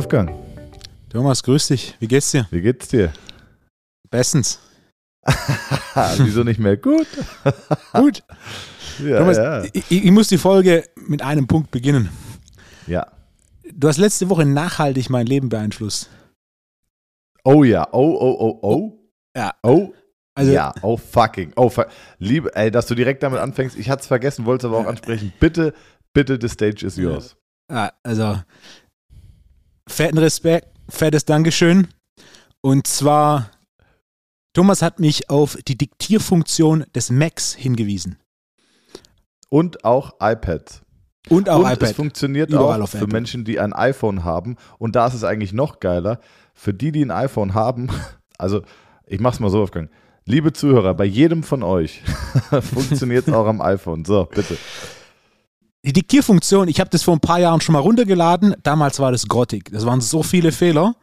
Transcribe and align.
Wolfgang, 0.00 0.30
Thomas, 1.10 1.42
grüß 1.42 1.66
dich. 1.68 1.94
Wie 2.00 2.08
geht's 2.08 2.30
dir? 2.30 2.46
wie 2.50 2.62
geht's 2.62 2.88
dir? 2.88 3.12
Bestens. 4.08 4.58
Wieso 6.16 6.42
nicht 6.42 6.58
mehr 6.58 6.78
gut? 6.78 7.06
Gut. 7.92 8.22
Ja, 8.98 9.18
Thomas, 9.18 9.36
ja. 9.36 9.62
Ich, 9.74 9.90
ich 9.90 10.10
muss 10.10 10.28
die 10.28 10.38
Folge 10.38 10.84
mit 11.06 11.20
einem 11.20 11.46
Punkt 11.46 11.70
beginnen. 11.70 12.08
ja. 12.86 13.06
Du 13.74 13.88
hast 13.88 13.98
letzte 13.98 14.30
Woche 14.30 14.46
nachhaltig 14.46 15.10
mein 15.10 15.26
Leben 15.26 15.50
beeinflusst. 15.50 16.08
Oh 17.44 17.62
ja, 17.62 17.86
oh, 17.92 18.16
oh, 18.18 18.36
oh, 18.40 18.58
oh. 18.62 19.10
Ja. 19.36 19.52
Oh, 19.62 19.92
Also, 20.34 20.50
ja, 20.50 20.72
oh 20.80 20.96
fucking, 20.96 21.52
oh 21.56 21.68
fuck. 21.68 21.88
Liebe, 22.18 22.56
ey, 22.56 22.70
dass 22.70 22.86
du 22.86 22.94
direkt 22.94 23.22
damit 23.22 23.38
anfängst, 23.40 23.76
ich 23.76 23.90
hatte 23.90 24.00
es 24.00 24.06
vergessen, 24.06 24.46
wollte 24.46 24.66
es 24.66 24.72
aber 24.72 24.82
auch 24.82 24.88
ansprechen. 24.88 25.30
Bitte, 25.38 25.74
bitte, 26.14 26.38
the 26.40 26.48
stage 26.48 26.86
is 26.86 26.96
yours. 26.96 27.36
ja, 27.70 27.92
also 28.02 28.40
fetten 29.90 30.18
Respekt, 30.18 30.68
fettes 30.88 31.24
Dankeschön. 31.24 31.88
Und 32.60 32.86
zwar, 32.86 33.50
Thomas 34.52 34.82
hat 34.82 35.00
mich 35.00 35.30
auf 35.30 35.58
die 35.66 35.76
Diktierfunktion 35.76 36.84
des 36.94 37.10
Macs 37.10 37.54
hingewiesen. 37.54 38.18
Und 39.48 39.84
auch 39.84 40.14
iPads. 40.20 40.82
Und 41.28 41.48
auch 41.48 41.60
und 41.60 41.66
es 41.66 41.72
iPad. 41.74 41.94
funktioniert 41.94 42.50
Überall 42.50 42.82
auch 42.82 42.88
für 42.88 42.98
Apple. 42.98 43.12
Menschen, 43.12 43.44
die 43.44 43.60
ein 43.60 43.72
iPhone 43.72 44.24
haben. 44.24 44.56
Und 44.78 44.96
da 44.96 45.06
ist 45.06 45.14
es 45.14 45.24
eigentlich 45.24 45.52
noch 45.52 45.80
geiler. 45.80 46.20
Für 46.54 46.72
die, 46.72 46.92
die 46.92 47.04
ein 47.04 47.10
iPhone 47.10 47.54
haben, 47.54 47.88
also 48.38 48.62
ich 49.06 49.20
mach's 49.20 49.40
mal 49.40 49.50
so 49.50 49.62
aufgegangen. 49.62 49.90
Liebe 50.24 50.52
Zuhörer, 50.52 50.94
bei 50.94 51.04
jedem 51.04 51.42
von 51.42 51.62
euch 51.62 52.02
funktioniert 52.62 53.26
es 53.26 53.34
auch 53.34 53.46
am 53.46 53.60
iPhone. 53.60 54.04
So, 54.04 54.26
bitte. 54.26 54.56
Die 55.82 55.94
Diktierfunktion, 55.94 56.68
ich 56.68 56.78
habe 56.78 56.90
das 56.90 57.02
vor 57.02 57.14
ein 57.14 57.20
paar 57.20 57.40
Jahren 57.40 57.62
schon 57.62 57.72
mal 57.72 57.78
runtergeladen. 57.78 58.54
Damals 58.62 58.98
war 58.98 59.12
das 59.12 59.28
grottig. 59.28 59.70
Das 59.72 59.86
waren 59.86 60.02
so 60.02 60.22
viele 60.22 60.52
Fehler. 60.52 60.94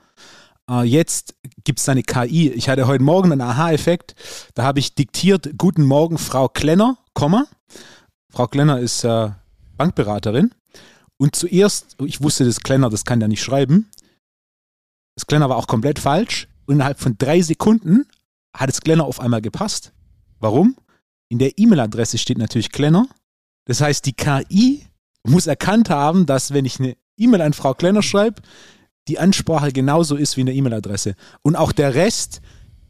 Äh, 0.70 0.84
jetzt 0.84 1.36
gibt 1.64 1.80
es 1.80 1.90
eine 1.90 2.04
KI. 2.04 2.50
Ich 2.52 2.70
hatte 2.70 2.86
heute 2.86 3.04
Morgen 3.04 3.32
einen 3.32 3.42
Aha-Effekt. 3.42 4.14
Da 4.54 4.64
habe 4.64 4.80
ich 4.80 4.94
diktiert: 4.94 5.58
Guten 5.58 5.84
Morgen, 5.84 6.20
Frau 6.20 6.48
Klenner, 6.48 6.98
Komma. 7.16 7.48
Frau 8.30 8.48
Klenner 8.48 8.80
ist 8.80 9.04
äh, 9.04 9.32
Bankberaterin. 9.78 10.52
Und 11.18 11.36
zuerst, 11.36 11.96
ich 12.06 12.22
wusste, 12.22 12.46
das 12.46 12.60
Klenner, 12.60 12.92
das 12.92 13.04
kann 13.04 13.20
ja 13.20 13.28
nicht 13.28 13.42
schreiben. 13.42 13.90
Das 15.16 15.26
Klenner 15.26 15.50
war 15.50 15.58
auch 15.58 15.68
komplett 15.68 15.98
falsch. 15.98 16.48
Und 16.68 16.76
innerhalb 16.76 17.00
von 17.00 17.18
drei 17.18 17.42
Sekunden 17.42 18.06
hat 18.56 18.70
das 18.70 18.82
Klenner 18.82 19.06
auf 19.06 19.20
einmal 19.20 19.42
gepasst. 19.42 19.94
Warum? 20.40 20.76
In 21.30 21.40
der 21.40 21.58
E-Mail-Adresse 21.58 22.20
steht 22.20 22.38
natürlich 22.38 22.72
Klenner. 22.72 23.08
Das 23.68 23.82
heißt, 23.82 24.06
die 24.06 24.14
KI 24.14 24.86
muss 25.24 25.46
erkannt 25.46 25.90
haben, 25.90 26.26
dass 26.26 26.54
wenn 26.54 26.66
ich 26.66 26.80
eine 26.80 26.96
E-Mail 27.18 27.42
an 27.42 27.54
Frau 27.54 27.74
Klenner 27.74 28.02
schreibe, 28.02 28.42
die 29.08 29.20
Ansprache 29.20 29.72
genauso 29.72 30.16
ist 30.16 30.36
wie 30.36 30.42
in 30.42 30.48
der 30.48 30.56
E-Mail-Adresse. 30.56 31.16
Und 31.42 31.56
auch 31.56 31.72
der 31.72 31.94
Rest, 31.94 32.42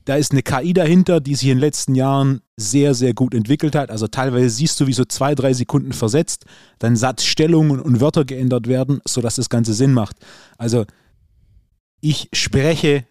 da 0.06 0.16
ist 0.16 0.32
eine 0.32 0.44
KI 0.44 0.74
dahinter, 0.74 1.20
die 1.20 1.36
sich 1.36 1.50
in 1.50 1.58
den 1.58 1.62
letzten 1.62 1.96
Jahren 1.96 2.42
sehr, 2.56 2.94
sehr 2.94 3.14
gut 3.14 3.34
entwickelt 3.34 3.76
hat. 3.76 3.90
Also 3.90 4.08
teilweise 4.08 4.50
siehst 4.50 4.80
du, 4.80 4.88
wie 4.88 4.94
so 4.94 5.06
zwei, 5.06 5.36
drei 5.36 5.54
Sekunden 5.54 5.94
versetzt, 5.94 6.46
dann 6.80 6.96
Satzstellungen 6.96 7.80
und 7.80 8.00
Wörter 8.00 8.26
geändert 8.26 8.68
werden, 8.68 9.02
sodass 9.06 9.36
das 9.36 9.50
Ganze 9.50 9.74
Sinn 9.74 9.94
macht. 9.94 10.18
Also 10.58 10.86
ich 12.02 12.30
spreche 12.34 13.06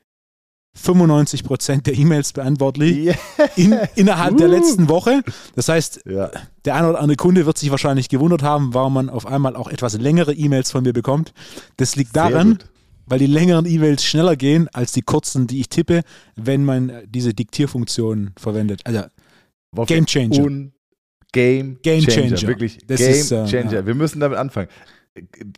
95% 0.77 1.83
der 1.83 1.95
E-Mails 1.95 2.33
beantwortlich 2.33 2.97
Yeah. 2.97 3.17
in, 3.57 3.75
innerhalb 3.97 4.37
der 4.37 4.49
Uh. 4.49 4.53
letzten 4.53 4.89
Woche. 4.89 5.23
Das 5.55 5.69
heißt, 5.69 6.03
Ja. 6.07 6.31
der 6.65 6.75
eine 6.75 6.91
oder 6.91 7.01
andere 7.01 7.17
Kunde 7.17 7.47
wird 7.47 7.59
sich 7.59 7.71
wahrscheinlich 7.71 8.09
gewundert 8.09 8.43
haben, 8.43 8.75
warum 8.75 8.95
man 8.95 9.09
auf 9.11 9.27
einmal 9.27 9.57
auch 9.57 9.69
etwas 9.69 9.99
längere 9.99 10.33
E-Mails 10.35 10.71
von 10.71 10.83
mir 10.85 10.93
bekommt. 10.93 11.33
Das 11.77 11.97
liegt 11.97 12.15
daran, 12.15 12.59
weil 13.07 13.19
die 13.19 13.27
längeren 13.27 13.67
E-Mails 13.67 14.05
schneller 14.05 14.37
gehen 14.37 14.69
als 14.73 14.93
die 14.93 15.03
kurzen, 15.03 15.47
die 15.47 15.61
ich 15.61 15.69
tippe, 15.69 16.03
wenn 16.35 16.65
man 16.65 16.89
äh, 16.91 17.03
diese 17.09 17.33
Diktierfunktion 17.35 18.33
verwendet. 18.39 18.83
Also 18.85 19.03
Game 19.87 20.07
Changer. 20.07 20.71
Game, 21.33 21.79
Game 21.83 22.01
Changer. 22.03 22.35
Changer. 22.37 22.49
Wirklich 22.49 22.79
Das 22.87 22.99
Game 22.99 23.11
ist, 23.11 23.31
äh, 23.31 23.47
Changer. 23.47 23.73
ja. 23.73 23.87
Wir 23.87 23.95
müssen 23.95 24.21
damit 24.21 24.39
anfangen. 24.39 24.69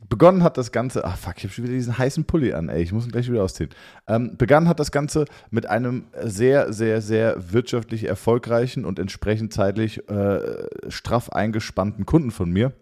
Begonnen 0.09 0.43
hat 0.43 0.57
das 0.57 0.73
Ganze, 0.73 1.05
ach 1.05 1.17
fuck, 1.17 1.35
ich 1.39 1.45
habe 1.45 1.53
schon 1.53 1.65
wieder 1.65 1.75
diesen 1.75 1.99
heißen 1.99 2.25
Pulli 2.25 2.53
an, 2.53 2.69
ey, 2.69 2.83
ich 2.83 2.93
muss 2.93 3.05
ihn 3.05 3.11
gleich 3.11 3.31
wieder 3.31 3.43
ausziehen. 3.43 3.71
Ähm, 4.07 4.37
begann 4.37 4.69
hat 4.69 4.79
das 4.79 4.93
Ganze 4.93 5.25
mit 5.51 5.67
einem 5.67 6.05
sehr, 6.23 6.73
sehr, 6.73 7.01
sehr 7.01 7.53
wirtschaftlich 7.53 8.05
erfolgreichen 8.05 8.85
und 8.85 8.99
entsprechend 8.99 9.53
zeitlich 9.53 10.09
äh, 10.09 10.41
straff 10.89 11.31
eingespannten 11.31 12.07
Kunden 12.07 12.31
von 12.31 12.51
mir, 12.51 12.73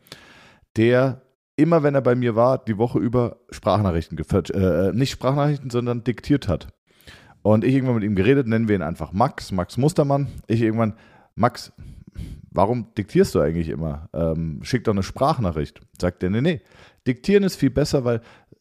der 0.77 1.23
immer, 1.57 1.83
wenn 1.83 1.95
er 1.95 2.03
bei 2.03 2.15
mir 2.15 2.37
war, 2.37 2.59
die 2.59 2.79
Woche 2.79 2.99
über 2.99 3.39
Sprachnachrichten 3.51 4.19
äh, 4.19 4.93
nicht 4.93 5.11
Sprachnachrichten, 5.11 5.71
sondern 5.71 6.05
diktiert 6.05 6.49
hat. 6.49 6.69
Und 7.43 7.65
ich 7.65 7.75
irgendwann 7.75 7.97
mit 7.97 8.05
ihm 8.05 8.17
geredet, 8.17 8.47
nennen 8.47 8.69
wir 8.69 8.75
ihn 8.75 8.83
einfach 8.83 9.13
Max, 9.13 9.53
Max 9.53 9.77
Mustermann. 9.77 10.29
Ich 10.49 10.61
irgendwann, 10.61 10.95
Max, 11.37 11.73
warum 12.51 12.93
diktierst 12.97 13.35
du 13.35 13.41
eigentlich 13.41 13.69
immer? 13.69 14.09
Ähm, 14.13 14.61
schick 14.63 14.85
doch 14.85 14.93
eine 14.93 15.03
Sprachnachricht. 15.03 15.81
Sagt 16.01 16.23
er, 16.23 16.31
nee, 16.31 16.41
nee, 16.41 16.61
diktieren 17.07 17.45
ist 17.45 17.57
viel 17.57 17.71
besser, 17.71 18.05
weil, 18.05 18.21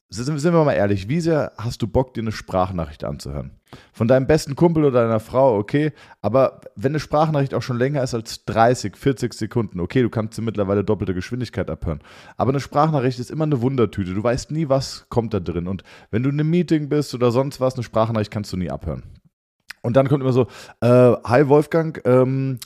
sind, 0.10 0.38
sind 0.40 0.54
wir 0.54 0.64
mal 0.64 0.74
ehrlich, 0.74 1.10
wie 1.10 1.20
sehr 1.20 1.52
hast 1.58 1.82
du 1.82 1.88
Bock, 1.88 2.14
dir 2.14 2.22
eine 2.22 2.32
Sprachnachricht 2.32 3.04
anzuhören? 3.04 3.52
Von 3.92 4.08
deinem 4.08 4.28
besten 4.28 4.56
Kumpel 4.56 4.86
oder 4.86 5.02
deiner 5.02 5.20
Frau, 5.20 5.58
okay, 5.58 5.92
aber 6.22 6.62
wenn 6.76 6.92
eine 6.92 7.00
Sprachnachricht 7.00 7.54
auch 7.54 7.62
schon 7.62 7.78
länger 7.78 8.04
ist 8.04 8.14
als 8.14 8.46
30, 8.46 8.96
40 8.96 9.34
Sekunden, 9.34 9.80
okay, 9.80 10.02
du 10.02 10.10
kannst 10.10 10.36
sie 10.36 10.42
mittlerweile 10.42 10.84
doppelte 10.84 11.14
Geschwindigkeit 11.14 11.70
abhören, 11.70 12.00
aber 12.38 12.52
eine 12.52 12.62
Sprachnachricht 12.62 13.20
ist 13.20 13.32
immer 13.32 13.44
eine 13.44 13.62
Wundertüte, 13.62 14.14
du 14.14 14.24
weißt 14.24 14.52
nie, 14.52 14.70
was 14.70 15.08
kommt 15.10 15.34
da 15.34 15.42
drin 15.42 15.68
und 15.68 15.84
wenn 16.12 16.24
du 16.24 16.30
in 16.30 16.40
einem 16.40 16.50
Meeting 16.50 16.88
bist 16.88 17.14
oder 17.14 17.32
sonst 17.32 17.60
was, 17.60 17.74
eine 17.74 17.84
Sprachnachricht 17.84 18.32
kannst 18.32 18.54
du 18.54 18.58
nie 18.58 18.70
abhören. 18.70 19.04
Und 19.82 19.96
dann 19.96 20.08
kommt 20.08 20.22
immer 20.22 20.34
so, 20.34 20.48
äh, 20.82 21.14
hi 21.26 21.48
Wolfgang, 21.48 22.02
ähm, 22.06 22.60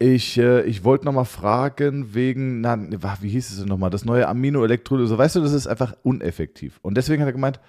ich, 0.00 0.38
äh, 0.38 0.62
ich 0.62 0.82
wollte 0.82 1.04
nochmal 1.04 1.26
fragen 1.26 2.14
wegen, 2.14 2.60
na, 2.60 2.76
wa- 3.02 3.18
wie 3.20 3.28
hieß 3.28 3.50
es 3.50 3.58
denn 3.58 3.68
nochmal, 3.68 3.90
das 3.90 4.04
neue 4.04 4.26
Aminoelektrolyse. 4.26 5.16
Weißt 5.16 5.36
du, 5.36 5.40
das 5.40 5.52
ist 5.52 5.66
einfach 5.66 5.94
uneffektiv. 6.02 6.78
Und 6.82 6.96
deswegen 6.96 7.22
hat 7.22 7.28
er 7.28 7.32
gemeint, 7.34 7.60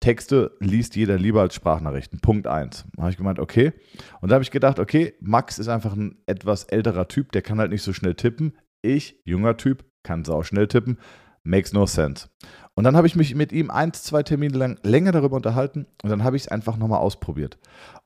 Texte 0.00 0.52
liest 0.60 0.96
jeder 0.96 1.16
lieber 1.16 1.40
als 1.40 1.54
Sprachnachrichten. 1.54 2.20
Punkt 2.20 2.46
eins. 2.46 2.84
Da 2.94 3.02
habe 3.02 3.10
ich 3.12 3.16
gemeint, 3.16 3.38
okay. 3.38 3.72
Und 4.20 4.28
da 4.30 4.34
habe 4.34 4.42
ich 4.42 4.50
gedacht, 4.50 4.78
okay, 4.78 5.14
Max 5.20 5.58
ist 5.58 5.68
einfach 5.68 5.94
ein 5.94 6.18
etwas 6.26 6.64
älterer 6.64 7.08
Typ, 7.08 7.32
der 7.32 7.40
kann 7.42 7.58
halt 7.58 7.70
nicht 7.70 7.82
so 7.82 7.92
schnell 7.94 8.14
tippen. 8.14 8.52
Ich, 8.82 9.16
junger 9.24 9.56
Typ, 9.56 9.84
kann 10.02 10.24
sau 10.24 10.42
schnell 10.42 10.66
tippen. 10.68 10.98
Makes 11.42 11.72
no 11.72 11.86
sense. 11.86 12.28
Und 12.76 12.84
dann 12.84 12.96
habe 12.96 13.06
ich 13.06 13.14
mich 13.14 13.34
mit 13.36 13.52
ihm 13.52 13.70
eins, 13.70 14.02
zwei 14.02 14.22
Termine 14.24 14.56
lang 14.58 14.78
länger 14.82 15.12
darüber 15.12 15.36
unterhalten 15.36 15.86
und 16.02 16.10
dann 16.10 16.24
habe 16.24 16.36
ich 16.36 16.42
es 16.42 16.48
einfach 16.48 16.76
nochmal 16.76 16.98
ausprobiert. 16.98 17.56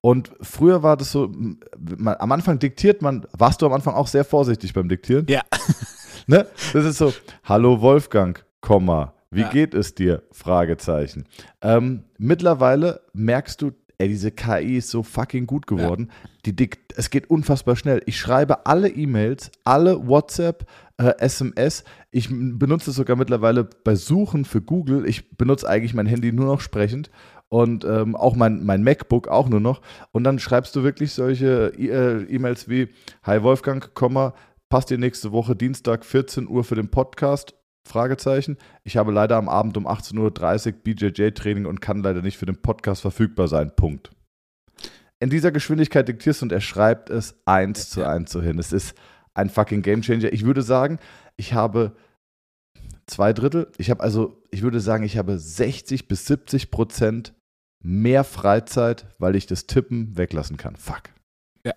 Und 0.02 0.30
früher 0.42 0.82
war 0.82 0.96
das 0.98 1.10
so, 1.10 1.32
man, 1.96 2.16
am 2.18 2.32
Anfang 2.32 2.58
diktiert 2.58 3.00
man, 3.00 3.26
warst 3.36 3.62
du 3.62 3.66
am 3.66 3.72
Anfang 3.72 3.94
auch 3.94 4.06
sehr 4.08 4.24
vorsichtig 4.24 4.74
beim 4.74 4.88
Diktieren? 4.88 5.26
Ja. 5.28 5.42
Ne? 6.30 6.46
Das 6.74 6.84
ist 6.84 6.98
so, 6.98 7.14
hallo 7.44 7.80
Wolfgang, 7.80 8.44
Komma, 8.60 9.14
wie 9.30 9.40
Ja. 9.42 9.48
geht 9.48 9.72
es 9.72 9.94
dir? 9.94 10.24
Fragezeichen. 10.30 11.24
Ähm, 11.62 12.04
mittlerweile 12.18 13.00
merkst 13.14 13.62
du, 13.62 13.70
ey, 13.98 14.08
diese 14.08 14.30
KI 14.30 14.76
ist 14.76 14.90
so 14.90 15.02
fucking 15.02 15.46
gut 15.46 15.66
geworden. 15.66 16.10
Die 16.46 16.54
Dik 16.54 16.78
es 16.96 17.10
geht 17.10 17.30
unfassbar 17.30 17.76
schnell. 17.76 18.02
Ich 18.06 18.18
schreibe 18.18 18.66
alle 18.66 18.88
E-Mails, 18.88 19.50
alle 19.64 20.06
WhatsApp, 20.06 20.66
äh, 20.96 21.12
SMS. 21.18 21.84
Ich 22.10 22.28
benutze 22.30 22.90
es 22.90 22.96
sogar 22.96 23.16
mittlerweile 23.16 23.64
bei 23.64 23.94
Suchen 23.94 24.44
für 24.44 24.60
Google. 24.60 25.06
Ich 25.06 25.36
benutze 25.36 25.68
eigentlich 25.68 25.94
mein 25.94 26.06
Handy 26.06 26.32
nur 26.32 26.46
noch 26.46 26.60
sprechend 26.60 27.10
und 27.48 27.84
ähm, 27.84 28.14
auch 28.14 28.36
mein, 28.36 28.64
mein 28.64 28.82
MacBook 28.82 29.28
auch 29.28 29.48
nur 29.48 29.60
noch. 29.60 29.80
Und 30.12 30.24
dann 30.24 30.38
schreibst 30.38 30.74
du 30.76 30.82
wirklich 30.84 31.12
solche 31.12 31.72
äh, 31.76 32.22
E-Mails 32.32 32.68
wie: 32.68 32.88
Hi 33.24 33.42
Wolfgang, 33.42 33.94
Komma, 33.94 34.34
passt 34.68 34.90
dir 34.90 34.98
nächste 34.98 35.32
Woche 35.32 35.56
Dienstag 35.56 36.04
14 36.04 36.48
Uhr 36.48 36.62
für 36.64 36.76
den 36.76 36.88
Podcast? 36.88 37.57
Fragezeichen. 37.88 38.56
Ich 38.84 38.96
habe 38.96 39.12
leider 39.12 39.36
am 39.36 39.48
Abend 39.48 39.76
um 39.76 39.86
18.30 39.86 40.66
Uhr 40.66 40.72
BJJ-Training 40.82 41.66
und 41.66 41.80
kann 41.80 42.02
leider 42.02 42.22
nicht 42.22 42.38
für 42.38 42.46
den 42.46 42.60
Podcast 42.62 43.02
verfügbar 43.02 43.48
sein. 43.48 43.74
Punkt. 43.74 44.10
In 45.20 45.30
dieser 45.30 45.50
Geschwindigkeit 45.50 46.06
diktierst 46.06 46.42
du 46.42 46.46
und 46.46 46.52
er 46.52 46.60
schreibt 46.60 47.10
es 47.10 47.40
eins 47.44 47.90
zu 47.90 48.04
eins 48.04 48.30
so 48.30 48.40
hin. 48.40 48.58
Es 48.58 48.72
ist 48.72 48.94
ein 49.34 49.50
fucking 49.50 49.82
Gamechanger. 49.82 50.32
Ich 50.32 50.44
würde 50.44 50.62
sagen, 50.62 50.98
ich 51.36 51.54
habe 51.54 51.96
zwei 53.06 53.32
Drittel. 53.32 53.72
Ich 53.78 53.90
habe 53.90 54.02
also, 54.02 54.42
ich 54.50 54.62
würde 54.62 54.80
sagen, 54.80 55.02
ich 55.04 55.18
habe 55.18 55.38
60 55.38 56.06
bis 56.06 56.26
70 56.26 56.70
Prozent 56.70 57.34
mehr 57.82 58.24
Freizeit, 58.24 59.06
weil 59.18 59.36
ich 59.36 59.46
das 59.46 59.66
Tippen 59.66 60.16
weglassen 60.16 60.56
kann. 60.56 60.76
Fuck. 60.76 61.02
Ja. 61.64 61.74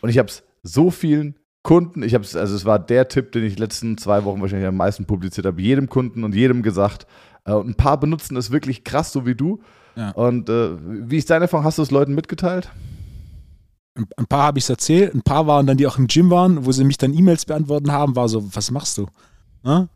Und 0.00 0.08
ich 0.08 0.18
habe 0.18 0.28
es 0.28 0.44
so 0.62 0.90
vielen 0.90 1.38
Kunden, 1.64 2.02
ich 2.04 2.14
habe 2.14 2.22
es, 2.22 2.36
also 2.36 2.54
es 2.54 2.64
war 2.64 2.78
der 2.78 3.08
Tipp, 3.08 3.32
den 3.32 3.42
ich 3.42 3.58
letzten 3.58 3.98
zwei 3.98 4.24
Wochen 4.24 4.40
wahrscheinlich 4.40 4.68
am 4.68 4.76
meisten 4.76 5.06
publiziert 5.06 5.46
habe, 5.46 5.60
jedem 5.60 5.88
Kunden 5.88 6.22
und 6.22 6.34
jedem 6.34 6.62
gesagt. 6.62 7.06
Äh, 7.44 7.52
Und 7.54 7.70
ein 7.70 7.74
paar 7.74 7.98
benutzen 7.98 8.36
es 8.36 8.52
wirklich 8.52 8.84
krass, 8.84 9.10
so 9.12 9.26
wie 9.26 9.34
du. 9.34 9.60
Ja. 9.96 10.10
Und 10.10 10.48
äh, 10.48 10.76
wie 11.10 11.16
ist 11.16 11.30
deine 11.30 11.46
Erfahrung? 11.46 11.64
Hast 11.64 11.78
du 11.78 11.82
es 11.82 11.90
Leuten 11.90 12.14
mitgeteilt? 12.14 12.70
Ein 14.16 14.26
paar 14.26 14.42
habe 14.42 14.58
ich 14.58 14.64
es 14.64 14.70
erzählt, 14.70 15.14
ein 15.14 15.22
paar 15.22 15.46
waren 15.46 15.66
dann, 15.66 15.76
die 15.76 15.86
auch 15.86 15.98
im 15.98 16.06
Gym 16.08 16.28
waren, 16.30 16.66
wo 16.66 16.72
sie 16.72 16.84
mich 16.84 16.98
dann 16.98 17.14
E-Mails 17.14 17.44
beantworten 17.46 17.92
haben, 17.92 18.14
war 18.16 18.28
so, 18.28 18.54
was 18.54 18.70
machst 18.70 18.98
du? 18.98 19.06
Ja? 19.64 19.78
Und 19.78 19.88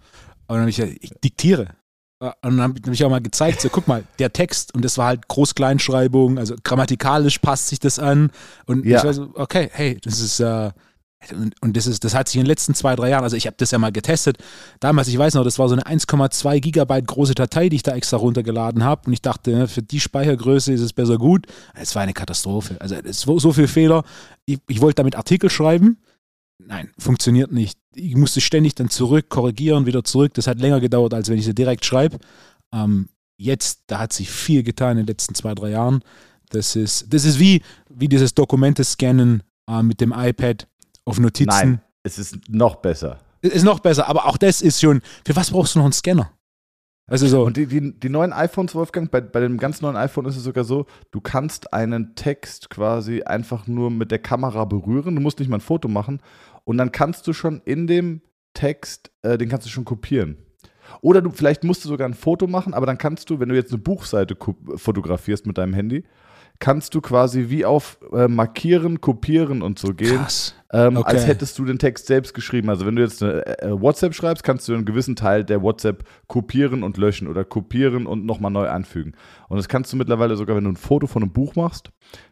dann 0.46 0.60
habe 0.60 0.70
ich 0.70 0.76
gesagt, 0.76 0.96
ich 1.00 1.10
diktiere. 1.22 1.68
Und 2.20 2.32
dann 2.42 2.60
habe 2.62 2.74
hab 2.84 2.92
ich 2.92 3.04
auch 3.04 3.10
mal 3.10 3.20
gezeigt, 3.20 3.60
so 3.60 3.68
guck 3.68 3.86
mal, 3.88 4.04
der 4.18 4.32
Text 4.32 4.74
und 4.74 4.84
das 4.84 4.98
war 4.98 5.06
halt 5.06 5.28
Groß-Kleinschreibung, 5.28 6.38
also 6.38 6.54
grammatikalisch 6.64 7.38
passt 7.38 7.68
sich 7.68 7.78
das 7.78 7.98
an 7.98 8.30
und 8.66 8.84
Ja. 8.86 8.98
ich 8.98 9.04
war 9.04 9.12
so, 9.14 9.30
okay, 9.34 9.68
hey, 9.72 9.98
das 10.02 10.20
ist 10.20 10.40
äh, 10.40 10.70
und, 11.32 11.60
und 11.60 11.76
das 11.76 11.86
ist, 11.86 12.04
das 12.04 12.14
hat 12.14 12.28
sich 12.28 12.36
in 12.36 12.42
den 12.42 12.46
letzten 12.46 12.74
zwei, 12.74 12.94
drei 12.94 13.10
Jahren, 13.10 13.24
also 13.24 13.36
ich 13.36 13.46
habe 13.46 13.56
das 13.58 13.72
ja 13.72 13.78
mal 13.78 13.90
getestet. 13.90 14.38
Damals, 14.80 15.08
ich 15.08 15.18
weiß 15.18 15.34
noch, 15.34 15.44
das 15.44 15.58
war 15.58 15.68
so 15.68 15.74
eine 15.74 15.82
1,2 15.82 16.60
Gigabyte 16.60 17.06
große 17.06 17.34
Datei, 17.34 17.68
die 17.68 17.76
ich 17.76 17.82
da 17.82 17.94
extra 17.94 18.16
runtergeladen 18.16 18.84
habe. 18.84 19.02
Und 19.06 19.12
ich 19.12 19.22
dachte, 19.22 19.50
ne, 19.50 19.68
für 19.68 19.82
die 19.82 20.00
Speichergröße 20.00 20.72
ist 20.72 20.80
es 20.80 20.92
besser 20.92 21.18
gut. 21.18 21.46
Es 21.74 21.94
war 21.94 22.02
eine 22.02 22.14
Katastrophe. 22.14 22.80
Also 22.80 22.94
es 22.94 23.26
war 23.26 23.38
so 23.40 23.52
viel 23.52 23.66
Fehler. 23.66 24.04
Ich, 24.46 24.60
ich 24.68 24.80
wollte 24.80 24.96
damit 24.96 25.16
Artikel 25.16 25.50
schreiben. 25.50 25.98
Nein, 26.58 26.90
funktioniert 26.98 27.52
nicht. 27.52 27.78
Ich 27.94 28.16
musste 28.16 28.40
ständig 28.40 28.76
dann 28.76 28.88
zurück, 28.88 29.28
korrigieren, 29.28 29.86
wieder 29.86 30.04
zurück. 30.04 30.34
Das 30.34 30.46
hat 30.46 30.60
länger 30.60 30.80
gedauert, 30.80 31.14
als 31.14 31.28
wenn 31.28 31.38
ich 31.38 31.44
sie 31.44 31.54
direkt 31.54 31.84
schreibe. 31.84 32.18
Ähm, 32.72 33.08
jetzt, 33.36 33.82
da 33.88 33.98
hat 33.98 34.12
sich 34.12 34.30
viel 34.30 34.62
getan 34.62 34.92
in 34.92 34.98
den 34.98 35.06
letzten 35.06 35.34
zwei, 35.34 35.54
drei 35.54 35.70
Jahren. 35.70 36.02
Das 36.50 36.76
ist, 36.76 37.12
das 37.12 37.24
ist 37.24 37.38
wie, 37.38 37.62
wie 37.88 38.08
dieses 38.08 38.34
Dokumente-Scannen 38.34 39.42
äh, 39.68 39.82
mit 39.82 40.00
dem 40.00 40.12
iPad 40.16 40.66
auf 41.08 41.18
Notizen. 41.18 41.48
Nein, 41.48 41.80
es 42.02 42.18
ist 42.18 42.48
noch 42.48 42.76
besser. 42.76 43.18
Ist 43.40 43.64
noch 43.64 43.80
besser, 43.80 44.08
aber 44.08 44.26
auch 44.26 44.36
das 44.36 44.60
ist 44.60 44.80
schon. 44.80 45.00
Für 45.24 45.36
was 45.36 45.50
brauchst 45.50 45.74
du 45.74 45.78
noch 45.78 45.86
einen 45.86 45.92
Scanner? 45.92 46.32
Also 47.06 47.26
so. 47.26 47.44
Und 47.44 47.56
die, 47.56 47.66
die, 47.66 47.98
die 47.98 48.08
neuen 48.08 48.32
iPhones, 48.32 48.74
Wolfgang, 48.74 49.10
bei, 49.10 49.20
bei 49.20 49.40
dem 49.40 49.56
ganz 49.56 49.80
neuen 49.80 49.96
iPhone 49.96 50.26
ist 50.26 50.36
es 50.36 50.44
sogar 50.44 50.64
so, 50.64 50.86
du 51.10 51.20
kannst 51.20 51.72
einen 51.72 52.14
Text 52.14 52.68
quasi 52.68 53.22
einfach 53.22 53.66
nur 53.66 53.90
mit 53.90 54.10
der 54.10 54.18
Kamera 54.18 54.64
berühren. 54.66 55.14
Du 55.14 55.22
musst 55.22 55.38
nicht 55.38 55.48
mal 55.48 55.56
ein 55.56 55.62
Foto 55.62 55.88
machen. 55.88 56.20
Und 56.64 56.76
dann 56.76 56.92
kannst 56.92 57.26
du 57.26 57.32
schon 57.32 57.62
in 57.64 57.86
dem 57.86 58.20
Text, 58.52 59.10
äh, 59.22 59.38
den 59.38 59.48
kannst 59.48 59.66
du 59.66 59.70
schon 59.70 59.86
kopieren. 59.86 60.36
Oder 61.00 61.22
du, 61.22 61.30
vielleicht 61.30 61.64
musst 61.64 61.84
du 61.84 61.88
sogar 61.88 62.08
ein 62.08 62.14
Foto 62.14 62.46
machen, 62.46 62.74
aber 62.74 62.86
dann 62.86 62.98
kannst 62.98 63.30
du, 63.30 63.40
wenn 63.40 63.48
du 63.48 63.54
jetzt 63.54 63.72
eine 63.72 63.80
Buchseite 63.80 64.36
fotografierst 64.76 65.46
mit 65.46 65.58
deinem 65.58 65.74
Handy, 65.74 66.04
kannst 66.60 66.94
du 66.94 67.00
quasi 67.00 67.46
wie 67.48 67.64
auf 67.64 67.98
äh, 68.12 68.26
Markieren, 68.28 69.00
Kopieren 69.00 69.62
und 69.62 69.78
so 69.78 69.94
gehen. 69.94 70.16
Krass. 70.16 70.54
Ähm, 70.72 70.96
Okay. 70.98 71.12
Als 71.16 71.26
hättest 71.26 71.58
du 71.58 71.64
den 71.64 71.78
Text 71.78 72.06
selbst 72.08 72.34
geschrieben. 72.34 72.68
Also 72.68 72.84
wenn 72.84 72.96
du 72.96 73.02
jetzt 73.02 73.22
eine 73.22 73.46
äh, 73.62 73.80
WhatsApp 73.80 74.14
schreibst, 74.14 74.44
kannst 74.44 74.68
du 74.68 74.74
einen 74.74 74.84
gewissen 74.84 75.16
Teil 75.16 75.44
der 75.44 75.62
WhatsApp 75.62 76.04
kopieren 76.26 76.82
und 76.82 76.98
löschen 76.98 77.26
oder 77.28 77.44
kopieren 77.44 78.06
und 78.06 78.26
nochmal 78.26 78.50
neu 78.50 78.68
anfügen. 78.68 79.14
Und 79.48 79.56
das 79.56 79.68
kannst 79.68 79.92
du 79.92 79.96
mittlerweile 79.96 80.36
sogar, 80.36 80.56
wenn 80.56 80.64
du 80.64 80.70
ein 80.70 80.76
Foto 80.76 81.06
von 81.06 81.22
einem 81.22 81.32
Buch 81.32 81.54
machst, 81.56 81.90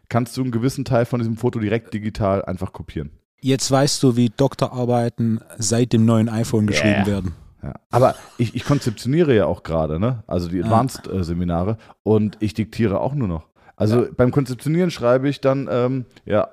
kannst 0.09 0.37
du 0.37 0.41
einen 0.41 0.51
gewissen 0.51 0.85
Teil 0.85 1.05
von 1.05 1.19
diesem 1.19 1.35
Foto 1.37 1.59
direkt 1.59 1.93
digital 1.93 2.43
einfach 2.45 2.73
kopieren. 2.73 3.11
Jetzt 3.41 3.71
weißt 3.71 4.03
du, 4.03 4.15
wie 4.15 4.29
Doktorarbeiten 4.29 5.39
seit 5.57 5.93
dem 5.93 6.05
neuen 6.05 6.29
iPhone 6.29 6.67
geschrieben 6.67 6.95
Yeah. 6.95 7.07
werden. 7.07 7.33
Ja. 7.63 7.73
Aber 7.89 8.15
ich, 8.37 8.55
ich 8.55 8.65
konzeptioniere 8.65 9.35
ja 9.35 9.45
auch 9.45 9.63
gerade, 9.63 9.99
ne? 9.99 10.23
Also 10.27 10.47
die. 10.49 10.61
Advanced-Seminare 10.63 11.77
und 12.03 12.37
ich 12.39 12.53
diktiere 12.53 12.99
auch 12.99 13.15
nur 13.15 13.27
noch. 13.27 13.47
Also 13.77 14.07
beim 14.17 14.31
Konzeptionieren 14.31 14.91
schreibe 14.91 15.29
ich 15.29 15.39
dann, 15.39 15.69
ähm, 15.71 16.05
ja, 16.25 16.49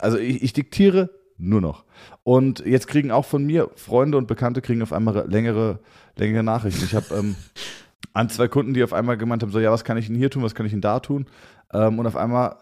also 0.00 0.18
ich, 0.18 0.42
ich 0.42 0.52
diktiere 0.54 1.10
nur 1.38 1.60
noch. 1.60 1.84
Und 2.24 2.60
jetzt 2.60 2.88
kriegen 2.88 3.10
auch 3.10 3.26
von 3.26 3.44
mir 3.44 3.70
Freunde 3.76 4.18
und 4.18 4.26
Bekannte 4.26 4.62
kriegen 4.62 4.82
auf 4.82 4.92
einmal 4.92 5.28
längere, 5.28 5.80
längere 6.16 6.42
Nachrichten. 6.42 6.84
Ich 6.84 6.94
habe 6.94 7.14
ähm, 7.14 7.36
an 8.14 8.30
zwei 8.30 8.48
Kunden, 8.48 8.72
die 8.72 8.82
auf 8.82 8.94
einmal 8.94 9.18
gemeint 9.18 9.42
haben, 9.42 9.52
so, 9.52 9.60
ja, 9.60 9.70
was 9.70 9.84
kann 9.84 9.98
ich 9.98 10.06
denn 10.06 10.16
hier 10.16 10.30
tun, 10.30 10.42
was 10.42 10.54
kann 10.54 10.64
ich 10.64 10.72
denn 10.72 10.80
da 10.80 10.98
tun? 10.98 11.26
Ähm, 11.74 11.98
und 11.98 12.06
auf 12.06 12.16
einmal, 12.16 12.56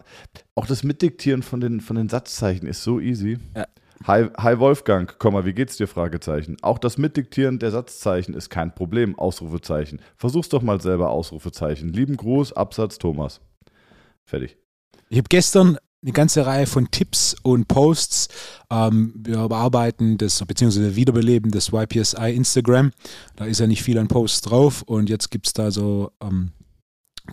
auch 0.55 0.67
das 0.67 0.83
Mitdiktieren 0.83 1.41
von 1.41 1.61
den, 1.61 1.79
von 1.79 1.95
den 1.95 2.09
Satzzeichen 2.09 2.67
ist 2.67 2.83
so 2.83 2.99
easy. 2.99 3.37
Ja. 3.55 3.65
Hi, 4.05 4.27
hi 4.37 4.59
Wolfgang, 4.59 5.17
Komma, 5.19 5.45
wie 5.45 5.53
geht's 5.53 5.77
dir? 5.77 5.87
Fragezeichen. 5.87 6.57
Auch 6.61 6.79
das 6.79 6.97
Mitdiktieren 6.97 7.59
der 7.59 7.71
Satzzeichen 7.71 8.33
ist 8.33 8.49
kein 8.49 8.75
Problem. 8.75 9.17
Ausrufezeichen. 9.17 10.01
Versuch's 10.17 10.49
doch 10.49 10.61
mal 10.61 10.81
selber 10.81 11.11
Ausrufezeichen. 11.11 11.89
Lieben 11.89 12.17
Gruß, 12.17 12.51
Absatz 12.51 12.99
Thomas. 12.99 13.39
Fertig. 14.25 14.57
Ich 15.09 15.17
habe 15.17 15.27
gestern 15.29 15.77
eine 16.05 16.13
ganze 16.13 16.45
Reihe 16.45 16.67
von 16.67 16.91
Tipps 16.91 17.35
und 17.41 17.67
Posts. 17.67 18.27
Ähm, 18.69 19.13
wir 19.17 19.47
bearbeiten 19.47 20.17
das, 20.17 20.43
beziehungsweise 20.45 20.95
wiederbeleben 20.95 21.51
das 21.51 21.71
YPSI 21.73 22.35
Instagram. 22.35 22.91
Da 23.35 23.45
ist 23.45 23.59
ja 23.59 23.67
nicht 23.67 23.81
viel 23.81 23.97
an 23.97 24.07
Posts 24.07 24.41
drauf 24.41 24.81
und 24.83 25.09
jetzt 25.09 25.31
gibt 25.31 25.47
es 25.47 25.53
da 25.53 25.71
so 25.71 26.11
ähm, 26.21 26.51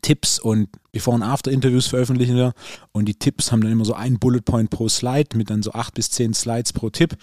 Tipps 0.00 0.38
und 0.38 0.70
Before- 0.90 1.16
und 1.16 1.22
After-Interviews 1.22 1.86
veröffentlichen 1.86 2.36
wir. 2.36 2.54
Und 2.92 3.06
die 3.06 3.14
Tipps 3.14 3.52
haben 3.52 3.60
dann 3.60 3.72
immer 3.72 3.84
so 3.84 3.92
einen 3.92 4.18
Bullet 4.18 4.40
Point 4.40 4.70
pro 4.70 4.88
Slide 4.88 5.36
mit 5.36 5.50
dann 5.50 5.62
so 5.62 5.72
acht 5.72 5.94
bis 5.94 6.10
zehn 6.10 6.32
Slides 6.32 6.72
pro 6.72 6.88
Tipp. 6.88 7.16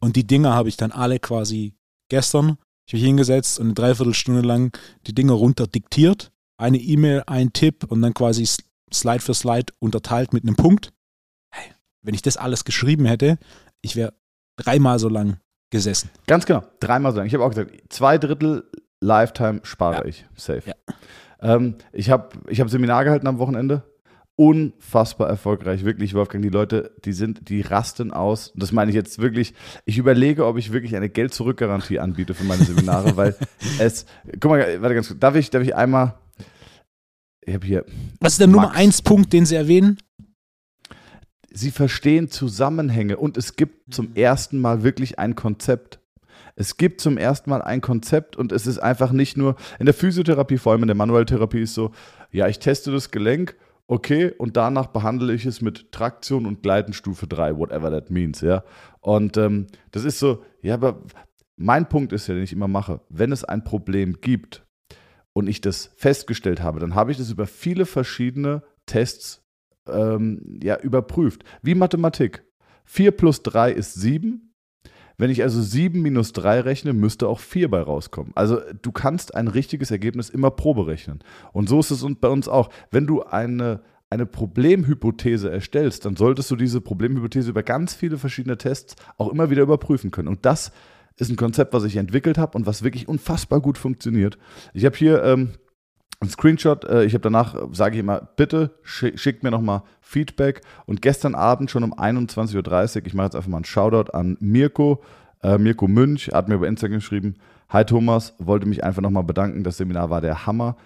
Und 0.00 0.16
die 0.16 0.26
Dinger 0.26 0.54
habe 0.54 0.68
ich 0.68 0.76
dann 0.76 0.90
alle 0.90 1.20
quasi 1.20 1.74
gestern. 2.08 2.58
Ich 2.88 2.94
mich 2.94 3.02
hingesetzt 3.02 3.58
und 3.58 3.66
eine 3.66 3.74
Dreiviertelstunde 3.74 4.42
lang 4.42 4.76
die 5.06 5.14
Dinger 5.14 5.34
runter 5.34 5.66
diktiert. 5.66 6.32
Eine 6.56 6.78
E-Mail, 6.78 7.22
ein 7.26 7.52
Tipp 7.52 7.84
und 7.88 8.00
dann 8.02 8.14
quasi 8.14 8.46
Slide 8.92 9.20
für 9.20 9.34
Slide 9.34 9.72
unterteilt 9.78 10.32
mit 10.32 10.44
einem 10.44 10.56
Punkt. 10.56 10.92
Hey, 11.50 11.72
wenn 12.02 12.14
ich 12.14 12.22
das 12.22 12.36
alles 12.36 12.64
geschrieben 12.64 13.04
hätte, 13.04 13.38
ich 13.82 13.96
wäre 13.96 14.14
dreimal 14.56 14.98
so 14.98 15.08
lang 15.08 15.38
gesessen. 15.70 16.10
Ganz 16.26 16.46
genau. 16.46 16.62
Dreimal 16.80 17.12
so 17.12 17.18
lang. 17.18 17.26
Ich 17.26 17.34
habe 17.34 17.44
auch 17.44 17.50
gesagt, 17.50 17.72
zwei 17.88 18.18
Drittel 18.18 18.64
Lifetime 19.00 19.60
spare 19.64 19.96
Ja. 20.02 20.04
ich. 20.06 20.24
Safe. 20.36 20.62
Ja. 20.64 20.74
Ähm, 21.40 21.74
ich 21.92 22.10
habe 22.10 22.30
ich 22.48 22.60
hab 22.60 22.70
Seminar 22.70 23.04
gehalten 23.04 23.26
am 23.26 23.38
Wochenende. 23.38 23.82
Unfassbar 24.38 25.28
erfolgreich, 25.30 25.82
wirklich, 25.84 26.12
Wolfgang. 26.12 26.42
Die 26.42 26.50
Leute, 26.50 26.94
die 27.06 27.14
sind, 27.14 27.48
die 27.48 27.62
rasten 27.62 28.12
aus. 28.12 28.52
Das 28.54 28.70
meine 28.70 28.90
ich 28.90 28.94
jetzt 28.94 29.18
wirklich. 29.18 29.54
Ich 29.86 29.96
überlege, 29.96 30.44
ob 30.44 30.58
ich 30.58 30.72
wirklich 30.72 30.94
eine 30.94 31.08
Geld-Zurück-Garantie 31.08 32.00
anbiete 32.00 32.34
für 32.34 32.44
meine 32.44 32.62
Seminare, 32.62 33.16
weil 33.16 33.34
es. 33.78 34.04
Guck 34.38 34.50
mal, 34.50 34.82
warte 34.82 34.94
ganz 34.94 35.08
kurz. 35.08 35.18
Darf 35.20 35.36
ich, 35.36 35.48
darf 35.50 35.62
ich 35.62 35.74
einmal. 35.74 36.14
Ich 37.46 37.54
habe 37.54 37.66
hier. 37.66 37.84
Was 38.20 38.32
ist 38.32 38.40
der 38.40 38.48
Nummer 38.48 38.68
Max. 38.68 38.76
eins 38.76 39.02
Punkt, 39.02 39.32
den 39.32 39.46
Sie 39.46 39.54
erwähnen? 39.54 39.98
Sie 41.50 41.70
verstehen 41.70 42.28
Zusammenhänge 42.28 43.16
und 43.16 43.36
es 43.36 43.56
gibt 43.56 43.94
zum 43.94 44.14
ersten 44.14 44.60
Mal 44.60 44.82
wirklich 44.82 45.18
ein 45.18 45.36
Konzept. 45.36 46.00
Es 46.56 46.76
gibt 46.76 47.00
zum 47.00 47.16
ersten 47.16 47.48
Mal 47.48 47.62
ein 47.62 47.80
Konzept 47.80 48.36
und 48.36 48.50
es 48.50 48.66
ist 48.66 48.78
einfach 48.78 49.12
nicht 49.12 49.36
nur 49.36 49.56
in 49.78 49.86
der 49.86 49.94
Physiotherapie, 49.94 50.58
vor 50.58 50.72
allem 50.72 50.82
in 50.82 50.88
der 50.88 50.96
Manuelltherapie 50.96 51.60
ist 51.60 51.74
so, 51.74 51.92
ja, 52.32 52.48
ich 52.48 52.58
teste 52.58 52.90
das 52.90 53.10
Gelenk, 53.10 53.56
okay, 53.86 54.32
und 54.36 54.56
danach 54.56 54.88
behandle 54.88 55.32
ich 55.32 55.46
es 55.46 55.60
mit 55.62 55.92
Traktion 55.92 56.46
und 56.46 56.62
Gleiten 56.62 56.92
Stufe 56.92 57.26
3, 57.26 57.56
whatever 57.56 57.90
that 57.90 58.10
means, 58.10 58.40
ja. 58.40 58.64
Und 59.00 59.36
ähm, 59.36 59.68
das 59.92 60.04
ist 60.04 60.18
so, 60.18 60.42
ja, 60.62 60.74
aber 60.74 61.02
mein 61.56 61.88
Punkt 61.88 62.12
ist 62.12 62.26
ja, 62.26 62.34
den 62.34 62.42
ich 62.42 62.52
immer 62.52 62.68
mache, 62.68 63.00
wenn 63.08 63.32
es 63.32 63.44
ein 63.44 63.64
Problem 63.64 64.20
gibt 64.20 64.65
und 65.36 65.48
ich 65.48 65.60
das 65.60 65.90
festgestellt 65.96 66.62
habe, 66.62 66.80
dann 66.80 66.94
habe 66.94 67.12
ich 67.12 67.18
das 67.18 67.30
über 67.30 67.46
viele 67.46 67.84
verschiedene 67.84 68.62
Tests 68.86 69.44
ähm, 69.86 70.58
ja, 70.62 70.80
überprüft. 70.80 71.44
Wie 71.60 71.74
Mathematik. 71.74 72.42
4 72.86 73.10
plus 73.10 73.42
3 73.42 73.70
ist 73.72 73.92
7. 73.92 74.54
Wenn 75.18 75.28
ich 75.28 75.42
also 75.42 75.60
7 75.60 76.00
minus 76.00 76.32
3 76.32 76.60
rechne, 76.60 76.94
müsste 76.94 77.28
auch 77.28 77.40
4 77.40 77.70
bei 77.70 77.82
rauskommen. 77.82 78.32
Also 78.34 78.60
du 78.80 78.92
kannst 78.92 79.34
ein 79.34 79.48
richtiges 79.48 79.90
Ergebnis 79.90 80.30
immer 80.30 80.50
proberechnen. 80.50 81.18
Und 81.52 81.68
so 81.68 81.80
ist 81.80 81.90
es 81.90 82.02
bei 82.18 82.28
uns 82.28 82.48
auch. 82.48 82.70
Wenn 82.90 83.06
du 83.06 83.22
eine, 83.22 83.82
eine 84.08 84.24
Problemhypothese 84.24 85.50
erstellst, 85.50 86.06
dann 86.06 86.16
solltest 86.16 86.50
du 86.50 86.56
diese 86.56 86.80
Problemhypothese 86.80 87.50
über 87.50 87.62
ganz 87.62 87.92
viele 87.92 88.16
verschiedene 88.16 88.56
Tests 88.56 88.96
auch 89.18 89.30
immer 89.30 89.50
wieder 89.50 89.64
überprüfen 89.64 90.10
können. 90.10 90.28
Und 90.28 90.46
das 90.46 90.68
ist 90.68 90.72
ein 91.20 91.36
Konzept, 91.36 91.72
was 91.72 91.84
ich 91.84 91.96
entwickelt 91.96 92.38
habe 92.38 92.56
und 92.56 92.66
was 92.66 92.82
wirklich 92.82 93.08
unfassbar 93.08 93.60
gut 93.60 93.78
funktioniert. 93.78 94.38
Ich 94.74 94.84
habe 94.84 94.96
hier 94.96 95.22
ähm, 95.24 95.50
ein 96.20 96.28
Screenshot. 96.28 96.84
Äh, 96.84 97.04
ich 97.04 97.14
habe 97.14 97.22
danach, 97.22 97.56
sage 97.72 97.96
ich 97.96 98.00
immer, 98.00 98.28
bitte 98.36 98.78
schick, 98.82 99.18
schickt 99.18 99.42
mir 99.42 99.50
nochmal 99.50 99.82
Feedback. 100.00 100.62
Und 100.86 101.02
gestern 101.02 101.34
Abend 101.34 101.70
schon 101.70 101.84
um 101.84 101.94
21.30 101.94 102.96
Uhr, 103.00 103.06
ich 103.06 103.14
mache 103.14 103.26
jetzt 103.26 103.36
einfach 103.36 103.48
mal 103.48 103.58
einen 103.58 103.64
Shoutout 103.64 104.12
an 104.12 104.36
Mirko, 104.40 105.02
äh, 105.42 105.58
Mirko 105.58 105.88
Münch, 105.88 106.30
hat 106.32 106.48
mir 106.48 106.56
über 106.56 106.68
Instagram 106.68 106.98
geschrieben, 106.98 107.34
Hi 107.68 107.84
Thomas, 107.84 108.34
wollte 108.38 108.66
mich 108.66 108.84
einfach 108.84 109.02
nochmal 109.02 109.24
bedanken, 109.24 109.64
das 109.64 109.76
Seminar 109.78 110.08
war 110.08 110.20
der 110.20 110.46
Hammer. 110.46 110.76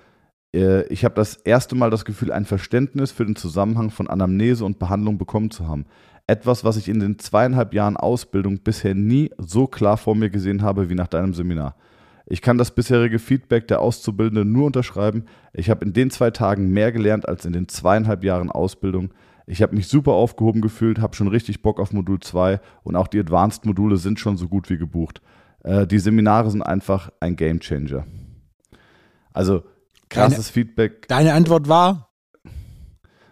Äh, 0.55 0.85
ich 0.85 1.05
habe 1.05 1.15
das 1.15 1.35
erste 1.37 1.75
Mal 1.75 1.91
das 1.91 2.05
Gefühl, 2.05 2.33
ein 2.33 2.47
Verständnis 2.47 3.13
für 3.13 3.25
den 3.25 3.37
Zusammenhang 3.37 3.91
von 3.91 4.09
Anamnese 4.09 4.65
und 4.65 4.79
Behandlung 4.79 5.19
bekommen 5.19 5.51
zu 5.51 5.69
haben. 5.69 5.87
Etwas, 6.31 6.63
was 6.63 6.77
ich 6.77 6.89
in 6.89 7.01
den 7.01 7.19
zweieinhalb 7.19 7.75
Jahren 7.75 7.97
Ausbildung 7.97 8.61
bisher 8.61 8.95
nie 8.95 9.33
so 9.37 9.67
klar 9.67 9.97
vor 9.97 10.15
mir 10.15 10.31
gesehen 10.31 10.63
habe 10.63 10.89
wie 10.89 10.95
nach 10.95 11.09
deinem 11.09 11.35
Seminar. 11.35 11.75
Ich 12.25 12.41
kann 12.41 12.57
das 12.57 12.71
bisherige 12.71 13.19
Feedback 13.19 13.67
der 13.67 13.81
Auszubildenden 13.81 14.53
nur 14.53 14.67
unterschreiben. 14.67 15.25
Ich 15.53 15.71
habe 15.71 15.85
in 15.85 15.93
den 15.93 16.09
zwei 16.13 16.31
Tagen 16.31 16.71
mehr 16.71 16.93
gelernt 16.93 17.29
als 17.29 17.47
in 17.47 17.53
den 17.53 17.67
zweieinhalb 17.67 18.23
Jahren 18.23 18.49
Ausbildung. 18.49 19.11
Ich 19.49 19.61
habe 19.61 19.75
mich 19.75 19.89
super 19.89 20.13
aufgehoben 20.13 20.61
gefühlt, 20.61 21.01
habe 21.01 21.17
schon 21.17 21.27
richtig 21.27 21.63
Bock 21.63 21.81
auf 21.81 21.93
Modul 21.93 22.21
2 22.21 22.61
und 22.85 22.95
auch 22.95 23.09
die 23.09 23.19
Advanced-Module 23.19 23.97
sind 23.97 24.21
schon 24.21 24.37
so 24.37 24.47
gut 24.47 24.71
wie 24.71 24.79
gebucht. 24.79 25.21
Äh, 25.65 25.89
die 25.89 25.99
Seminare 25.99 26.49
sind 26.53 26.63
einfach 26.63 27.11
ein 27.19 27.35
Gamechanger. 27.35 28.07
Also 29.33 29.65
krasses 30.09 30.49
Feedback. 30.49 31.09
Deine 31.09 31.33
Antwort 31.33 31.69
war 31.69 32.11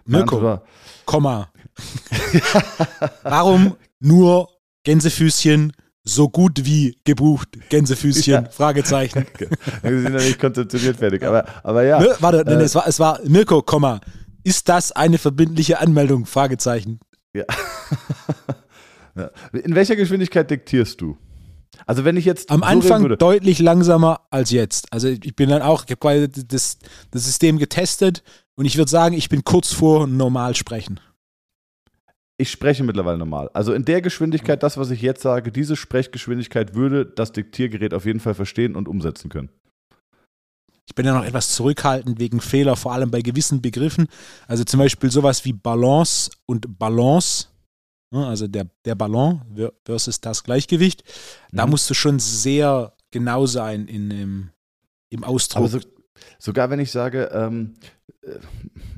Mirko, 0.05 0.63
Komma. 1.05 1.49
Warum 3.23 3.77
nur 4.01 4.49
Gänsefüßchen, 4.85 5.73
so 6.05 6.29
gut 6.29 6.65
wie 6.65 6.97
gebucht, 7.05 7.49
Gänsefüßchen, 7.69 8.33
ja. 8.45 8.51
Fragezeichen. 8.51 9.27
Wir 9.83 10.03
sind 10.03 10.15
ja 10.15 10.21
nicht 10.21 10.41
konzeptioniert 10.41 10.97
fertig, 10.97 11.23
aber, 11.23 11.45
aber 11.63 11.85
ja. 11.85 12.01
Ne, 12.01 12.17
warte, 12.21 12.47
äh, 12.47 12.63
es, 12.63 12.75
war, 12.75 12.87
es 12.87 12.99
war 12.99 13.21
Mirko, 13.25 13.63
Komma. 13.63 14.01
Ist 14.45 14.69
das 14.69 14.93
eine 14.93 15.19
verbindliche 15.19 15.79
Anmeldung? 15.81 16.25
Fragezeichen. 16.25 17.01
Ja. 17.35 17.45
In 19.53 19.75
welcher 19.75 19.97
Geschwindigkeit 19.97 20.51
diktierst 20.51 21.01
du? 21.01 21.19
Also 21.87 22.05
wenn 22.05 22.17
ich 22.17 22.25
jetzt 22.25 22.51
am 22.51 22.61
so 22.61 22.67
Anfang 22.67 23.17
deutlich 23.19 23.59
langsamer 23.59 24.21
als 24.31 24.51
jetzt. 24.51 24.93
Also 24.93 25.09
ich 25.09 25.37
bin 25.37 25.49
dann 25.49 25.63
auch, 25.63 25.85
ich 25.87 25.97
habe 26.01 26.29
das, 26.29 26.79
das 27.11 27.25
System 27.25 27.59
getestet 27.59 28.23
und 28.55 28.65
ich 28.65 28.77
würde 28.77 28.91
sagen, 28.91 29.15
ich 29.15 29.29
bin 29.29 29.45
kurz 29.45 29.73
vor 29.73 30.07
normal 30.07 30.55
sprechen. 30.55 31.01
Ich 32.41 32.51
spreche 32.51 32.85
mittlerweile 32.85 33.19
normal. 33.19 33.51
Also 33.53 33.73
in 33.73 33.85
der 33.85 34.01
Geschwindigkeit, 34.01 34.63
das, 34.63 34.79
was 34.79 34.91
ich 34.91 35.03
jetzt 35.03 35.23
sage, 35.23 35.51
diese 35.51 35.75
Sprechgeschwindigkeit 35.77 36.75
würde 36.75 37.05
das 37.05 37.33
Diktiergerät 37.33 37.93
auf 37.93 38.07
jeden 38.07 38.21
Fall 38.21 38.35
verstehen 38.35 38.77
und 38.77 38.87
umsetzen 38.87 39.29
können. 39.29 39.51
Ich 40.87 40.95
bin 40.95 41.05
ja 41.05 41.13
noch 41.13 41.25
etwas 41.25 41.55
zurückhaltend 41.55 42.19
wegen 42.19 42.41
Fehler, 42.41 42.77
vor 42.77 42.95
allem 42.95 43.11
bei 43.11 43.21
gewissen 43.21 43.61
Begriffen. 43.61 44.07
Also 44.47 44.65
zum 44.65 44.79
Beispiel 44.79 45.11
sowas 45.11 45.45
wie 45.45 45.53
Balance 45.53 46.31
und 46.47 46.79
Balance 46.79 47.49
Ne, 48.11 48.27
also 48.27 48.47
der, 48.47 48.67
der 48.87 48.95
Ballon 48.95 49.43
versus 49.85 50.21
das 50.21 50.43
Gleichgewicht. 50.43 51.05
Da 51.53 51.67
mhm. 51.67 51.73
musst 51.73 51.91
du 51.91 51.95
schon 51.95 52.19
sehr 52.19 52.95
genau 53.11 53.45
sein 53.47 53.87
in, 53.87 54.11
im, 54.11 54.51
im 55.11 55.25
Ausdruck. 55.25 55.69
So, 55.69 55.81
sogar 56.39 56.71
wenn 56.71 56.81
ich 56.81 56.91
sage, 56.91 57.31
ähm, 57.33 57.75
äh, 58.23 58.39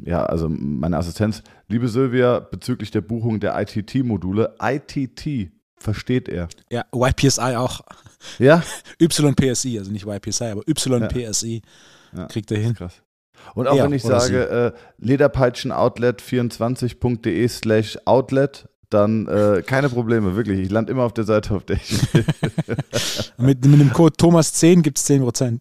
ja, 0.04 0.24
also 0.24 0.48
meine 0.48 0.96
Assistenz, 0.96 1.42
liebe 1.70 1.88
Sylvia, 1.88 2.40
bezüglich 2.40 2.90
der 2.90 3.00
Buchung 3.00 3.40
der 3.40 3.58
ITT-Module, 3.58 4.54
ITT 4.60 5.50
versteht 5.76 6.28
er. 6.28 6.50
Ja, 6.70 6.84
YPSI 6.94 7.56
auch. 7.56 7.80
Ja? 8.38 8.62
YPSI, 9.00 9.78
also 9.78 9.90
nicht 9.90 10.06
YPSI, 10.06 10.44
aber 10.44 10.60
YPSI 10.66 11.62
ja. 12.14 12.26
kriegt 12.26 12.50
er 12.50 12.58
hin. 12.58 12.74
Krass. 12.74 13.00
Und 13.54 13.68
auch 13.68 13.76
ja, 13.76 13.84
wenn 13.84 13.92
ich 13.92 14.02
sage, 14.02 14.48
äh, 14.48 14.72
lederpeitschenoutlet24.de 14.98 17.48
slash 17.48 17.96
outlet, 18.04 18.68
dann 18.90 19.26
äh, 19.28 19.62
keine 19.64 19.88
Probleme, 19.88 20.36
wirklich. 20.36 20.60
Ich 20.60 20.68
lande 20.70 20.92
immer 20.92 21.04
auf 21.04 21.14
der 21.14 21.24
Seite, 21.24 21.54
auf 21.54 21.64
der 21.64 21.76
ich 21.76 21.92
mit, 23.38 23.64
mit 23.64 23.80
dem 23.80 23.90
Code 23.92 24.16
Thomas10 24.16 24.82
gibt 24.82 24.98
es 24.98 25.08
10%. 25.08 25.60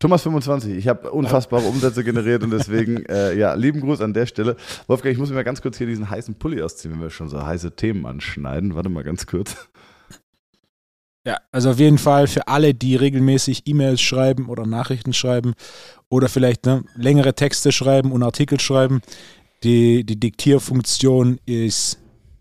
Thomas25, 0.00 0.76
ich 0.76 0.86
habe 0.86 1.10
unfassbare 1.10 1.64
Umsätze 1.64 2.04
generiert 2.04 2.44
und 2.44 2.50
deswegen, 2.50 3.04
äh, 3.08 3.36
ja, 3.36 3.54
lieben 3.54 3.80
Gruß 3.80 4.00
an 4.00 4.14
der 4.14 4.26
Stelle. 4.26 4.56
Wolfgang, 4.86 5.12
ich 5.12 5.18
muss 5.18 5.28
mir 5.28 5.34
mal 5.34 5.44
ganz 5.44 5.60
kurz 5.60 5.78
hier 5.78 5.88
diesen 5.88 6.08
heißen 6.08 6.36
Pulli 6.36 6.62
ausziehen, 6.62 6.94
wenn 6.94 7.00
wir 7.00 7.10
schon 7.10 7.28
so 7.28 7.44
heiße 7.44 7.74
Themen 7.74 8.06
anschneiden. 8.06 8.74
Warte 8.76 8.88
mal 8.88 9.02
ganz 9.02 9.26
kurz. 9.26 9.56
Ja, 11.26 11.36
also 11.50 11.70
auf 11.70 11.78
jeden 11.78 11.98
Fall 11.98 12.26
für 12.26 12.48
alle, 12.48 12.74
die 12.74 12.96
regelmäßig 12.96 13.66
E-Mails 13.66 14.00
schreiben 14.00 14.48
oder 14.48 14.66
Nachrichten 14.66 15.12
schreiben 15.12 15.54
oder 16.08 16.28
vielleicht 16.28 16.64
ne, 16.64 16.84
längere 16.94 17.34
Texte 17.34 17.72
schreiben 17.72 18.12
und 18.12 18.22
Artikel 18.22 18.60
schreiben, 18.60 19.02
die, 19.62 20.04
die 20.04 20.18
Diktierfunktion 20.18 21.38
ist 21.44 21.98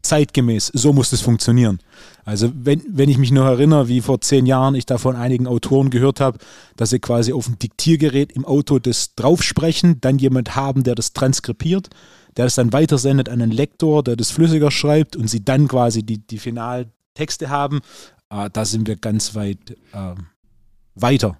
zeitgemäß. 0.08 0.72
So 0.74 0.94
muss 0.94 1.12
es 1.14 1.22
funktionieren. 1.22 1.80
Also 2.26 2.52
wenn, 2.54 2.84
wenn 2.90 3.10
ich 3.10 3.18
mich 3.18 3.32
noch 3.32 3.46
erinnere, 3.46 3.88
wie 3.88 4.02
vor 4.02 4.22
zehn 4.22 4.46
Jahren 4.46 4.76
ich 4.76 4.86
da 4.86 4.98
von 4.98 5.16
einigen 5.16 5.48
Autoren 5.48 5.90
gehört 5.90 6.20
habe, 6.20 6.40
dass 6.76 6.90
sie 6.90 7.00
quasi 7.00 7.32
auf 7.34 7.46
dem 7.46 7.60
Diktiergerät 7.60 8.32
im 8.32 8.46
Auto 8.46 8.80
das 8.80 9.16
draufsprechen, 9.16 10.02
dann 10.02 10.18
jemand 10.18 10.56
haben, 10.56 10.84
der 10.84 10.96
das 10.96 11.14
transkribiert, 11.14 11.90
der 12.36 12.46
das 12.46 12.56
dann 12.56 12.74
weitersendet 12.74 13.30
an 13.30 13.42
einen 13.42 13.52
Lektor, 13.52 14.04
der 14.04 14.16
das 14.16 14.32
flüssiger 14.32 14.72
schreibt 14.72 15.16
und 15.16 15.30
sie 15.30 15.44
dann 15.44 15.68
quasi 15.68 16.04
die, 16.04 16.20
die 16.20 16.38
Finaltexte 16.38 17.50
haben, 17.50 17.80
äh, 18.30 18.50
da 18.52 18.66
sind 18.66 18.88
wir 18.88 18.98
ganz 18.98 19.36
weit 19.36 19.78
äh, 19.94 20.16
weiter. 20.96 21.38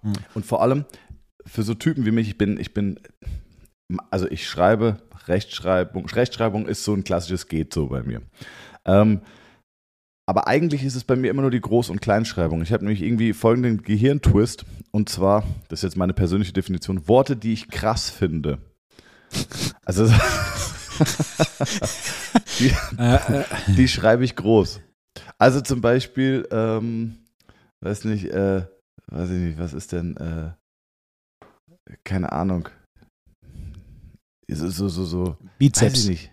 Hm. 0.00 0.14
Und 0.34 0.46
vor 0.46 0.62
allem 0.62 0.84
für 1.46 1.62
so 1.62 1.74
Typen 1.74 2.06
wie 2.06 2.10
mich, 2.10 2.28
ich 2.28 2.38
bin, 2.38 2.58
ich 2.58 2.72
bin, 2.72 2.98
also 4.10 4.26
ich 4.28 4.48
schreibe 4.48 5.02
Rechtschreibung. 5.28 6.06
Rechtschreibung 6.06 6.66
ist 6.66 6.84
so 6.84 6.94
ein 6.94 7.04
klassisches 7.04 7.48
Geht 7.48 7.72
so 7.72 7.88
bei 7.88 8.02
mir. 8.02 8.22
Ähm, 8.84 9.20
aber 10.26 10.46
eigentlich 10.46 10.84
ist 10.84 10.94
es 10.94 11.04
bei 11.04 11.16
mir 11.16 11.30
immer 11.30 11.42
nur 11.42 11.50
die 11.50 11.60
Groß- 11.60 11.90
und 11.90 12.00
Kleinschreibung. 12.00 12.62
Ich 12.62 12.72
habe 12.72 12.84
nämlich 12.84 13.02
irgendwie 13.02 13.32
folgenden 13.32 13.82
Gehirntwist. 13.82 14.64
Und 14.90 15.08
zwar, 15.08 15.44
das 15.68 15.80
ist 15.80 15.84
jetzt 15.84 15.96
meine 15.96 16.12
persönliche 16.12 16.52
Definition, 16.52 17.08
Worte, 17.08 17.36
die 17.36 17.52
ich 17.52 17.68
krass 17.68 18.08
finde. 18.08 18.58
Also, 19.84 20.06
die, 22.58 22.72
äh, 22.98 23.14
äh. 23.14 23.44
die, 23.68 23.88
schreibe 23.88 24.24
ich 24.24 24.36
groß. 24.36 24.80
Also 25.38 25.60
zum 25.60 25.80
Beispiel, 25.80 26.46
ähm, 26.50 27.16
weiß 27.80 28.04
nicht, 28.04 28.26
äh, 28.26 28.66
weiß 29.06 29.30
ich 29.30 29.38
nicht, 29.38 29.58
was 29.58 29.72
ist 29.72 29.92
denn, 29.92 30.16
äh, 30.16 30.52
keine 32.04 32.32
Ahnung. 32.32 32.68
So, 34.54 34.68
so, 34.68 34.88
so, 34.88 35.04
so. 35.04 35.36
Bizeps. 35.58 35.92
Weiß 35.92 36.04
ich 36.04 36.08
nicht. 36.08 36.32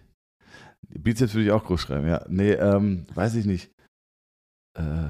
Bizeps 0.90 1.34
würde 1.34 1.46
ich 1.46 1.52
auch 1.52 1.64
groß 1.64 1.82
schreiben, 1.82 2.08
ja. 2.08 2.26
Nee, 2.28 2.52
ähm, 2.54 3.06
weiß 3.14 3.36
ich 3.36 3.46
nicht. 3.46 3.72
Äh, 4.76 5.10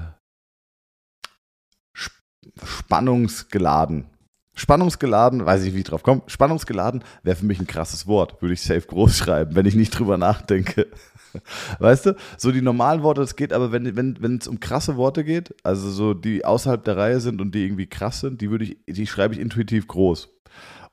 spannungsgeladen. 2.62 4.06
Spannungsgeladen, 4.54 5.46
weiß 5.46 5.64
ich, 5.64 5.74
wie 5.74 5.78
ich 5.78 5.84
drauf 5.84 6.02
komme. 6.02 6.22
Spannungsgeladen 6.26 7.02
wäre 7.22 7.36
für 7.36 7.46
mich 7.46 7.60
ein 7.60 7.66
krasses 7.66 8.06
Wort. 8.06 8.42
Würde 8.42 8.52
ich 8.52 8.60
safe 8.60 8.82
groß 8.82 9.16
schreiben, 9.16 9.54
wenn 9.54 9.64
ich 9.64 9.74
nicht 9.74 9.90
drüber 9.90 10.18
nachdenke. 10.18 10.88
Weißt 11.78 12.06
du? 12.06 12.16
So 12.36 12.52
die 12.52 12.60
normalen 12.60 13.02
Worte, 13.02 13.20
das 13.20 13.36
geht, 13.36 13.52
aber 13.52 13.72
wenn 13.72 13.86
es 13.86 13.96
wenn, 13.96 14.40
um 14.48 14.60
krasse 14.60 14.96
Worte 14.96 15.24
geht, 15.24 15.54
also 15.62 15.90
so 15.90 16.12
die 16.12 16.44
außerhalb 16.44 16.84
der 16.84 16.96
Reihe 16.96 17.20
sind 17.20 17.40
und 17.40 17.54
die 17.54 17.64
irgendwie 17.64 17.86
krass 17.86 18.20
sind, 18.20 18.40
die 18.40 18.50
würde 18.50 18.64
ich, 18.64 18.76
die 18.86 19.06
schreibe 19.06 19.34
ich 19.34 19.40
intuitiv 19.40 19.86
groß. 19.86 20.28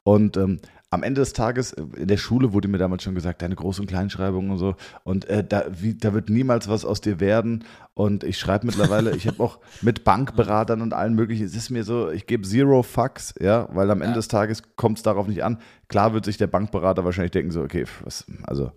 Und 0.04 0.38
ähm, 0.38 0.60
am 0.89 1.03
Ende 1.03 1.22
des 1.22 1.34
Tages, 1.34 1.74
äh, 1.74 1.84
in 1.98 2.08
der 2.08 2.17
Schule 2.17 2.53
wurde 2.53 2.67
mir 2.67 2.77
damals 2.77 3.03
schon 3.03 3.15
gesagt, 3.15 3.41
deine 3.41 3.56
Groß- 3.56 3.82
und 3.82 3.88
Kleinschreibung 3.88 4.50
und 4.50 4.58
so. 4.58 4.75
Und 5.03 5.25
äh, 5.25 5.44
da, 5.44 5.65
wie, 5.70 5.96
da 5.96 6.13
wird 6.13 6.29
niemals 6.29 6.70
was 6.70 6.86
aus 6.86 7.01
dir 7.01 7.20
werden. 7.20 7.65
Und 7.94 8.24
ich 8.24 8.38
schreibe 8.38 8.65
mittlerweile, 8.65 9.15
ich 9.15 9.27
habe 9.27 9.44
auch 9.44 9.60
mit 9.82 10.03
Bankberatern 10.03 10.82
und 10.82 10.94
allen 10.94 11.15
möglichen, 11.15 11.46
es 11.46 11.56
ist 11.56 11.70
mir 11.70 11.84
so, 11.84 12.10
ich 12.10 12.25
gebe 12.25 12.48
zero 12.48 12.84
fucks, 12.84 13.34
ja, 13.39 13.67
weil 13.74 13.91
am 13.91 14.01
Ende 14.01 14.15
des 14.15 14.27
Tages 14.27 14.63
kommt 14.75 14.98
es 14.98 15.03
darauf 15.03 15.27
nicht 15.27 15.44
an. 15.44 15.60
Klar 15.89 16.13
wird 16.13 16.25
sich 16.25 16.38
der 16.38 16.48
Bankberater 16.48 17.03
wahrscheinlich 17.03 17.32
denken, 17.32 17.51
so, 17.51 17.62
okay, 17.62 17.86
was, 18.03 18.25
also, 18.44 18.72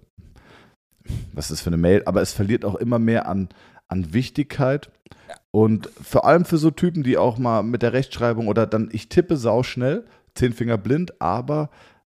was 1.33 1.47
ist 1.47 1.53
das 1.53 1.61
für 1.61 1.71
eine 1.71 1.77
Mail? 1.77 2.03
Aber 2.07 2.23
es 2.23 2.33
verliert 2.33 2.65
auch 2.65 2.75
immer 2.75 2.99
mehr 2.99 3.29
an, 3.29 3.49
an 3.89 4.13
Wichtigkeit. 4.13 4.91
Und 5.53 5.89
vor 6.03 6.25
allem 6.25 6.45
für 6.45 6.59
so 6.59 6.71
Typen, 6.71 7.03
die 7.03 7.17
auch 7.17 7.39
mal 7.39 7.63
mit 7.63 7.83
der 7.83 7.93
Rechtschreibung 7.93 8.49
oder 8.49 8.67
dann, 8.67 8.89
ich 8.93 9.09
tippe 9.09 9.37
sauschnell, 9.37 10.05
zehn 10.35 10.53
Finger 10.53 10.79
blind, 10.79 11.21
aber 11.21 11.71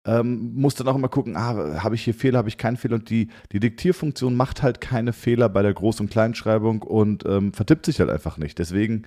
ähm, 0.08 0.54
muss 0.56 0.76
dann 0.76 0.88
auch 0.88 0.96
immer 0.96 1.10
gucken, 1.10 1.36
ah, 1.36 1.84
habe 1.84 1.96
ich 1.96 2.04
hier 2.04 2.14
Fehler, 2.14 2.40
habe 2.40 2.48
ich 2.48 2.58
keinen 2.58 2.78
Fehler. 2.78 2.96
Und 2.96 3.10
die, 3.10 3.28
die 3.52 3.60
Diktierfunktion 3.60 4.36
macht 4.36 4.64
halt 4.64 4.80
keine 4.80 5.12
Fehler 5.12 5.50
bei 5.50 5.62
der 5.62 5.76
Groß- 5.76 6.00
und 6.00 6.10
Kleinschreibung 6.10 6.82
und 6.82 7.26
ähm, 7.26 7.52
vertippt 7.54 7.86
sich 7.86 8.00
halt 8.00 8.10
einfach 8.10 8.38
nicht. 8.38 8.58
Deswegen, 8.58 9.04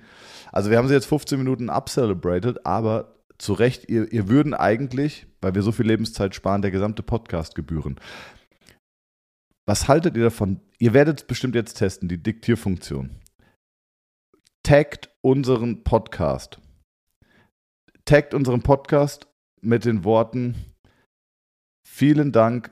also 0.51 0.69
wir 0.69 0.77
haben 0.77 0.87
sie 0.87 0.93
jetzt 0.93 1.07
15 1.07 1.39
Minuten 1.39 1.69
upcelebrated, 1.69 2.67
aber 2.67 3.15
zu 3.39 3.53
Recht, 3.53 3.89
ihr, 3.89 4.13
ihr 4.13 4.29
würden 4.29 4.53
eigentlich, 4.53 5.25
weil 5.41 5.55
wir 5.55 5.63
so 5.63 5.71
viel 5.71 5.87
Lebenszeit 5.87 6.35
sparen, 6.35 6.61
der 6.61 6.69
gesamte 6.69 7.01
Podcast 7.01 7.55
gebühren. 7.55 7.99
Was 9.65 9.87
haltet 9.87 10.15
ihr 10.15 10.23
davon? 10.23 10.61
Ihr 10.77 10.93
werdet 10.93 11.25
bestimmt 11.25 11.55
jetzt 11.55 11.75
testen, 11.75 12.09
die 12.09 12.21
Diktierfunktion. 12.21 13.09
Taggt 14.61 15.09
unseren 15.21 15.83
Podcast. 15.83 16.59
Taggt 18.05 18.35
unseren 18.35 18.61
Podcast 18.61 19.27
mit 19.61 19.85
den 19.85 20.03
Worten 20.03 20.70
Vielen 22.01 22.31
Dank. 22.31 22.71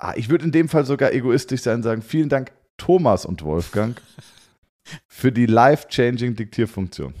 Ah, 0.00 0.14
ich 0.16 0.30
würde 0.30 0.44
in 0.44 0.50
dem 0.50 0.68
Fall 0.68 0.84
sogar 0.84 1.12
egoistisch 1.12 1.60
sein 1.60 1.76
und 1.76 1.82
sagen, 1.84 2.02
vielen 2.02 2.28
Dank 2.28 2.50
Thomas 2.76 3.24
und 3.24 3.44
Wolfgang 3.44 4.02
für 5.06 5.30
die 5.30 5.46
life-changing 5.46 6.34
Diktierfunktion. 6.34 7.14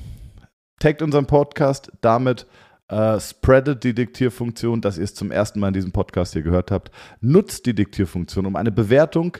Taggt 0.80 1.00
unseren 1.00 1.26
Podcast 1.26 1.92
damit, 2.00 2.48
äh, 2.88 3.20
spreadet 3.20 3.84
die 3.84 3.94
Diktierfunktion, 3.94 4.80
dass 4.80 4.98
ihr 4.98 5.04
es 5.04 5.14
zum 5.14 5.30
ersten 5.30 5.60
Mal 5.60 5.68
in 5.68 5.74
diesem 5.74 5.92
Podcast 5.92 6.32
hier 6.32 6.42
gehört 6.42 6.72
habt. 6.72 6.90
Nutzt 7.20 7.66
die 7.66 7.74
Diktierfunktion, 7.76 8.44
um 8.44 8.56
eine 8.56 8.72
Bewertung 8.72 9.38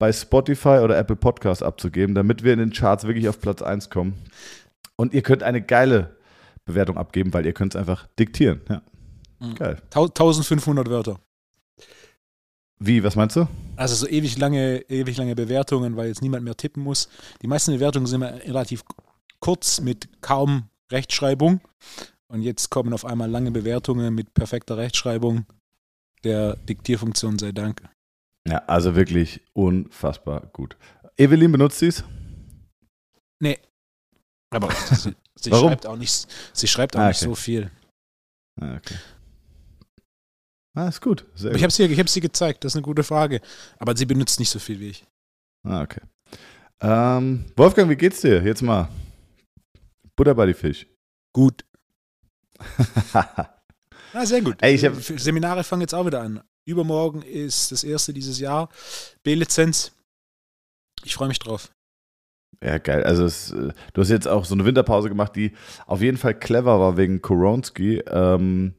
bei 0.00 0.12
Spotify 0.12 0.80
oder 0.82 0.98
Apple 0.98 1.14
Podcast 1.14 1.62
abzugeben, 1.62 2.16
damit 2.16 2.42
wir 2.42 2.54
in 2.54 2.58
den 2.58 2.72
Charts 2.72 3.06
wirklich 3.06 3.28
auf 3.28 3.40
Platz 3.40 3.62
1 3.62 3.88
kommen. 3.88 4.14
Und 4.96 5.14
ihr 5.14 5.22
könnt 5.22 5.44
eine 5.44 5.62
geile 5.62 6.16
Bewertung 6.64 6.96
abgeben, 6.96 7.32
weil 7.32 7.46
ihr 7.46 7.52
könnt 7.52 7.76
es 7.76 7.78
einfach 7.78 8.08
diktieren. 8.18 8.62
Ja. 8.68 8.82
Mhm. 9.40 9.54
Geil. 9.54 9.80
1500 9.90 10.88
Wörter. 10.88 11.20
Wie, 12.80 13.02
was 13.02 13.16
meinst 13.16 13.34
du? 13.36 13.48
Also 13.76 13.94
so 13.96 14.06
ewig 14.08 14.38
lange, 14.38 14.80
ewig 14.88 15.16
lange 15.16 15.34
Bewertungen, 15.34 15.96
weil 15.96 16.08
jetzt 16.08 16.22
niemand 16.22 16.44
mehr 16.44 16.56
tippen 16.56 16.82
muss. 16.82 17.08
Die 17.42 17.48
meisten 17.48 17.72
Bewertungen 17.72 18.06
sind 18.06 18.22
relativ 18.22 18.84
kurz 19.40 19.80
mit 19.80 20.08
kaum 20.20 20.68
Rechtschreibung. 20.92 21.60
Und 22.28 22.42
jetzt 22.42 22.70
kommen 22.70 22.92
auf 22.92 23.04
einmal 23.04 23.30
lange 23.30 23.50
Bewertungen 23.50 24.14
mit 24.14 24.32
perfekter 24.34 24.76
Rechtschreibung 24.76 25.46
der 26.24 26.56
Diktierfunktion 26.56 27.38
sei 27.38 27.52
Dank. 27.52 27.82
Ja, 28.46 28.58
also 28.66 28.94
wirklich 28.94 29.40
unfassbar 29.54 30.46
gut. 30.52 30.76
Evelyn 31.16 31.50
benutzt 31.52 31.78
sie 31.80 31.88
es? 31.88 32.04
Nee. 33.40 33.58
Aber 34.50 34.70
sie, 34.72 35.14
sie 35.36 35.50
schreibt 35.50 35.86
auch 35.86 35.96
nicht, 35.96 36.26
sie 36.52 36.68
schreibt 36.68 36.96
auch 36.96 37.00
Ah, 37.00 37.08
nicht 37.08 37.22
okay. 37.22 37.24
so 37.30 37.34
viel. 37.34 37.70
Ah, 38.60 38.76
okay. 38.76 38.94
Ah, 40.78 40.86
ist 40.86 41.00
gut. 41.00 41.26
Sehr 41.34 41.52
ich 41.56 41.62
habe 41.64 41.72
sie, 41.72 41.82
ich 41.86 41.98
hab 41.98 42.08
sie 42.08 42.20
gezeigt, 42.20 42.62
das 42.62 42.70
ist 42.70 42.76
eine 42.76 42.82
gute 42.82 43.02
Frage. 43.02 43.40
Aber 43.80 43.96
sie 43.96 44.06
benutzt 44.06 44.38
nicht 44.38 44.48
so 44.48 44.60
viel 44.60 44.78
wie 44.78 44.90
ich. 44.90 45.04
Ah, 45.64 45.82
okay. 45.82 46.02
Ähm, 46.80 47.46
Wolfgang, 47.56 47.90
wie 47.90 47.96
geht's 47.96 48.20
dir? 48.20 48.40
Jetzt 48.40 48.62
mal. 48.62 48.88
Butter 50.14 50.36
bei 50.36 50.46
die 50.46 50.54
Fisch. 50.54 50.86
Gut. 51.34 51.64
Ah, 54.14 54.24
sehr 54.24 54.40
gut. 54.40 54.56
Ey, 54.62 54.78
Seminare 54.78 55.62
fangen 55.62 55.82
jetzt 55.82 55.94
auch 55.94 56.06
wieder 56.06 56.22
an. 56.22 56.40
Übermorgen 56.64 57.20
ist 57.20 57.70
das 57.70 57.84
erste 57.84 58.14
dieses 58.14 58.40
Jahr. 58.40 58.70
B-Lizenz. 59.22 59.92
Ich 61.04 61.14
freue 61.14 61.28
mich 61.28 61.38
drauf. 61.38 61.70
Ja, 62.64 62.78
geil. 62.78 63.04
Also 63.04 63.26
es, 63.26 63.52
äh, 63.52 63.72
du 63.92 64.00
hast 64.00 64.08
jetzt 64.08 64.26
auch 64.26 64.46
so 64.46 64.54
eine 64.54 64.64
Winterpause 64.64 65.10
gemacht, 65.10 65.36
die 65.36 65.52
auf 65.86 66.00
jeden 66.00 66.16
Fall 66.16 66.34
clever 66.34 66.80
war 66.80 66.96
wegen 66.96 67.20
Koronski. 67.20 68.02
Ähm, 68.10 68.74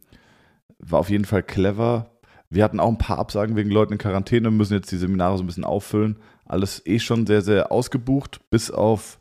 war 0.79 0.99
auf 0.99 1.09
jeden 1.09 1.25
Fall 1.25 1.43
clever. 1.43 2.11
Wir 2.49 2.63
hatten 2.63 2.79
auch 2.79 2.89
ein 2.89 2.97
paar 2.97 3.19
Absagen 3.19 3.55
wegen 3.55 3.69
Leuten 3.69 3.93
in 3.93 3.99
Quarantäne, 3.99 4.49
müssen 4.49 4.73
jetzt 4.73 4.91
die 4.91 4.97
Seminare 4.97 5.37
so 5.37 5.43
ein 5.43 5.47
bisschen 5.47 5.65
auffüllen. 5.65 6.17
Alles 6.45 6.81
eh 6.85 6.99
schon 6.99 7.27
sehr, 7.27 7.41
sehr 7.41 7.71
ausgebucht, 7.71 8.41
bis 8.49 8.71
auf 8.71 9.19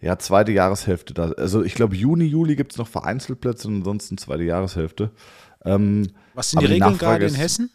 ja, 0.00 0.18
zweite 0.18 0.52
Jahreshälfte. 0.52 1.12
Da. 1.12 1.32
Also 1.32 1.62
ich 1.62 1.74
glaube, 1.74 1.94
Juni, 1.94 2.24
Juli 2.24 2.56
gibt 2.56 2.72
es 2.72 2.78
noch 2.78 2.88
vereinzelt 2.88 3.40
Plätze 3.40 3.68
und 3.68 3.76
ansonsten 3.78 4.16
zweite 4.16 4.44
Jahreshälfte. 4.44 5.10
Ähm, 5.64 6.08
Was 6.32 6.52
sind 6.52 6.62
die 6.62 6.66
Regeln 6.66 6.96
gerade 6.96 7.26
in 7.26 7.34
Hessen? 7.34 7.70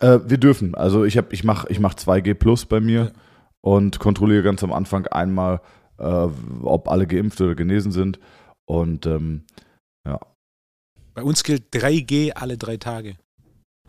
Äh, 0.00 0.20
wir 0.24 0.38
dürfen. 0.38 0.74
Also 0.74 1.04
ich 1.04 1.18
habe, 1.18 1.28
ich 1.32 1.44
mache, 1.44 1.68
ich 1.70 1.78
mach 1.78 1.94
2G 1.94 2.32
plus 2.34 2.64
bei 2.64 2.80
mir 2.80 3.04
Ja. 3.04 3.12
und 3.60 3.98
kontrolliere 3.98 4.42
ganz 4.42 4.64
am 4.64 4.72
Anfang 4.72 5.06
einmal, 5.08 5.60
äh, 5.98 6.28
ob 6.62 6.88
alle 6.88 7.06
geimpft 7.06 7.38
oder 7.42 7.54
genesen 7.54 7.92
sind. 7.92 8.18
Und 8.64 9.04
ähm, 9.04 9.44
Bei 11.14 11.22
uns 11.22 11.44
gilt 11.44 11.74
3G 11.74 12.32
alle 12.32 12.56
drei 12.56 12.76
Tage. 12.76 13.16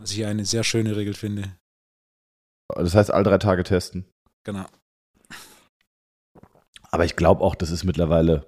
Was 0.00 0.12
ich 0.12 0.24
eine 0.26 0.44
sehr 0.44 0.64
schöne 0.64 0.96
Regel 0.96 1.14
finde. 1.14 1.56
das 2.68 2.94
heißt, 2.94 3.10
alle 3.10 3.24
drei 3.24 3.38
Tage 3.38 3.62
testen. 3.62 4.04
Genau. 4.44 4.66
Aber 6.90 7.04
ich 7.04 7.16
glaube 7.16 7.42
auch, 7.42 7.54
das 7.54 7.70
ist 7.70 7.84
mittlerweile, 7.84 8.46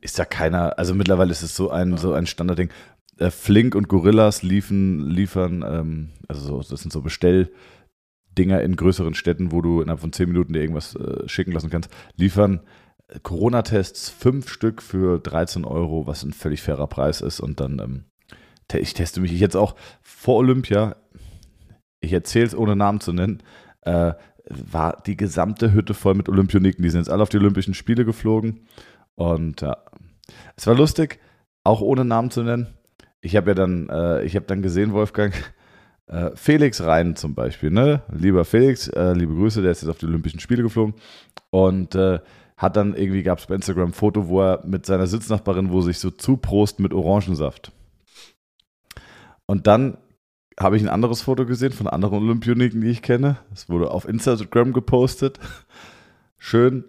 ist 0.00 0.18
ja 0.18 0.24
keiner, 0.24 0.78
also 0.78 0.94
mittlerweile 0.94 1.30
ist 1.30 1.42
es 1.42 1.54
so 1.54 1.70
ein, 1.70 1.98
so 1.98 2.14
ein 2.14 2.26
Standardding. 2.26 2.70
Äh, 3.18 3.30
Flink 3.30 3.74
und 3.74 3.88
Gorillas 3.88 4.42
liefen, 4.42 5.08
liefern, 5.08 5.62
ähm, 5.62 6.10
also 6.26 6.62
so, 6.62 6.70
das 6.70 6.80
sind 6.80 6.92
so 6.92 7.02
Bestelldinger 7.02 8.62
in 8.62 8.76
größeren 8.76 9.14
Städten, 9.14 9.52
wo 9.52 9.60
du 9.60 9.82
innerhalb 9.82 10.00
von 10.00 10.12
10 10.12 10.28
Minuten 10.28 10.52
dir 10.52 10.60
irgendwas 10.60 10.94
äh, 10.96 11.28
schicken 11.28 11.52
lassen 11.52 11.70
kannst, 11.70 11.90
liefern 12.16 12.60
Corona-Tests 13.22 14.10
fünf 14.10 14.48
Stück 14.48 14.82
für 14.82 15.18
13 15.18 15.64
Euro, 15.64 16.06
was 16.06 16.22
ein 16.22 16.32
völlig 16.32 16.62
fairer 16.62 16.86
Preis 16.86 17.20
ist. 17.20 17.40
Und 17.40 17.60
dann, 17.60 17.78
ähm, 17.78 18.04
ich 18.72 18.94
teste 18.94 19.20
mich 19.20 19.32
ich 19.32 19.40
jetzt 19.40 19.56
auch 19.56 19.74
vor 20.02 20.36
Olympia, 20.36 20.96
ich 22.00 22.12
erzähle 22.12 22.46
es 22.46 22.56
ohne 22.56 22.76
Namen 22.76 23.00
zu 23.00 23.12
nennen, 23.12 23.42
äh, 23.82 24.12
war 24.48 25.02
die 25.06 25.16
gesamte 25.16 25.72
Hütte 25.72 25.94
voll 25.94 26.14
mit 26.14 26.28
Olympioniken. 26.28 26.82
Die 26.82 26.90
sind 26.90 27.00
jetzt 27.00 27.10
alle 27.10 27.22
auf 27.22 27.28
die 27.28 27.38
Olympischen 27.38 27.74
Spiele 27.74 28.04
geflogen. 28.04 28.66
Und 29.14 29.60
ja, 29.60 29.76
es 30.56 30.66
war 30.66 30.74
lustig, 30.74 31.20
auch 31.64 31.80
ohne 31.80 32.04
Namen 32.04 32.30
zu 32.30 32.42
nennen. 32.42 32.68
Ich 33.20 33.36
habe 33.36 33.50
ja 33.50 33.54
dann, 33.54 33.88
äh, 33.90 34.24
ich 34.24 34.34
habe 34.34 34.46
dann 34.46 34.62
gesehen, 34.62 34.92
Wolfgang, 34.92 35.34
äh, 36.06 36.30
Felix 36.34 36.82
Rhein 36.82 37.16
zum 37.16 37.34
Beispiel, 37.34 37.70
ne? 37.70 38.02
Lieber 38.10 38.44
Felix, 38.44 38.88
äh, 38.88 39.12
liebe 39.12 39.34
Grüße, 39.34 39.62
der 39.62 39.72
ist 39.72 39.82
jetzt 39.82 39.90
auf 39.90 39.98
die 39.98 40.06
Olympischen 40.06 40.40
Spiele 40.40 40.62
geflogen. 40.62 40.94
Und 41.50 41.94
äh, 41.94 42.20
hat 42.60 42.76
dann 42.76 42.94
irgendwie, 42.94 43.22
gab 43.22 43.38
es 43.38 43.46
bei 43.46 43.54
Instagram 43.54 43.88
ein 43.88 43.92
Foto, 43.94 44.28
wo 44.28 44.42
er 44.42 44.62
mit 44.66 44.84
seiner 44.84 45.06
Sitznachbarin, 45.06 45.70
wo 45.70 45.80
sich 45.80 45.98
so 45.98 46.10
zuprost 46.10 46.78
mit 46.78 46.92
Orangensaft. 46.92 47.72
Und 49.46 49.66
dann 49.66 49.96
habe 50.58 50.76
ich 50.76 50.82
ein 50.82 50.90
anderes 50.90 51.22
Foto 51.22 51.46
gesehen 51.46 51.72
von 51.72 51.86
anderen 51.88 52.18
Olympioniken, 52.18 52.82
die 52.82 52.88
ich 52.90 53.00
kenne. 53.00 53.38
Das 53.48 53.70
wurde 53.70 53.90
auf 53.90 54.06
Instagram 54.06 54.74
gepostet. 54.74 55.40
Schön 56.36 56.84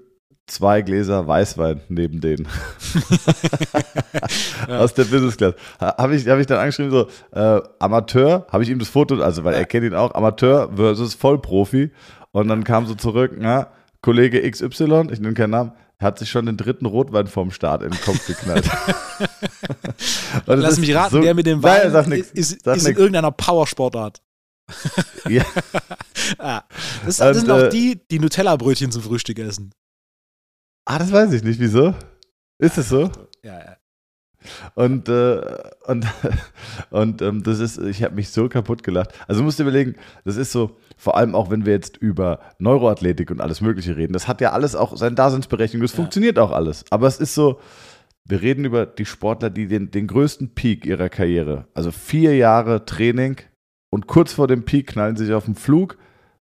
zwei 0.45 0.81
Gläser 0.81 1.25
Weißwein 1.25 1.79
neben 1.87 2.19
denen. 2.19 2.49
Aus 4.67 4.93
der 4.93 5.05
Business 5.05 5.37
Class. 5.37 5.53
Ha- 5.79 5.95
Habe 5.97 6.15
ich, 6.15 6.27
hab 6.27 6.39
ich 6.39 6.47
dann 6.47 6.59
angeschrieben, 6.59 6.91
so, 6.91 7.07
äh, 7.31 7.61
Amateur, 7.79 8.45
habe 8.51 8.63
ich 8.63 8.69
ihm 8.69 8.79
das 8.79 8.89
Foto, 8.89 9.21
also 9.21 9.45
weil 9.45 9.53
er 9.53 9.65
kennt 9.65 9.85
ihn 9.85 9.93
auch, 9.93 10.13
Amateur 10.13 10.69
versus 10.75 11.13
Vollprofi. 11.13 11.91
Und 12.31 12.49
dann 12.49 12.65
kam 12.65 12.85
so 12.85 12.95
zurück, 12.95 13.31
na, 13.37 13.67
Kollege 14.01 14.49
XY, 14.49 15.09
ich 15.11 15.19
nenne 15.19 15.33
keinen 15.33 15.51
Namen, 15.51 15.71
hat 15.99 16.17
sich 16.19 16.29
schon 16.29 16.45
den 16.47 16.57
dritten 16.57 16.85
Rotwein 16.87 17.27
vorm 17.27 17.51
Start 17.51 17.83
in 17.83 17.91
den 17.91 18.01
Kopf 18.01 18.25
geknallt. 18.25 18.67
Lass 20.47 20.79
mich 20.79 20.93
raten, 20.95 21.15
so- 21.15 21.21
der 21.21 21.33
mit 21.35 21.45
dem 21.45 21.59
Nein, 21.59 21.83
Wein 21.83 21.91
sag 21.91 22.07
nix, 22.07 22.31
ist, 22.31 22.65
ist 22.65 22.87
in 22.87 22.95
irgendeiner 22.97 23.31
Powersportart. 23.31 24.21
Ja. 25.29 25.43
Ah, 26.37 26.63
das, 27.05 27.17
das 27.17 27.35
Und, 27.35 27.41
sind 27.41 27.51
auch 27.51 27.59
äh, 27.59 27.69
die, 27.69 27.99
die 28.09 28.19
Nutella-Brötchen 28.19 28.91
zum 28.91 29.01
Frühstück 29.01 29.37
essen. 29.39 29.73
Ah, 30.85 30.97
das 30.99 31.11
weiß 31.11 31.33
ich 31.33 31.43
nicht, 31.43 31.59
wieso? 31.59 31.93
Ist 32.59 32.77
es 32.77 32.89
so? 32.89 33.11
Ja, 33.43 33.57
ja. 33.59 33.70
Und, 34.75 35.09
äh, 35.09 35.41
und, 35.87 36.05
und 36.89 37.21
ähm, 37.21 37.43
das 37.43 37.59
ist, 37.59 37.77
ich 37.77 38.03
habe 38.03 38.15
mich 38.15 38.29
so 38.29 38.49
kaputt 38.49 38.83
gelacht. 38.83 39.11
Also 39.27 39.41
du 39.41 39.45
musst 39.45 39.59
dir 39.59 39.63
überlegen, 39.63 39.95
das 40.25 40.37
ist 40.37 40.51
so, 40.51 40.77
vor 40.97 41.17
allem 41.17 41.35
auch 41.35 41.49
wenn 41.49 41.65
wir 41.65 41.73
jetzt 41.73 41.97
über 41.97 42.39
Neuroathletik 42.59 43.31
und 43.31 43.41
alles 43.41 43.61
Mögliche 43.61 43.95
reden, 43.97 44.13
das 44.13 44.27
hat 44.27 44.41
ja 44.41 44.51
alles 44.51 44.75
auch 44.75 44.95
seine 44.97 45.15
Daseinsberechtigung, 45.15 45.83
das 45.83 45.91
Ja. 45.93 45.97
funktioniert 45.97 46.39
auch 46.39 46.51
alles. 46.51 46.85
Aber 46.89 47.07
es 47.07 47.19
ist 47.19 47.33
so, 47.35 47.59
wir 48.25 48.41
reden 48.41 48.65
über 48.65 48.85
die 48.85 49.05
Sportler, 49.05 49.49
die 49.49 49.67
den, 49.67 49.91
den 49.91 50.07
größten 50.07 50.53
Peak 50.53 50.85
ihrer 50.85 51.09
Karriere, 51.09 51.67
also 51.73 51.91
vier 51.91 52.35
Jahre 52.35 52.85
Training 52.85 53.37
und 53.89 54.07
kurz 54.07 54.33
vor 54.33 54.47
dem 54.47 54.63
Peak 54.63 54.87
knallen 54.87 55.15
sie 55.17 55.25
sich 55.25 55.33
auf 55.33 55.45
den 55.45 55.55
Flug 55.55 55.97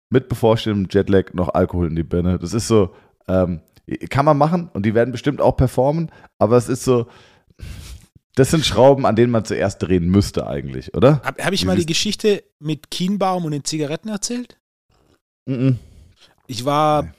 mit 0.10 0.30
bevorstehendem 0.30 0.88
Jetlag 0.92 1.34
noch 1.34 1.54
Alkohol 1.54 1.88
in 1.88 1.96
die 1.96 2.04
Birne. 2.04 2.38
Das 2.38 2.54
ist 2.54 2.68
so, 2.68 2.94
ähm, 3.28 3.62
kann 4.10 4.26
man 4.26 4.38
machen 4.38 4.70
und 4.74 4.86
die 4.86 4.94
werden 4.94 5.12
bestimmt 5.12 5.42
auch 5.42 5.58
performen, 5.58 6.12
aber 6.38 6.58
es 6.58 6.70
ist 6.70 6.84
so, 6.84 7.08
das 8.36 8.52
sind 8.52 8.66
Schrauben, 8.66 9.06
an 9.06 9.16
denen 9.16 9.32
man 9.32 9.46
zuerst 9.46 9.82
drehen 9.82 10.08
müsste 10.10 10.48
eigentlich, 10.48 10.94
oder? 10.96 11.22
Habe 11.24 11.44
hab 11.44 11.54
ich 11.54 11.66
mal 11.66 11.78
die 11.78 11.86
Geschichte 11.86 12.44
mit 12.60 12.90
Kienbaum 12.90 13.46
und 13.46 13.52
den 13.52 13.64
Zigaretten 13.64 14.10
erzählt? 14.10 14.58
Mhm. 15.46 15.80
Ich 16.48 16.66
war 16.66 17.04
Nee. 17.04 17.10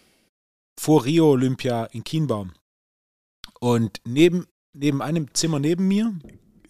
vor 0.79 1.05
Rio 1.05 1.31
Olympia 1.31 1.85
in 1.87 2.05
Kienbaum. 2.05 2.53
Und 3.61 4.01
neben, 4.07 4.47
neben 4.75 5.01
einem 5.03 5.33
Zimmer 5.35 5.59
neben 5.59 5.87
mir, 5.89 6.13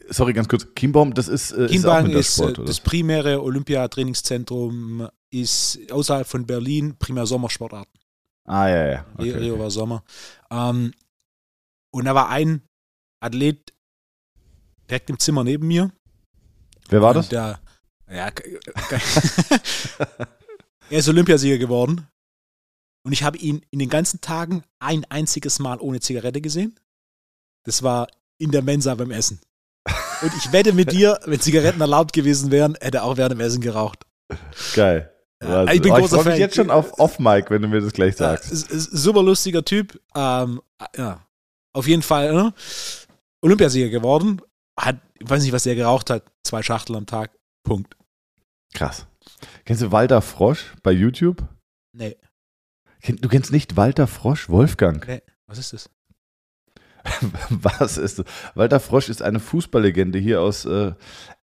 Sorry, 0.09 0.35
ganz 0.35 0.48
kurz. 0.48 0.66
Kienbaum, 0.74 1.14
das 1.14 1.28
ist, 1.28 1.52
äh, 1.52 1.64
ist 1.64 1.70
Kienbaum 1.70 1.96
ist, 1.96 2.04
äh, 2.04 2.09
Wintersport, 2.09 2.59
oder? 2.59 2.66
das 2.66 2.80
primäre 2.80 3.42
Olympiatrainingszentrum, 3.42 5.09
ist 5.30 5.80
außerhalb 5.90 6.26
von 6.26 6.46
Berlin 6.46 6.96
primär 6.98 7.26
Sommersportarten. 7.26 7.92
Ah, 8.44 8.68
ja, 8.68 8.87
ja. 8.87 9.07
Okay, 9.16 9.30
Rio 9.33 9.54
okay. 9.54 9.62
war 9.62 9.70
Sommer. 9.70 10.04
Ähm, 10.50 10.92
und 11.90 12.04
da 12.04 12.14
war 12.14 12.28
ein 12.28 12.62
Athlet 13.20 13.72
direkt 14.88 15.10
im 15.10 15.18
Zimmer 15.18 15.44
neben 15.44 15.66
mir. 15.66 15.90
Wer 16.88 17.02
war 17.02 17.14
das? 17.14 17.28
Der, 17.28 17.60
ja, 18.10 18.30
er 20.90 20.98
ist 20.98 21.08
Olympiasieger 21.08 21.58
geworden. 21.58 22.06
Und 23.06 23.12
ich 23.12 23.22
habe 23.22 23.36
ihn 23.38 23.64
in 23.70 23.78
den 23.78 23.90
ganzen 23.90 24.20
Tagen 24.20 24.64
ein 24.78 25.04
einziges 25.10 25.58
Mal 25.58 25.78
ohne 25.80 26.00
Zigarette 26.00 26.40
gesehen. 26.40 26.78
Das 27.64 27.82
war 27.82 28.08
in 28.38 28.50
der 28.50 28.62
Mensa 28.62 28.94
beim 28.94 29.10
Essen. 29.10 29.40
Und 30.22 30.32
ich 30.36 30.52
wette 30.52 30.72
mit 30.72 30.92
dir, 30.92 31.20
wenn 31.26 31.40
Zigaretten 31.40 31.80
erlaubt 31.80 32.12
gewesen 32.12 32.50
wären, 32.50 32.76
hätte 32.80 32.98
er 32.98 33.04
auch 33.04 33.16
während 33.16 33.32
dem 33.32 33.40
Essen 33.40 33.60
geraucht. 33.60 34.06
Geil. 34.74 35.10
Ja, 35.42 35.48
Wahnsinn. 35.50 35.76
ich 35.76 35.82
bin 35.82 35.92
großer 35.92 36.16
freu 36.16 36.24
mich 36.24 36.32
Fan. 36.32 36.40
jetzt 36.40 36.56
schon 36.56 36.70
auf 36.70 36.98
Off-Mic, 36.98 37.50
wenn 37.50 37.60
du 37.60 37.68
mir 37.68 37.80
das 37.80 37.92
gleich 37.92 38.16
sagst. 38.16 38.48
super 38.70 39.22
lustiger 39.22 39.64
Typ. 39.64 40.00
Ähm, 40.14 40.62
ja, 40.96 41.20
auf 41.74 41.86
jeden 41.86 42.02
Fall 42.02 42.32
ne? 42.32 42.54
Olympiasieger 43.42 43.90
geworden. 43.90 44.40
Hat, 44.78 44.96
ich 45.18 45.28
weiß 45.28 45.42
nicht, 45.42 45.52
was 45.52 45.62
der 45.64 45.74
geraucht 45.76 46.10
hat. 46.10 46.24
Zwei 46.42 46.62
Schachtel 46.62 46.96
am 46.96 47.06
Tag. 47.06 47.30
Punkt. 47.64 47.96
Krass. 48.74 49.06
Kennst 49.64 49.82
du 49.82 49.92
Walter 49.92 50.20
Frosch 50.20 50.74
bei 50.82 50.90
YouTube? 50.92 51.46
Nee, 51.96 52.16
Du 53.06 53.28
kennst 53.28 53.52
nicht 53.52 53.76
Walter 53.76 54.06
Frosch? 54.06 54.48
Wolfgang. 54.48 55.06
nee. 55.06 55.20
Was 55.46 55.58
ist 55.58 55.72
das? 55.74 55.90
Was 57.50 57.98
ist 57.98 58.18
das? 58.18 58.26
Walter 58.54 58.80
Frosch 58.80 59.10
ist 59.10 59.20
eine 59.20 59.40
Fußballlegende 59.40 60.18
hier 60.18 60.40
aus, 60.40 60.64
äh, 60.64 60.94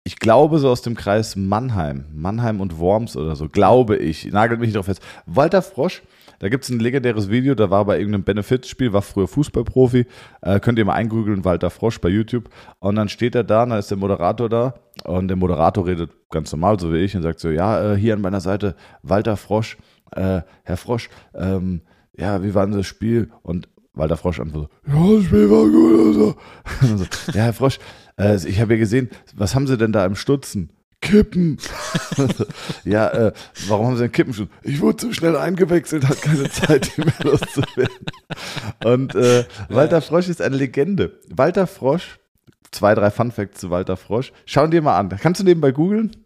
ich 0.02 0.16
glaube, 0.18 0.58
so 0.58 0.70
aus 0.70 0.80
dem 0.80 0.96
Kreis 0.96 1.36
Mannheim. 1.36 2.06
Mannheim 2.14 2.62
und 2.62 2.78
Worms 2.78 3.14
oder 3.16 3.36
so, 3.36 3.48
glaube 3.48 3.98
ich. 3.98 4.24
Nagelt 4.26 4.58
mich 4.58 4.68
nicht 4.68 4.76
drauf 4.76 4.86
fest. 4.86 5.02
Walter 5.26 5.60
Frosch, 5.60 6.02
da 6.40 6.48
gibt 6.48 6.64
es 6.64 6.70
ein 6.70 6.80
legendäres 6.80 7.28
Video, 7.30 7.54
da 7.54 7.68
war 7.68 7.84
bei 7.84 7.98
irgendeinem 7.98 8.24
Benefizspiel, 8.24 8.94
war 8.94 9.02
früher 9.02 9.28
Fußballprofi. 9.28 10.06
Äh, 10.40 10.58
könnt 10.58 10.78
ihr 10.78 10.86
mal 10.86 10.94
eingoogeln, 10.94 11.44
Walter 11.44 11.68
Frosch 11.68 12.00
bei 12.00 12.08
YouTube. 12.08 12.48
Und 12.78 12.96
dann 12.96 13.10
steht 13.10 13.34
er 13.34 13.44
da, 13.44 13.64
und 13.64 13.70
dann 13.70 13.78
ist 13.78 13.90
der 13.90 13.98
Moderator 13.98 14.48
da. 14.48 14.74
Und 15.04 15.28
der 15.28 15.36
Moderator 15.36 15.86
redet 15.86 16.10
ganz 16.30 16.50
normal, 16.50 16.80
so 16.80 16.94
wie 16.94 16.98
ich, 16.98 17.14
und 17.14 17.22
sagt 17.22 17.40
so: 17.40 17.50
Ja, 17.50 17.92
äh, 17.92 17.96
hier 17.96 18.14
an 18.14 18.22
meiner 18.22 18.40
Seite 18.40 18.74
Walter 19.02 19.36
Frosch. 19.36 19.76
Äh, 20.12 20.40
Herr 20.64 20.76
Frosch, 20.78 21.10
ähm, 21.34 21.82
ja, 22.16 22.42
wie 22.42 22.54
war 22.54 22.66
denn 22.66 22.76
das 22.76 22.86
Spiel? 22.86 23.30
Und 23.42 23.68
Walter 23.92 24.16
Frosch 24.16 24.40
antwortet, 24.40 24.70
ja, 24.86 25.14
das 25.14 25.24
Spiel 25.24 25.50
war 25.50 25.64
gut. 25.68 26.06
Also. 26.06 26.96
so, 26.96 27.04
ja, 27.38 27.44
Herr 27.44 27.52
Frosch, 27.52 27.78
äh, 28.18 28.36
ich 28.48 28.60
habe 28.60 28.72
ja 28.74 28.78
gesehen, 28.78 29.10
was 29.36 29.54
haben 29.54 29.66
Sie 29.66 29.76
denn 29.76 29.92
da 29.92 30.06
im 30.06 30.16
Stutzen? 30.16 30.70
Kippen. 31.00 31.58
ja, 32.84 33.08
äh, 33.08 33.32
warum 33.68 33.86
haben 33.86 33.96
Sie 33.96 34.02
denn 34.02 34.12
Kippen 34.12 34.48
Ich 34.62 34.80
wurde 34.80 34.98
zu 34.98 35.12
schnell 35.12 35.36
eingewechselt, 35.36 36.06
hat 36.06 36.20
keine 36.20 36.50
Zeit, 36.50 36.96
die 36.96 37.02
mehr 37.02 37.14
loszuwerden. 37.20 38.06
Und 38.84 39.14
äh, 39.14 39.44
Walter 39.68 40.02
Frosch 40.02 40.28
ist 40.28 40.42
eine 40.42 40.56
Legende. 40.56 41.18
Walter 41.28 41.66
Frosch, 41.66 42.18
zwei, 42.70 42.94
drei 42.94 43.10
Fun 43.10 43.32
Facts 43.32 43.60
zu 43.60 43.70
Walter 43.70 43.96
Frosch. 43.96 44.32
Schau 44.44 44.66
dir 44.66 44.82
mal 44.82 44.98
an. 44.98 45.08
Kannst 45.08 45.40
du 45.40 45.44
nebenbei 45.44 45.72
googeln? 45.72 46.16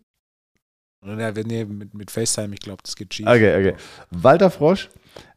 Ja, 1.05 1.37
wir 1.37 1.45
nehmen 1.45 1.79
mit, 1.79 1.95
mit 1.95 2.11
FaceTime, 2.11 2.55
ich 2.55 2.61
glaube, 2.61 2.83
das 2.83 2.97
geht 2.97 3.13
schief. 3.13 3.27
Okay, 3.27 3.57
okay. 3.59 3.75
Walter 4.11 4.51
Frosch 4.51 4.89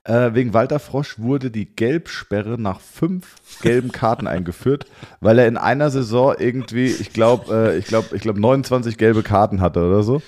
äh, 0.08 0.34
wegen 0.34 0.54
Walter 0.54 0.80
Frosch 0.80 1.20
wurde 1.20 1.52
die 1.52 1.66
Gelbsperre 1.66 2.60
nach 2.60 2.80
fünf 2.80 3.36
gelben 3.62 3.92
Karten 3.92 4.26
eingeführt, 4.26 4.86
weil 5.20 5.38
er 5.38 5.48
in 5.48 5.58
einer 5.58 5.90
Saison 5.90 6.34
irgendwie, 6.38 6.86
ich 6.86 7.12
glaube, 7.12 7.54
äh, 7.54 7.78
ich 7.78 7.86
glaube, 7.86 8.16
ich 8.16 8.22
glaube 8.22 8.40
29 8.40 8.98
gelbe 8.98 9.22
Karten 9.22 9.60
hatte 9.60 9.86
oder 9.86 10.04
so. 10.04 10.22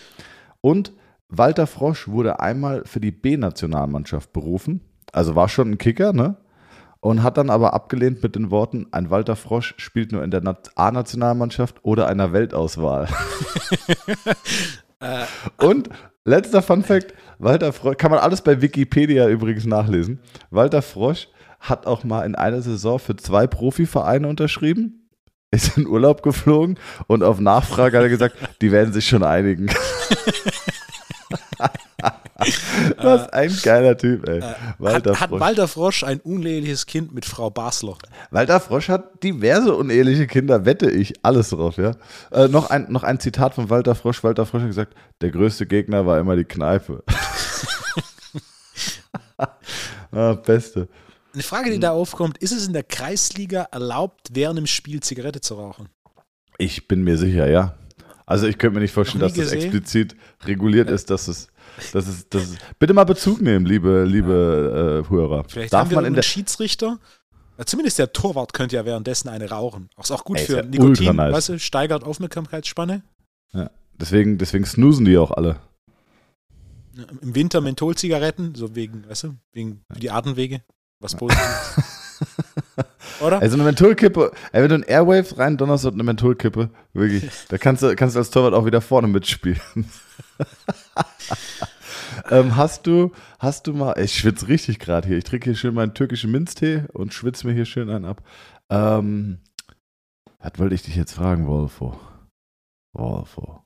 Und 0.59 0.91
Walter 1.29 1.65
Frosch 1.65 2.09
wurde 2.09 2.41
einmal 2.41 2.83
für 2.85 2.99
die 2.99 3.11
B-Nationalmannschaft 3.11 4.33
berufen, 4.33 4.81
also 5.13 5.35
war 5.35 5.47
schon 5.47 5.71
ein 5.71 5.77
Kicker, 5.77 6.11
ne? 6.11 6.35
Und 7.01 7.23
hat 7.23 7.37
dann 7.37 7.49
aber 7.49 7.73
abgelehnt 7.73 8.21
mit 8.21 8.35
den 8.35 8.51
Worten, 8.51 8.87
ein 8.91 9.09
Walter 9.09 9.37
Frosch 9.37 9.73
spielt 9.77 10.11
nur 10.11 10.21
in 10.21 10.31
der 10.31 10.43
A-Nationalmannschaft 10.75 11.77
oder 11.83 12.07
einer 12.07 12.33
Weltauswahl. 12.33 13.07
Äh, 14.99 15.23
Und 15.65 15.89
letzter 16.25 16.61
Fun 16.61 16.83
Fact: 16.83 17.13
Walter 17.37 17.73
Frosch, 17.73 17.97
kann 17.97 18.11
man 18.11 18.19
alles 18.19 18.41
bei 18.41 18.61
Wikipedia 18.61 19.27
übrigens 19.27 19.65
nachlesen. 19.65 20.19
Walter 20.49 20.81
Frosch 20.81 21.27
hat 21.59 21.85
auch 21.85 22.03
mal 22.03 22.25
in 22.25 22.35
einer 22.35 22.61
Saison 22.61 22.99
für 22.99 23.15
zwei 23.15 23.47
Profivereine 23.47 24.27
unterschrieben, 24.27 25.09
ist 25.51 25.77
in 25.77 25.87
Urlaub 25.87 26.23
geflogen 26.23 26.79
und 27.07 27.23
auf 27.23 27.39
Nachfrage 27.39 27.97
hat 27.97 28.03
er 28.03 28.09
gesagt, 28.09 28.35
die 28.61 28.71
werden 28.71 28.93
sich 28.93 29.07
schon 29.07 29.23
einigen. 29.23 29.69
Was 32.97 33.29
ein 33.29 33.55
geiler 33.63 33.97
Typ, 33.97 34.27
ey. 34.27 34.39
Äh, 34.39 34.53
Walter 34.77 35.11
hat, 35.11 35.31
hat, 35.31 35.39
Walter 35.39 35.67
Frosch 35.67 36.03
ein 36.03 36.19
uneheliches 36.21 36.85
Kind 36.85 37.13
mit 37.13 37.25
Frau 37.25 37.49
Basler? 37.49 37.97
Walter 38.31 38.59
Frosch 38.59 38.89
hat 38.89 39.23
diverse 39.23 39.75
uneheliche 39.75 40.27
Kinder, 40.27 40.65
wette 40.65 40.89
ich, 40.89 41.13
alles 41.23 41.49
drauf, 41.49 41.77
ja. 41.77 41.95
Äh, 42.31 42.47
noch, 42.47 42.69
ein, 42.69 42.91
noch 42.91 43.03
ein 43.03 43.19
Zitat 43.19 43.55
von 43.55 43.69
Walter 43.69 43.95
Frosch. 43.95 44.23
Walter 44.23 44.45
Frosch 44.45 44.61
hat 44.61 44.69
gesagt, 44.69 44.95
der 45.21 45.31
größte 45.31 45.65
Gegner 45.65 46.05
war 46.05 46.19
immer 46.19 46.35
die 46.35 46.45
Kneipe. 46.45 47.03
ah, 50.11 50.33
beste. 50.33 50.87
Eine 51.33 51.43
Frage, 51.43 51.71
die 51.71 51.79
da 51.79 51.91
aufkommt, 51.91 52.37
ist 52.39 52.51
es 52.51 52.67
in 52.67 52.73
der 52.73 52.83
Kreisliga 52.83 53.67
erlaubt, 53.71 54.29
während 54.31 54.57
dem 54.57 54.67
Spiel 54.67 55.01
Zigarette 55.01 55.41
zu 55.41 55.55
rauchen? 55.55 55.89
Ich 56.57 56.87
bin 56.87 57.03
mir 57.03 57.17
sicher, 57.17 57.47
ja. 57.47 57.75
Also 58.25 58.45
ich 58.47 58.57
könnte 58.57 58.75
mir 58.75 58.81
nicht 58.81 58.93
vorstellen, 58.93 59.21
dass 59.21 59.33
gesehen? 59.33 59.57
das 59.57 59.65
explizit 59.65 60.15
reguliert 60.45 60.89
ist, 60.89 61.09
dass 61.09 61.27
es 61.27 61.47
das 61.93 62.07
ist, 62.07 62.33
das 62.33 62.43
ist, 62.43 62.57
bitte 62.79 62.93
mal 62.93 63.03
Bezug 63.03 63.41
nehmen, 63.41 63.65
liebe, 63.65 64.03
liebe 64.03 65.03
äh, 65.05 65.09
Hörer. 65.09 65.45
Vielleicht 65.47 65.73
Darf 65.73 65.81
haben 65.81 65.91
wir 65.91 65.97
man 65.97 66.05
in 66.05 66.13
der 66.13 66.21
Schiedsrichter. 66.21 66.99
Zumindest 67.65 67.99
der 67.99 68.13
Torwart 68.13 68.53
könnte 68.53 68.77
ja 68.77 68.85
währenddessen 68.85 69.27
eine 69.27 69.49
rauchen. 69.49 69.89
Auch 69.97 70.05
ist 70.05 70.11
auch 70.11 70.23
gut 70.23 70.37
Ey, 70.37 70.45
für 70.45 70.57
ja 70.57 70.63
Nikotin, 70.63 71.15
nice. 71.17 71.33
weißt 71.33 71.49
du, 71.49 71.59
steigert 71.59 72.03
Aufmerksamkeitsspanne. 72.03 73.03
Ja, 73.51 73.69
deswegen, 73.99 74.37
deswegen 74.37 74.65
snoosen 74.65 75.05
die 75.05 75.17
auch 75.17 75.31
alle. 75.31 75.57
Im 77.21 77.35
Winter 77.35 77.59
Mentholzigaretten, 77.59 78.55
so 78.55 78.75
wegen, 78.75 79.07
weißt 79.09 79.23
du, 79.23 79.35
wegen 79.51 79.83
die 79.97 80.09
Atemwege. 80.09 80.61
Was 80.99 81.15
Positives. 81.15 81.75
Oder? 83.21 83.41
Also 83.41 83.55
eine 83.55 83.63
Mentholkippe, 83.63 84.31
ey, 84.51 84.61
wenn 84.61 84.69
du 84.69 84.75
ein 84.75 84.83
Airwaves 84.83 85.37
rein 85.37 85.57
donnerst 85.57 85.85
und 85.85 85.93
eine 85.93 86.03
Mentholkippe, 86.03 86.69
wirklich, 86.93 87.29
da 87.49 87.57
kannst 87.57 87.83
du, 87.83 87.95
kannst 87.95 88.15
du 88.15 88.19
als 88.19 88.29
Torwart 88.29 88.53
auch 88.53 88.65
wieder 88.65 88.81
vorne 88.81 89.07
mitspielen. 89.07 89.59
ähm, 92.31 92.55
hast 92.55 92.87
du, 92.87 93.11
hast 93.39 93.67
du 93.67 93.73
mal, 93.73 93.99
ich 93.99 94.17
schwitze 94.17 94.47
richtig 94.47 94.79
gerade 94.79 95.07
hier. 95.07 95.17
Ich 95.17 95.23
trinke 95.23 95.45
hier 95.45 95.55
schön 95.55 95.73
meinen 95.73 95.93
türkischen 95.93 96.31
Minztee 96.31 96.83
und 96.93 97.13
schwitze 97.13 97.47
mir 97.47 97.53
hier 97.53 97.65
schön 97.65 97.89
einen 97.89 98.05
ab. 98.05 98.23
Ähm, 98.69 99.39
was 100.39 100.53
wollte 100.57 100.75
ich 100.75 100.83
dich 100.83 100.95
jetzt 100.95 101.13
fragen, 101.13 101.47
Wolfo? 101.47 101.99
Wolfo. 102.93 103.63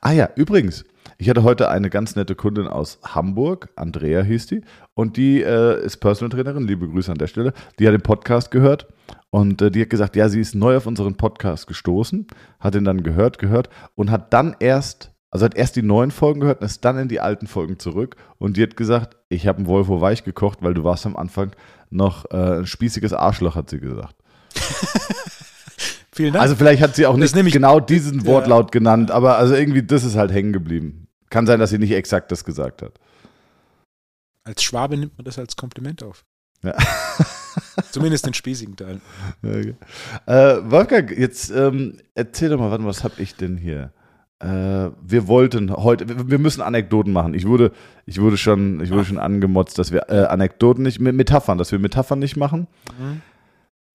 Ah 0.00 0.12
ja, 0.12 0.28
übrigens, 0.36 0.84
ich 1.18 1.28
hatte 1.28 1.42
heute 1.42 1.68
eine 1.68 1.90
ganz 1.90 2.16
nette 2.16 2.34
Kundin 2.34 2.68
aus 2.68 3.00
Hamburg, 3.02 3.70
Andrea 3.76 4.22
hieß 4.22 4.46
die, 4.46 4.62
und 4.94 5.16
die 5.16 5.42
äh, 5.42 5.84
ist 5.84 5.96
Personal 5.98 6.30
Trainerin, 6.30 6.66
liebe 6.66 6.88
Grüße 6.88 7.10
an 7.10 7.18
der 7.18 7.26
Stelle. 7.26 7.52
Die 7.78 7.86
hat 7.86 7.92
den 7.92 8.02
Podcast 8.02 8.50
gehört 8.50 8.86
und 9.30 9.60
äh, 9.62 9.70
die 9.70 9.82
hat 9.82 9.90
gesagt, 9.90 10.16
ja, 10.16 10.28
sie 10.28 10.40
ist 10.40 10.54
neu 10.54 10.76
auf 10.76 10.86
unseren 10.86 11.16
Podcast 11.16 11.66
gestoßen, 11.66 12.26
hat 12.60 12.74
ihn 12.74 12.84
dann 12.84 13.02
gehört, 13.02 13.38
gehört 13.38 13.68
und 13.94 14.10
hat 14.10 14.32
dann 14.32 14.54
erst 14.60 15.13
also 15.34 15.46
hat 15.46 15.56
erst 15.56 15.74
die 15.74 15.82
neuen 15.82 16.12
Folgen 16.12 16.38
gehört 16.38 16.60
und 16.60 16.66
ist 16.66 16.84
dann 16.84 16.96
in 16.96 17.08
die 17.08 17.18
alten 17.18 17.48
Folgen 17.48 17.80
zurück. 17.80 18.14
Und 18.38 18.56
die 18.56 18.62
hat 18.62 18.76
gesagt, 18.76 19.16
ich 19.28 19.48
habe 19.48 19.58
einen 19.58 19.66
Volvo 19.66 20.00
weich 20.00 20.22
gekocht, 20.22 20.58
weil 20.62 20.74
du 20.74 20.84
warst 20.84 21.06
am 21.06 21.16
Anfang 21.16 21.50
noch 21.90 22.30
äh, 22.30 22.58
ein 22.58 22.66
spießiges 22.66 23.12
Arschloch, 23.12 23.56
hat 23.56 23.68
sie 23.68 23.80
gesagt. 23.80 24.14
Vielen 26.12 26.34
Dank. 26.34 26.40
Also 26.40 26.54
vielleicht 26.54 26.80
hat 26.80 26.94
sie 26.94 27.06
auch 27.06 27.16
nicht 27.16 27.34
genau 27.34 27.80
diesen 27.80 28.24
Wortlaut 28.26 28.66
ja. 28.66 28.78
genannt, 28.78 29.10
aber 29.10 29.36
also 29.36 29.56
irgendwie, 29.56 29.82
das 29.82 30.04
ist 30.04 30.14
halt 30.14 30.30
hängen 30.30 30.52
geblieben. 30.52 31.08
Kann 31.30 31.48
sein, 31.48 31.58
dass 31.58 31.70
sie 31.70 31.78
nicht 31.78 31.90
exakt 31.90 32.30
das 32.30 32.44
gesagt 32.44 32.82
hat. 32.82 32.92
Als 34.44 34.62
Schwabe 34.62 34.96
nimmt 34.96 35.18
man 35.18 35.24
das 35.24 35.36
als 35.36 35.56
Kompliment 35.56 36.04
auf. 36.04 36.24
Ja. 36.62 36.76
Zumindest 37.90 38.24
den 38.24 38.34
spießigen 38.34 38.76
Teil. 38.76 39.00
Okay. 39.42 39.74
Äh, 40.26 40.58
Wolfgang, 40.70 41.10
jetzt 41.10 41.50
ähm, 41.50 41.98
erzähl 42.14 42.50
doch 42.50 42.60
mal, 42.60 42.84
was 42.84 43.02
habe 43.02 43.20
ich 43.20 43.34
denn 43.34 43.56
hier? 43.56 43.92
Äh, 44.40 44.90
wir 45.00 45.28
wollten 45.28 45.72
heute, 45.72 46.28
wir 46.28 46.38
müssen 46.38 46.60
Anekdoten 46.60 47.12
machen. 47.12 47.34
Ich 47.34 47.46
wurde, 47.46 47.72
ich 48.04 48.20
wurde 48.20 48.36
schon, 48.36 48.80
ich 48.80 48.90
wurde 48.90 49.04
schon 49.04 49.18
angemotzt, 49.18 49.78
dass 49.78 49.92
wir 49.92 50.10
äh, 50.10 50.24
Anekdoten 50.24 50.82
nicht, 50.82 51.00
Metaphern, 51.00 51.58
dass 51.58 51.72
wir 51.72 51.78
Metaphern 51.78 52.18
nicht 52.18 52.36
machen. 52.36 52.66
Mhm. 52.98 53.22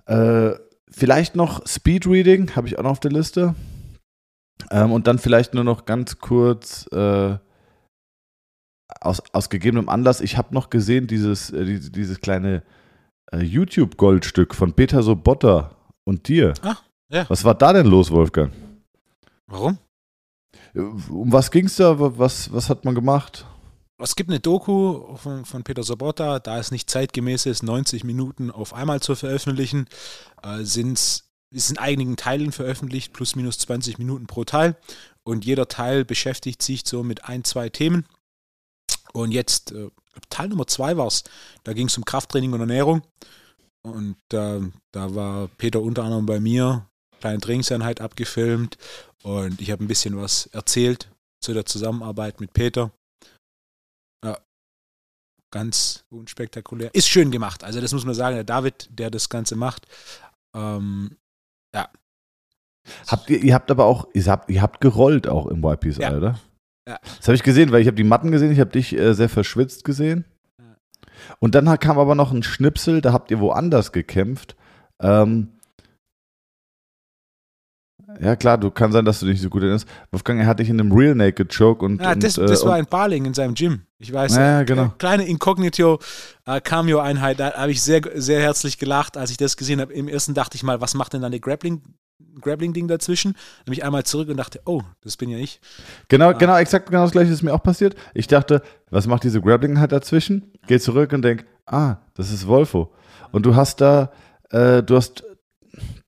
Äh, 0.06 0.56
vielleicht 0.90 1.36
noch 1.36 1.68
Speedreading, 1.68 2.56
habe 2.56 2.68
ich 2.68 2.80
auch 2.80 2.84
noch 2.84 2.92
auf 2.92 3.00
der 3.00 3.12
Liste. 3.12 3.56
Ähm, 4.72 4.92
und 4.92 5.08
dann 5.08 5.20
vielleicht 5.20 5.54
nur 5.54 5.64
noch 5.64 5.86
ganz 5.86 6.20
kurz 6.20 6.88
äh, 6.92 7.38
aus, 9.02 9.22
aus 9.34 9.50
gegebenem 9.50 9.90
Anlass. 9.90 10.22
Ich 10.22 10.38
habe 10.38 10.54
noch 10.54 10.70
gesehen, 10.70 11.08
dieses, 11.08 11.52
äh, 11.52 11.66
dieses, 11.66 11.92
dieses 11.92 12.22
kleine 12.22 12.64
äh, 13.32 13.40
YouTube-Goldstück 13.40 14.56
von 14.56 14.74
Peter 14.74 15.04
Sobotta 15.04 15.76
und 16.06 16.28
dir. 16.28 16.54
Ach, 16.64 16.84
ja. 17.12 17.30
Was 17.30 17.44
war 17.44 17.56
da 17.56 17.74
denn 17.74 17.88
los, 17.88 18.12
Wolfgang? 18.12 18.52
Warum? 19.48 19.78
Um 20.76 21.32
was 21.32 21.52
ging 21.52 21.66
es 21.66 21.76
da? 21.76 21.96
Was, 21.98 22.52
was 22.54 22.70
hat 22.70 22.86
man 22.86 22.96
gemacht? 22.96 23.46
Es 24.02 24.16
gibt 24.16 24.30
eine 24.30 24.40
Doku 24.40 25.16
von, 25.18 25.44
von 25.44 25.64
Peter 25.64 25.84
Sobotta, 25.84 26.40
da 26.40 26.58
es 26.58 26.72
nicht 26.72 26.90
zeitgemäß 26.90 27.46
ist, 27.46 27.64
90 27.64 28.06
Minuten 28.06 28.50
auf 28.50 28.74
einmal 28.74 29.02
zu 29.02 29.16
veröffentlichen, 29.16 29.88
äh, 30.42 30.64
sind 30.64 31.24
ist 31.52 31.72
in 31.72 31.80
einigen 31.80 32.16
Teilen 32.16 32.52
veröffentlicht, 32.52 33.12
plus 33.12 33.36
minus 33.36 33.58
20 33.58 33.98
Minuten 33.98 34.28
pro 34.28 34.44
Teil. 34.44 34.78
Und 35.24 35.46
jeder 35.46 35.68
Teil 35.68 36.06
beschäftigt 36.06 36.62
sich 36.62 36.84
so 36.86 37.04
mit 37.04 37.26
ein, 37.26 37.44
zwei 37.44 37.70
Themen. 37.70 38.06
Und 39.14 39.32
jetzt, 39.32 39.72
äh, 39.72 39.90
Teil 40.30 40.50
Nummer 40.50 40.68
zwei 40.68 40.96
war 40.96 41.08
es, 41.08 41.24
da 41.64 41.74
ging 41.74 41.88
es 41.88 41.98
um 41.98 42.06
Krafttraining 42.06 42.54
und 42.54 42.60
Ernährung. 42.60 43.02
Und 43.82 44.18
äh, 44.32 44.60
da 44.92 45.16
war 45.16 45.48
Peter 45.58 45.82
unter 45.82 46.04
anderem 46.04 46.26
bei 46.26 46.40
mir, 46.40 46.86
kleine 47.20 47.40
Trainingseinheit 47.40 48.00
abgefilmt 48.00 48.78
und 49.24 49.62
ich 49.62 49.72
habe 49.72 49.84
ein 49.84 49.88
bisschen 49.88 50.18
was 50.18 50.48
erzählt 50.48 51.12
zu 51.42 51.54
der 51.54 51.66
Zusammenarbeit 51.66 52.40
mit 52.40 52.54
Peter. 52.54 52.92
Ja, 54.24 54.38
ganz 55.52 56.06
unspektakulär. 56.10 56.94
Ist 56.94 57.08
schön 57.08 57.32
gemacht. 57.32 57.64
Also 57.64 57.82
das 57.82 57.94
muss 57.94 58.06
man 58.06 58.16
sagen, 58.16 58.36
der 58.36 58.44
David, 58.44 58.90
der 58.92 59.10
das 59.10 59.30
Ganze 59.30 59.56
macht. 59.56 59.88
Ähm, 60.56 61.18
ja. 61.74 61.90
Habt 63.08 63.30
ihr, 63.30 63.42
ihr 63.42 63.54
habt 63.54 63.72
aber 63.72 63.86
auch, 63.86 64.08
ihr 64.14 64.26
habt, 64.26 64.50
ihr 64.50 64.62
habt 64.62 64.82
gerollt 64.82 65.28
auch 65.28 65.48
im 65.48 65.64
YPSI, 65.64 66.02
ja. 66.02 66.16
oder? 66.16 66.40
Ja. 66.88 67.00
Das 67.18 67.28
habe 67.28 67.36
ich 67.36 67.44
gesehen, 67.44 67.72
weil 67.72 67.82
ich 67.82 67.88
habe 67.88 67.98
die 67.98 68.04
Matten 68.04 68.32
gesehen, 68.32 68.52
ich 68.52 68.60
habe 68.60 68.72
dich 68.72 68.98
äh, 68.98 69.14
sehr 69.14 69.30
verschwitzt 69.30 69.84
gesehen. 69.84 70.26
Und 71.40 71.56
dann 71.56 71.78
kam 71.80 72.00
aber 72.00 72.16
noch 72.16 72.32
ein 72.32 72.44
Schnipsel, 72.44 73.02
da 73.02 73.14
habt 73.14 73.30
ihr 73.30 73.40
woanders 73.40 73.92
gekämpft. 73.92 74.56
Ähm, 75.00 75.59
ja, 78.20 78.36
klar, 78.36 78.58
du 78.58 78.72
kann 78.72 78.92
sein, 78.92 79.06
dass 79.06 79.20
du 79.20 79.26
dich 79.26 79.36
nicht 79.36 79.44
so 79.44 79.50
gut 79.50 79.62
erinnerst. 79.62 79.88
Wolfgang, 80.12 80.40
er 80.40 80.48
hatte 80.48 80.64
dich 80.64 80.70
in 80.70 80.80
einem 80.80 80.92
Real 80.92 81.16
Naked 81.16 81.56
Choke 81.56 81.86
und. 81.86 82.02
Ja, 82.02 82.16
das, 82.16 82.38
und, 82.38 82.50
das 82.50 82.64
äh, 82.64 82.66
war 82.66 82.80
in 82.80 82.86
Barling 82.86 83.26
in 83.26 83.34
seinem 83.34 83.54
Gym. 83.54 83.82
Ich 83.98 84.12
weiß. 84.12 84.36
Ja, 84.36 84.64
genau. 84.64 84.86
Äh, 84.86 84.92
kleine 84.98 85.26
Inkognito 85.28 86.00
äh, 86.46 86.62
Cameo-Einheit, 86.62 87.40
da 87.40 87.54
habe 87.54 87.72
ich 87.72 87.82
sehr, 87.82 88.02
sehr 88.16 88.42
herzlich 88.42 88.78
gelacht, 88.78 89.18
als 89.18 89.32
ich 89.32 89.38
das 89.38 89.58
gesehen 89.58 89.82
habe. 89.82 89.94
Im 89.94 90.08
ersten 90.08 90.34
dachte 90.34 90.56
ich 90.56 90.64
mal, 90.64 90.82
was 90.82 90.94
macht 90.94 91.14
denn 91.14 91.22
dann 91.22 91.32
die 91.32 91.42
Grappling 91.42 91.82
Grappling-Ding 92.42 92.88
dazwischen. 92.88 93.34
Dann 93.34 93.66
bin 93.66 93.74
ich 93.74 93.84
einmal 93.84 94.04
zurück 94.04 94.30
und 94.30 94.38
dachte, 94.38 94.62
oh, 94.66 94.82
das 95.02 95.18
bin 95.18 95.30
ja 95.30 95.38
ich. 95.38 95.60
Genau, 96.08 96.34
genau, 96.34 96.58
exakt 96.58 96.90
genau 96.90 97.04
das 97.04 97.12
gleiche 97.12 97.32
ist 97.32 97.44
mir 97.44 97.54
auch 97.54 97.64
passiert. 97.64 97.96
Ich 98.14 98.28
dachte, 98.28 98.62
was 98.90 99.08
macht 99.08 99.24
diese 99.24 99.42
Grappling 99.42 99.80
halt 99.80 99.92
dazwischen? 99.92 100.52
Geh 100.68 100.80
zurück 100.80 101.14
und 101.14 101.22
denk, 101.22 101.46
ah, 101.66 101.98
das 102.14 102.32
ist 102.32 102.48
Wolfo. 102.48 102.94
Und 103.32 103.46
du 103.46 103.56
hast 103.56 103.82
da, 103.82 104.12
äh, 104.50 104.84
du 104.84 104.96
hast. 104.96 105.24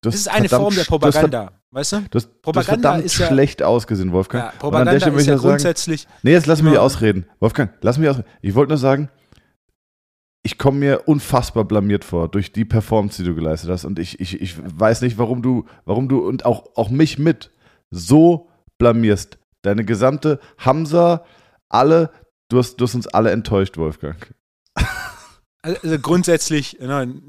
Du 0.01 0.09
Das 0.09 0.15
ist 0.15 0.29
eine 0.29 0.49
Form 0.49 0.73
der 0.73 0.83
Propaganda, 0.83 1.51
weißt 1.71 1.91
du? 1.93 2.01
Du 2.09 2.15
hast, 2.17 2.41
Propaganda 2.41 2.51
du 2.51 2.59
hast 2.59 2.65
verdammt 2.67 3.05
ist 3.05 3.17
ja- 3.17 3.27
schlecht 3.27 3.63
ausgesehen, 3.63 4.11
Wolfgang. 4.11 4.45
Ja, 4.45 4.59
Propaganda 4.59 4.91
ist 4.91 5.05
ja 5.05 5.17
sagen, 5.23 5.37
grundsätzlich. 5.39 6.07
Nee, 6.23 6.31
jetzt 6.31 6.45
lass 6.47 6.61
mich 6.61 6.77
ausreden. 6.77 7.25
Wolfgang, 7.39 7.71
lass 7.81 7.97
mich 7.97 8.09
ausreden. 8.09 8.27
Ich 8.41 8.55
wollte 8.55 8.69
nur 8.71 8.77
sagen, 8.77 9.09
ich 10.43 10.57
komme 10.57 10.79
mir 10.79 11.07
unfassbar 11.07 11.65
blamiert 11.65 12.03
vor 12.03 12.27
durch 12.27 12.51
die 12.51 12.65
Performance, 12.65 13.21
die 13.21 13.27
du 13.29 13.35
geleistet 13.35 13.69
hast. 13.69 13.85
Und 13.85 13.99
ich, 13.99 14.19
ich, 14.19 14.41
ich 14.41 14.55
weiß 14.57 15.01
nicht, 15.01 15.17
warum 15.17 15.41
du, 15.43 15.65
warum 15.85 16.09
du 16.09 16.19
und 16.27 16.45
auch, 16.45 16.65
auch 16.75 16.89
mich 16.89 17.19
mit 17.19 17.51
so 17.91 18.49
blamierst. 18.79 19.37
Deine 19.61 19.85
gesamte 19.85 20.39
Hamza, 20.57 21.23
alle, 21.69 22.09
du 22.49 22.57
hast, 22.57 22.77
du 22.77 22.85
hast 22.85 22.95
uns 22.95 23.07
alle 23.07 23.29
enttäuscht, 23.31 23.77
Wolfgang. 23.77 24.33
Also 25.61 25.99
grundsätzlich, 25.99 26.81
Al- 26.81 27.21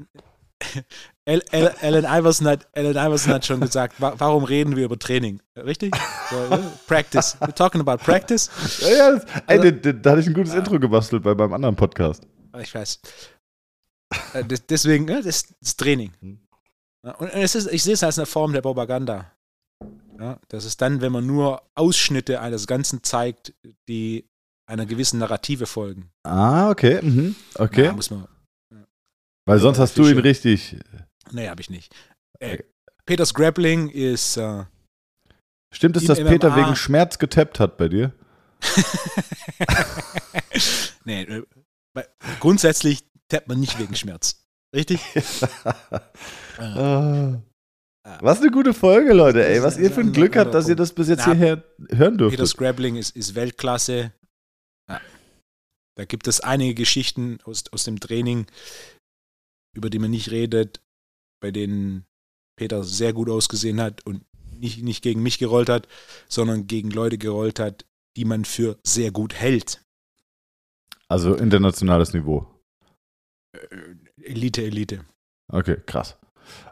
Allen 1.25 2.03
Iverson 2.05 2.47
hat, 2.47 2.67
Allen 2.75 2.97
Iverson 2.97 3.33
hat 3.33 3.45
schon 3.45 3.61
gesagt, 3.61 3.99
wa 4.01 4.13
warum 4.17 4.43
reden 4.43 4.75
wir 4.75 4.85
über 4.85 4.99
Training? 4.99 5.41
Richtig? 5.57 5.95
So, 6.29 6.35
ja, 6.49 6.59
practice. 6.87 7.37
We're 7.39 7.53
talking 7.55 7.79
about 7.81 8.03
practice. 8.03 8.49
Ja, 8.81 8.89
ja, 8.89 9.11
das, 9.11 9.25
ey, 9.47 9.81
da, 9.81 9.91
da, 9.93 10.11
hatte 10.11 10.21
ich 10.21 10.27
ein 10.27 10.33
gutes 10.33 10.53
Intro 10.53 10.79
gebastelt 10.79 11.23
bei 11.23 11.33
meinem 11.33 11.53
anderen 11.53 11.75
Podcast. 11.75 12.27
Ich 12.61 12.75
weiß. 12.75 12.99
Äh, 14.33 14.43
des- 14.43 14.65
Deswegen, 14.67 15.07
ja, 15.07 15.21
das 15.21 15.43
das 15.43 15.55
ist 15.61 15.79
Training. 15.79 16.11
Hm. 16.19 16.39
Ja, 17.05 17.15
Und 17.15 17.29
es 17.29 17.55
ist, 17.55 17.71
ich 17.71 17.83
sehe 17.83 17.93
es 17.93 18.03
als 18.03 18.17
eine 18.19 18.25
Form 18.25 18.51
der 18.53 18.61
Propaganda. 18.61 19.31
Ja, 20.19 20.39
das 20.49 20.65
ist 20.65 20.81
dann, 20.81 21.01
wenn 21.01 21.11
man 21.11 21.25
nur 21.25 21.61
Ausschnitte 21.75 22.39
eines 22.41 22.67
Ganzen 22.67 23.01
zeigt, 23.03 23.53
die 23.89 24.29
einer 24.69 24.85
gewissen 24.85 25.19
Narrative 25.19 25.65
folgen. 25.65 26.09
Ah, 26.23 26.69
okay. 26.69 26.99
Mhm. 27.01 27.35
Okay. 27.55 27.85
Ja, 27.85 27.93
muss 27.93 28.11
man, 28.11 28.27
Weil 29.45 29.59
sonst 29.59 29.79
hast 29.79 29.97
du 29.97 30.07
ihn 30.07 30.19
richtig. 30.19 30.77
Nee, 31.31 31.49
habe 31.49 31.61
ich 31.61 31.69
nicht. 31.69 31.93
Äh, 32.39 32.59
Peters 33.05 33.33
Grappling 33.33 33.89
ist 33.89 34.37
äh, 34.37 34.65
Stimmt 35.73 35.97
es, 35.97 36.05
dass 36.05 36.19
Peter 36.19 36.51
MMA 36.51 36.57
wegen 36.57 36.75
Schmerz 36.75 37.17
getappt 37.17 37.59
hat 37.59 37.77
bei 37.77 37.89
dir? 37.89 38.13
nee, 41.05 41.23
äh, 41.23 41.43
grundsätzlich 42.39 43.03
tappt 43.27 43.47
man 43.47 43.59
nicht 43.59 43.79
wegen 43.79 43.95
Schmerz. 43.95 44.45
Richtig? 44.75 45.01
Äh, 46.57 47.33
Ah. 48.05 48.17
Was 48.19 48.41
eine 48.41 48.51
gute 48.51 48.73
Folge, 48.73 49.13
Leute, 49.13 49.45
ey. 49.45 49.63
Was 49.63 49.77
ihr 49.77 49.89
für 49.89 50.01
ein 50.01 50.11
Glück 50.11 50.35
habt, 50.35 50.53
dass 50.53 50.67
ihr 50.67 50.75
das 50.75 50.93
bis 50.93 51.07
jetzt 51.07 51.23
Na, 51.25 51.33
hierher 51.33 51.63
hören 51.89 52.17
Peters 52.17 52.35
durftet. 52.35 52.57
Grappling 52.57 52.97
ist, 52.97 53.15
ist 53.15 53.33
Weltklasse. 53.33 54.11
Ja. 54.89 54.99
Da 55.95 56.03
gibt 56.03 56.27
es 56.27 56.41
einige 56.41 56.73
Geschichten 56.73 57.37
aus, 57.45 57.63
aus 57.71 57.85
dem 57.85 58.01
Training, 58.01 58.45
über 59.73 59.89
die 59.89 59.99
man 59.99 60.11
nicht 60.11 60.31
redet, 60.31 60.81
bei 61.43 61.51
denen 61.51 62.05
Peter 62.57 62.83
sehr 62.85 63.11
gut 63.11 63.29
ausgesehen 63.29 63.81
hat 63.81 64.05
und 64.05 64.23
nicht, 64.57 64.81
nicht 64.81 65.01
gegen 65.03 65.21
mich 65.21 65.39
gerollt 65.39 65.67
hat, 65.67 65.89
sondern 66.29 66.67
gegen 66.67 66.89
Leute 66.89 67.17
gerollt 67.17 67.59
hat, 67.59 67.85
die 68.15 68.23
man 68.23 68.45
für 68.45 68.79
sehr 68.83 69.11
gut 69.11 69.33
hält. 69.33 69.81
Also 71.09 71.35
internationales 71.35 72.13
Niveau. 72.13 72.47
Äh, 73.53 73.59
Elite, 74.23 74.63
Elite. 74.63 75.03
Okay, 75.51 75.77
krass. 75.85 76.15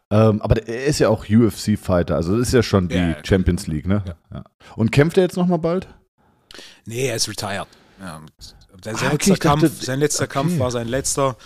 Ähm, 0.10 0.42
aber 0.42 0.66
er 0.68 0.86
ist 0.86 1.00
ja 1.00 1.10
auch 1.10 1.26
UFC-Fighter, 1.28 2.16
also 2.16 2.38
das 2.38 2.48
ist 2.48 2.54
ja 2.54 2.64
schon 2.64 2.88
die 2.88 2.96
Ja. 2.96 3.26
Champions 3.26 3.68
League, 3.68 3.88
ne? 3.88 4.04
Ja. 4.08 4.16
Ja. 4.38 4.44
Und 4.78 4.92
kämpft 4.94 5.18
er 5.18 5.24
jetzt 5.24 5.36
nochmal 5.36 5.60
bald? 5.60 5.88
Nee, 6.86 7.08
er 7.08 7.18
ist 7.18 7.28
retired. 7.28 7.68
Ja, 8.00 8.22
sein, 8.84 8.96
Ah, 8.96 9.12
okay, 9.14 9.32
letzter 9.32 9.34
dachte- 9.34 9.40
Kampf, 9.68 9.84
sein 9.84 10.00
letzter 10.00 10.24
okay. 10.24 10.34
Kampf 10.34 10.60
war 10.60 10.72
sein 10.72 10.88
letzter. 10.88 11.38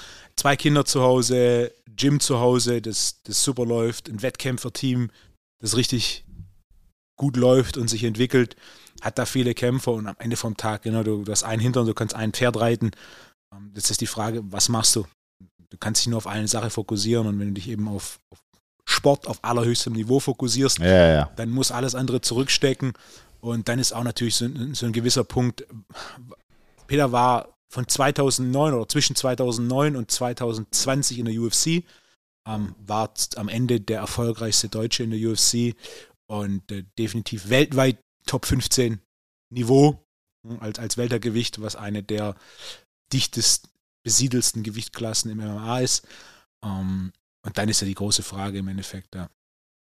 Zwei 0.46 0.58
Kinder 0.58 0.86
zu 0.86 1.02
Hause, 1.02 1.74
Gym 1.96 2.20
zu 2.20 2.40
Hause, 2.40 2.80
das, 2.80 3.20
das 3.24 3.44
super 3.44 3.66
läuft, 3.66 4.10
ein 4.10 4.22
Wettkämpferteam, 4.22 5.10
das 5.60 5.76
richtig 5.76 6.24
gut 7.18 7.36
läuft 7.36 7.78
und 7.78 7.90
sich 7.90 8.04
entwickelt, 8.04 8.56
hat 9.02 9.18
da 9.18 9.26
viele 9.26 9.56
Kämpfer 9.56 9.94
und 9.94 10.06
am 10.06 10.16
Ende 10.20 10.36
vom 10.36 10.56
Tag, 10.56 10.84
genau, 10.84 11.02
du, 11.02 11.24
du 11.24 11.32
hast 11.32 11.42
einen 11.42 11.64
Hintern, 11.64 11.88
du 11.88 11.96
kannst 11.96 12.14
ein 12.14 12.32
Pferd 12.32 12.60
reiten. 12.60 12.92
Ähm, 13.52 13.72
Jetzt 13.74 13.90
ist 13.90 14.02
die 14.02 14.06
Frage, 14.06 14.44
was 14.52 14.70
machst 14.70 14.96
du? 14.96 15.08
Du 15.72 15.78
kannst 15.80 16.02
dich 16.02 16.10
nur 16.10 16.18
auf 16.18 16.28
eine 16.28 16.48
Sache 16.48 16.70
fokussieren 16.70 17.26
und 17.26 17.40
wenn 17.40 17.48
du 17.48 17.54
dich 17.56 17.68
eben 17.68 17.88
auf, 17.88 18.20
auf 18.30 18.38
Sport 18.86 19.26
auf 19.26 19.44
allerhöchstem 19.44 19.94
Niveau 19.94 20.20
fokussierst, 20.20 20.78
Ja, 20.78 21.08
ja, 21.08 21.32
dann 21.38 21.50
muss 21.50 21.72
alles 21.72 21.96
andere 21.96 22.22
zurückstecken. 22.22 22.94
Und 23.42 23.68
dann 23.68 23.80
ist 23.80 23.94
auch 23.94 24.04
natürlich 24.04 24.36
so 24.36 24.48
so 24.74 24.86
ein 24.86 24.94
gewisser 24.94 25.24
Punkt. 25.24 25.66
Peter 26.86 27.12
war 27.12 27.55
von 27.76 27.88
2009 27.88 28.74
oder 28.74 28.88
zwischen 28.88 29.16
2009 29.18 29.96
und 29.98 30.10
2020 30.10 31.20
in 31.20 31.26
der 31.26 31.36
UFC, 31.40 31.84
ähm, 32.48 32.74
war 32.80 33.14
am 33.36 33.50
Ende 33.50 33.82
der 33.82 34.00
erfolgreichste 34.00 34.70
Deutsche 34.70 35.04
in 35.04 35.12
der 35.12 35.20
UFC 35.20 35.76
und 36.28 36.72
äh, 36.72 36.84
definitiv 36.98 37.50
weltweit 37.50 38.00
Top 38.26 38.46
15 38.46 39.00
Niveau 39.54 40.04
äh, 40.48 40.58
als, 40.60 40.80
als 40.80 40.98
Weltergewicht, 40.98 41.62
was 41.62 41.76
eine 41.76 42.02
der 42.02 42.36
dichtest 43.12 43.68
besiedelsten 44.06 44.64
Gewichtklassen 44.64 45.30
im 45.32 45.40
MMA 45.40 45.80
ist. 45.82 46.08
Ähm, 46.64 47.12
und 47.46 47.58
dann 47.58 47.70
ist 47.70 47.82
ja 47.82 47.88
die 47.88 47.94
große 47.94 48.24
Frage 48.24 48.60
im 48.60 48.68
Endeffekt, 48.70 49.16
ja, 49.16 49.30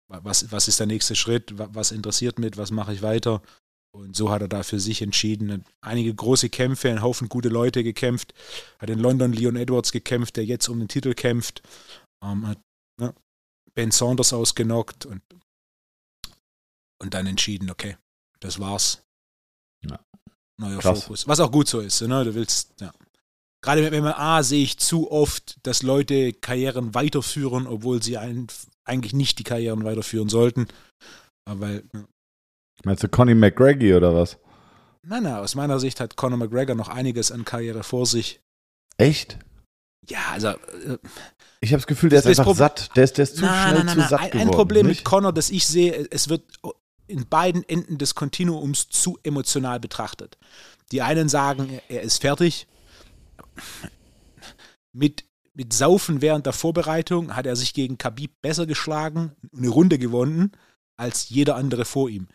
wa- 0.10 0.22
was, 0.24 0.52
was 0.52 0.68
ist 0.68 0.80
der 0.80 0.88
nächste 0.88 1.16
Schritt, 1.16 1.58
Wa- 1.58 1.70
was 1.74 1.92
interessiert 1.92 2.38
mit, 2.38 2.56
was 2.56 2.70
mache 2.72 2.94
ich 2.94 3.02
weiter. 3.02 3.42
Und 3.92 4.16
so 4.16 4.30
hat 4.30 4.42
er 4.42 4.48
da 4.48 4.64
für 4.64 4.80
sich 4.80 5.02
entschieden. 5.02 5.52
Hat 5.52 5.62
einige 5.82 6.14
große 6.14 6.50
Kämpfe, 6.50 6.90
einen 6.90 7.02
Haufen 7.02 7.28
gute 7.28 7.50
Leute 7.50 7.84
gekämpft. 7.84 8.34
Hat 8.78 8.90
in 8.90 9.00
London 9.00 9.34
Leon 9.34 9.56
Edwards 9.56 9.92
gekämpft, 9.92 10.36
der 10.38 10.46
jetzt 10.46 10.68
um 10.68 10.80
den 10.80 10.88
Titel 10.88 11.14
kämpft. 11.14 11.64
Ähm, 12.24 12.48
hat 12.48 12.60
ne, 13.00 13.14
Ben 13.74 13.92
Saunders 13.92 14.34
ausgenockt 14.34 15.06
und, 15.06 15.22
und 17.02 17.14
dann 17.14 17.26
entschieden, 17.26 17.70
okay, 17.72 17.98
das 18.40 18.60
war's. 18.60 19.02
Ja. 19.84 20.00
Neuer 20.60 20.80
Krass. 20.80 21.04
Fokus. 21.04 21.28
Was 21.28 21.40
auch 21.40 21.52
gut 21.52 21.68
so 21.68 21.80
ist. 21.80 22.02
Ne? 22.02 22.24
Du 22.24 22.36
willst, 22.36 22.74
ja. 22.82 22.94
Gerade 23.62 23.82
mit 23.82 23.94
MMA 23.94 24.44
sehe 24.44 24.64
ich 24.64 24.78
zu 24.78 25.12
oft, 25.12 25.58
dass 25.64 25.84
Leute 25.84 26.32
Karrieren 26.32 26.94
weiterführen, 26.94 27.68
obwohl 27.68 28.02
sie 28.02 28.18
ein, 28.18 28.48
eigentlich 28.86 29.14
nicht 29.14 29.40
die 29.40 29.44
Karrieren 29.44 29.84
weiterführen 29.84 30.30
sollten. 30.30 30.68
Weil. 31.46 31.84
Meinst 32.84 33.04
du 33.04 33.08
Conny 33.10 33.36
McGregor 33.36 33.98
oder 33.98 34.16
was? 34.16 34.38
nein, 35.02 35.24
nein, 35.24 35.36
aus 35.36 35.56
meiner 35.56 35.80
Sicht 35.80 36.00
hat 36.00 36.16
Conor 36.18 36.38
McGregor 36.38 36.76
noch 36.76 36.88
einiges 36.90 37.32
an 37.32 37.44
Karriere 37.46 37.84
vor 37.84 38.06
sich. 38.06 38.42
Echt? 38.98 39.40
Ja, 40.08 40.20
also, 40.32 40.50
äh, 40.50 40.98
Ich 41.62 41.72
habe 41.72 41.80
das 41.80 41.88
Gefühl, 41.88 42.10
der 42.10 42.22
Das- 42.22 42.32
ist 42.32 42.40
einfach 42.40 42.52
Prob- 42.54 42.58
satt. 42.58 42.96
Der 42.96 43.04
ist, 43.06 43.18
der 43.18 43.24
ist 43.24 43.38
zu 43.38 43.42
nein, 43.46 43.70
schnell 43.72 43.84
nein, 43.84 43.98
nein, 43.98 44.04
zu 44.06 44.10
satt 44.10 44.22
Ein, 44.22 44.30
geworden. 44.32 44.48
ein 44.50 44.52
Problem 44.56 44.88
nicht? 44.88 45.00
mit 45.00 45.06
Conor, 45.06 45.34
das 45.34 45.50
ich 45.50 45.66
sehe, 45.68 46.08
es 46.12 46.30
wird 46.30 46.44
in 47.08 47.28
beiden 47.28 47.68
Enden 47.68 47.98
des 47.98 48.14
Kontinuums 48.16 48.88
zu 48.90 49.18
emotional 49.24 49.80
betrachtet. 49.80 50.38
Die 50.92 51.02
einen 51.02 51.28
sagen, 51.28 51.80
er 51.90 52.02
ist 52.04 52.22
fertig. 52.22 52.68
Mit, 54.94 55.24
mit 55.54 55.74
Saufen 55.74 56.22
während 56.22 56.46
der 56.46 56.54
Vorbereitung 56.54 57.36
hat 57.36 57.46
er 57.46 57.56
sich 57.56 57.74
gegen 57.74 57.98
Khabib 57.98 58.32
besser 58.42 58.66
geschlagen, 58.66 59.32
eine 59.56 59.70
Runde 59.70 59.98
gewonnen, 59.98 60.52
als 60.98 61.30
jeder 61.30 61.56
andere 61.56 61.86
vor 61.86 62.10
ihm. 62.10 62.28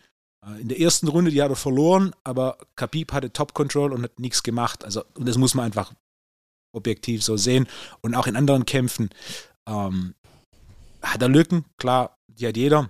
Äh, 0.45 0.61
In 0.61 0.67
der 0.67 0.79
ersten 0.79 1.07
Runde, 1.07 1.31
die 1.31 1.41
hat 1.41 1.49
er 1.49 1.55
verloren, 1.55 2.13
aber 2.23 2.57
Khabib 2.75 3.11
hatte 3.13 3.31
Top-Control 3.31 3.93
und 3.93 4.03
hat 4.03 4.19
nichts 4.19 4.43
gemacht. 4.43 4.83
Also, 4.83 5.03
und 5.15 5.27
das 5.27 5.37
muss 5.37 5.53
man 5.53 5.65
einfach 5.65 5.93
objektiv 6.73 7.23
so 7.23 7.37
sehen. 7.37 7.67
Und 8.01 8.15
auch 8.15 8.27
in 8.27 8.35
anderen 8.35 8.65
Kämpfen 8.65 9.09
ähm, 9.67 10.13
hat 11.01 11.21
er 11.21 11.29
Lücken, 11.29 11.65
klar, 11.77 12.17
die 12.27 12.47
hat 12.47 12.57
jeder. 12.57 12.89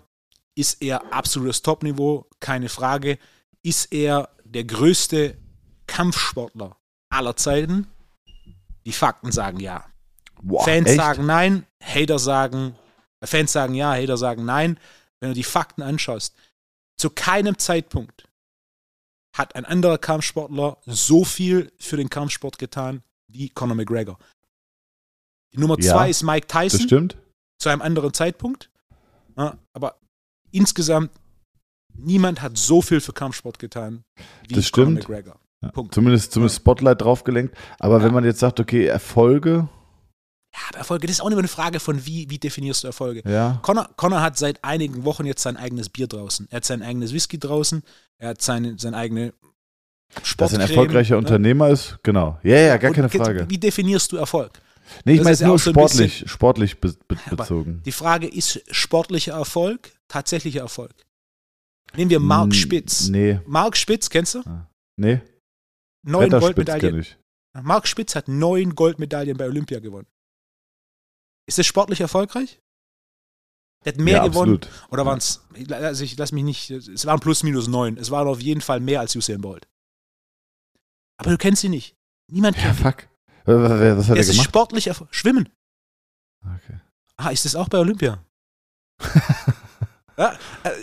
Ist 0.55 0.81
er 0.81 1.13
absolutes 1.13 1.61
Top-Niveau? 1.61 2.27
Keine 2.39 2.69
Frage. 2.69 3.19
Ist 3.61 3.91
er 3.93 4.29
der 4.43 4.63
größte 4.63 5.37
Kampfsportler 5.87 6.77
aller 7.09 7.35
Zeiten? 7.35 7.87
Die 8.85 8.93
Fakten 8.93 9.31
sagen 9.31 9.59
ja. 9.59 9.85
Boah, 10.41 10.63
Fans 10.63 10.87
echt? 10.89 10.97
sagen 10.97 11.25
nein, 11.25 11.65
Hater 11.81 12.19
sagen, 12.19 12.75
Fans 13.23 13.51
sagen 13.51 13.73
ja, 13.73 13.93
Hater 13.93 14.17
sagen 14.17 14.45
nein. 14.45 14.79
Wenn 15.19 15.29
du 15.29 15.35
die 15.35 15.43
Fakten 15.43 15.81
anschaust, 15.81 16.35
zu 16.97 17.09
keinem 17.09 17.57
Zeitpunkt 17.57 18.25
hat 19.35 19.55
ein 19.55 19.65
anderer 19.65 19.97
Kampfsportler 19.97 20.77
so 20.85 21.25
viel 21.25 21.71
für 21.77 21.97
den 21.97 22.09
Kampfsport 22.09 22.57
getan 22.57 23.03
wie 23.27 23.49
Conor 23.49 23.75
McGregor. 23.75 24.17
Die 25.53 25.59
Nummer 25.59 25.77
Ja, 25.79 25.93
zwei 25.93 26.09
ist 26.09 26.23
Mike 26.23 26.47
Das 26.47 26.61
Tyson 26.71 26.81
stimmt. 26.87 27.17
zu 27.59 27.69
einem 27.69 27.81
anderen 27.81 28.13
Zeitpunkt. 28.13 28.69
Ja, 29.37 29.57
aber 29.73 29.99
insgesamt, 30.51 31.11
niemand 31.93 32.41
hat 32.41 32.57
so 32.57 32.81
viel 32.81 33.01
für 33.01 33.11
Kampfsport 33.13 33.59
getan 33.59 34.03
wie 34.47 34.55
Das 34.55 34.71
Conor 34.71 34.87
stimmt. 34.91 35.09
McGregor. 35.09 35.39
Ja. 35.61 35.69
Punkt. 35.71 35.93
Zumindest, 35.93 36.31
zumindest 36.31 36.57
Spotlight 36.57 37.01
draufgelenkt. 37.01 37.57
Aber 37.79 38.03
wenn 38.03 38.13
man 38.13 38.23
jetzt 38.23 38.39
sagt, 38.39 38.59
okay, 38.59 38.85
Erfolge, 38.85 39.67
Ja, 40.57 40.77
Erfolge, 40.77 41.07
das 41.07 41.17
ist 41.17 41.21
auch 41.21 41.27
immer 41.27 41.39
eine 41.39 41.47
Frage 41.49 41.79
von, 41.81 42.05
wie, 42.05 42.29
wie 42.29 42.37
definierst 42.39 42.83
du 42.83 42.87
Erfolge. 42.87 43.21
Ja. 43.29 43.59
Connor, 43.61 43.89
Connor 43.97 44.21
hat 44.21 44.37
seit 44.37 44.63
einigen 44.63 45.03
Wochen 45.03 45.25
jetzt 45.25 45.41
sein 45.41 45.57
eigenes 45.57 45.89
Bier 45.89 46.07
draußen. 46.07 46.47
Er 46.49 46.57
hat 46.57 46.65
sein 46.65 46.81
eigenes 46.81 47.11
Whisky 47.13 47.37
draußen. 47.37 47.83
Er 48.19 48.29
hat 48.29 48.41
seine, 48.41 48.77
sein 48.79 48.93
eigene 48.93 49.33
Dass 50.37 50.53
er 50.53 50.59
ein 50.59 50.69
erfolgreicher 50.69 51.15
ne? 51.15 51.17
Unternehmer 51.19 51.69
ist, 51.69 51.97
genau. 52.03 52.39
Ja, 52.43 52.55
ja, 52.57 52.77
gar 52.77 52.89
Und 52.91 52.95
keine 52.95 53.09
ge- 53.09 53.21
Frage. 53.21 53.49
Wie 53.49 53.57
definierst 53.57 54.11
du 54.13 54.17
Erfolg? 54.17 54.61
Nee, 55.03 55.13
ich 55.15 55.19
meine 55.19 55.31
jetzt 55.31 55.41
nur 55.41 55.55
auch 55.55 55.59
so 55.59 55.71
sportlich, 55.71 56.23
sportlich 56.27 56.79
be 56.79 56.95
be 57.07 57.17
Aber 57.25 57.35
bezogen. 57.37 57.81
Die 57.85 57.91
Frage 57.91 58.27
ist 58.27 58.61
sportlicher 58.71 59.33
Erfolg, 59.33 59.91
tatsächlicher 60.07 60.61
Erfolg. 60.61 60.93
Nehmen 61.97 62.11
wir 62.11 62.19
Mark 62.19 62.45
N- 62.45 62.51
Spitz. 62.53 63.07
Nee, 63.09 63.39
Mark 63.47 63.75
Spitz, 63.77 64.09
kennst 64.09 64.35
du? 64.35 64.43
nee. 64.95 65.19
Neun 66.03 66.29
Goldmedaillen. 66.29 67.05
Mark 67.63 67.87
Spitz 67.87 68.15
hat 68.15 68.27
neun 68.27 68.75
Goldmedaillen 68.75 69.35
bei 69.35 69.47
Olympia 69.47 69.79
gewonnen. 69.79 70.07
Ist 71.47 71.57
das 71.57 71.65
sportlich 71.65 72.01
erfolgreich? 72.01 72.59
Der 73.83 73.93
hat 73.93 73.99
mehr 73.99 74.17
ja, 74.17 74.27
gewonnen. 74.27 74.55
absolut. 74.55 74.91
Oder 74.91 75.05
waren 75.05 75.19
es, 75.19 75.41
also 75.71 76.03
ich 76.03 76.17
lass 76.17 76.31
mich 76.31 76.43
nicht, 76.43 76.71
es 76.71 77.05
waren 77.05 77.19
plus 77.19 77.43
minus 77.43 77.67
neun. 77.67 77.97
Es 77.97 78.09
waren 78.09 78.27
auf 78.27 78.41
jeden 78.41 78.61
Fall 78.61 78.79
mehr 78.79 78.99
als 78.99 79.15
Usain 79.15 79.41
Bolt. 79.41 79.67
Aber 81.17 81.29
du 81.31 81.37
kennst 81.37 81.63
ihn 81.63 81.71
nicht. 81.71 81.95
Niemand 82.31 82.57
Ja, 82.57 82.63
kennt 82.63 82.79
ihn. 82.79 82.83
fuck. 82.83 83.07
Was, 83.45 83.57
was, 83.69 83.97
was 83.97 84.05
hat 84.05 84.09
Er 84.09 84.15
er 84.15 84.21
ist 84.21 84.31
gemacht? 84.31 84.45
sportlich 84.47 84.89
Schwimmen. 85.11 85.49
Okay. 86.43 86.79
Ah, 87.17 87.29
ist 87.29 87.45
das 87.45 87.55
auch 87.55 87.69
bei 87.69 87.77
Olympia? 87.77 88.23
ja, 90.17 90.37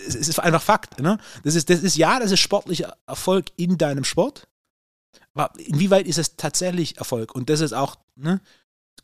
es 0.07 0.15
ist 0.15 0.39
einfach 0.39 0.61
Fakt. 0.61 0.99
Ne? 0.99 1.19
Das, 1.43 1.55
ist, 1.55 1.69
das 1.69 1.83
ist 1.83 1.97
ja, 1.97 2.19
das 2.19 2.31
ist 2.31 2.39
sportlicher 2.39 2.97
Erfolg 3.05 3.47
in 3.57 3.77
deinem 3.77 4.03
Sport. 4.05 4.47
Aber 5.33 5.51
inwieweit 5.59 6.07
ist 6.07 6.17
es 6.19 6.35
tatsächlich 6.37 6.97
Erfolg? 6.97 7.35
Und 7.35 7.49
das 7.49 7.59
ist 7.59 7.73
auch, 7.73 7.97
ne? 8.15 8.39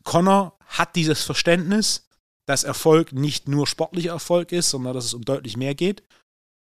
Connor 0.04 0.56
hat 0.66 0.96
dieses 0.96 1.22
Verständnis, 1.22 2.08
dass 2.46 2.64
Erfolg 2.64 3.12
nicht 3.12 3.48
nur 3.48 3.66
sportlicher 3.66 4.10
Erfolg 4.10 4.52
ist, 4.52 4.70
sondern 4.70 4.94
dass 4.94 5.04
es 5.04 5.14
um 5.14 5.24
deutlich 5.24 5.56
mehr 5.56 5.74
geht. 5.74 6.02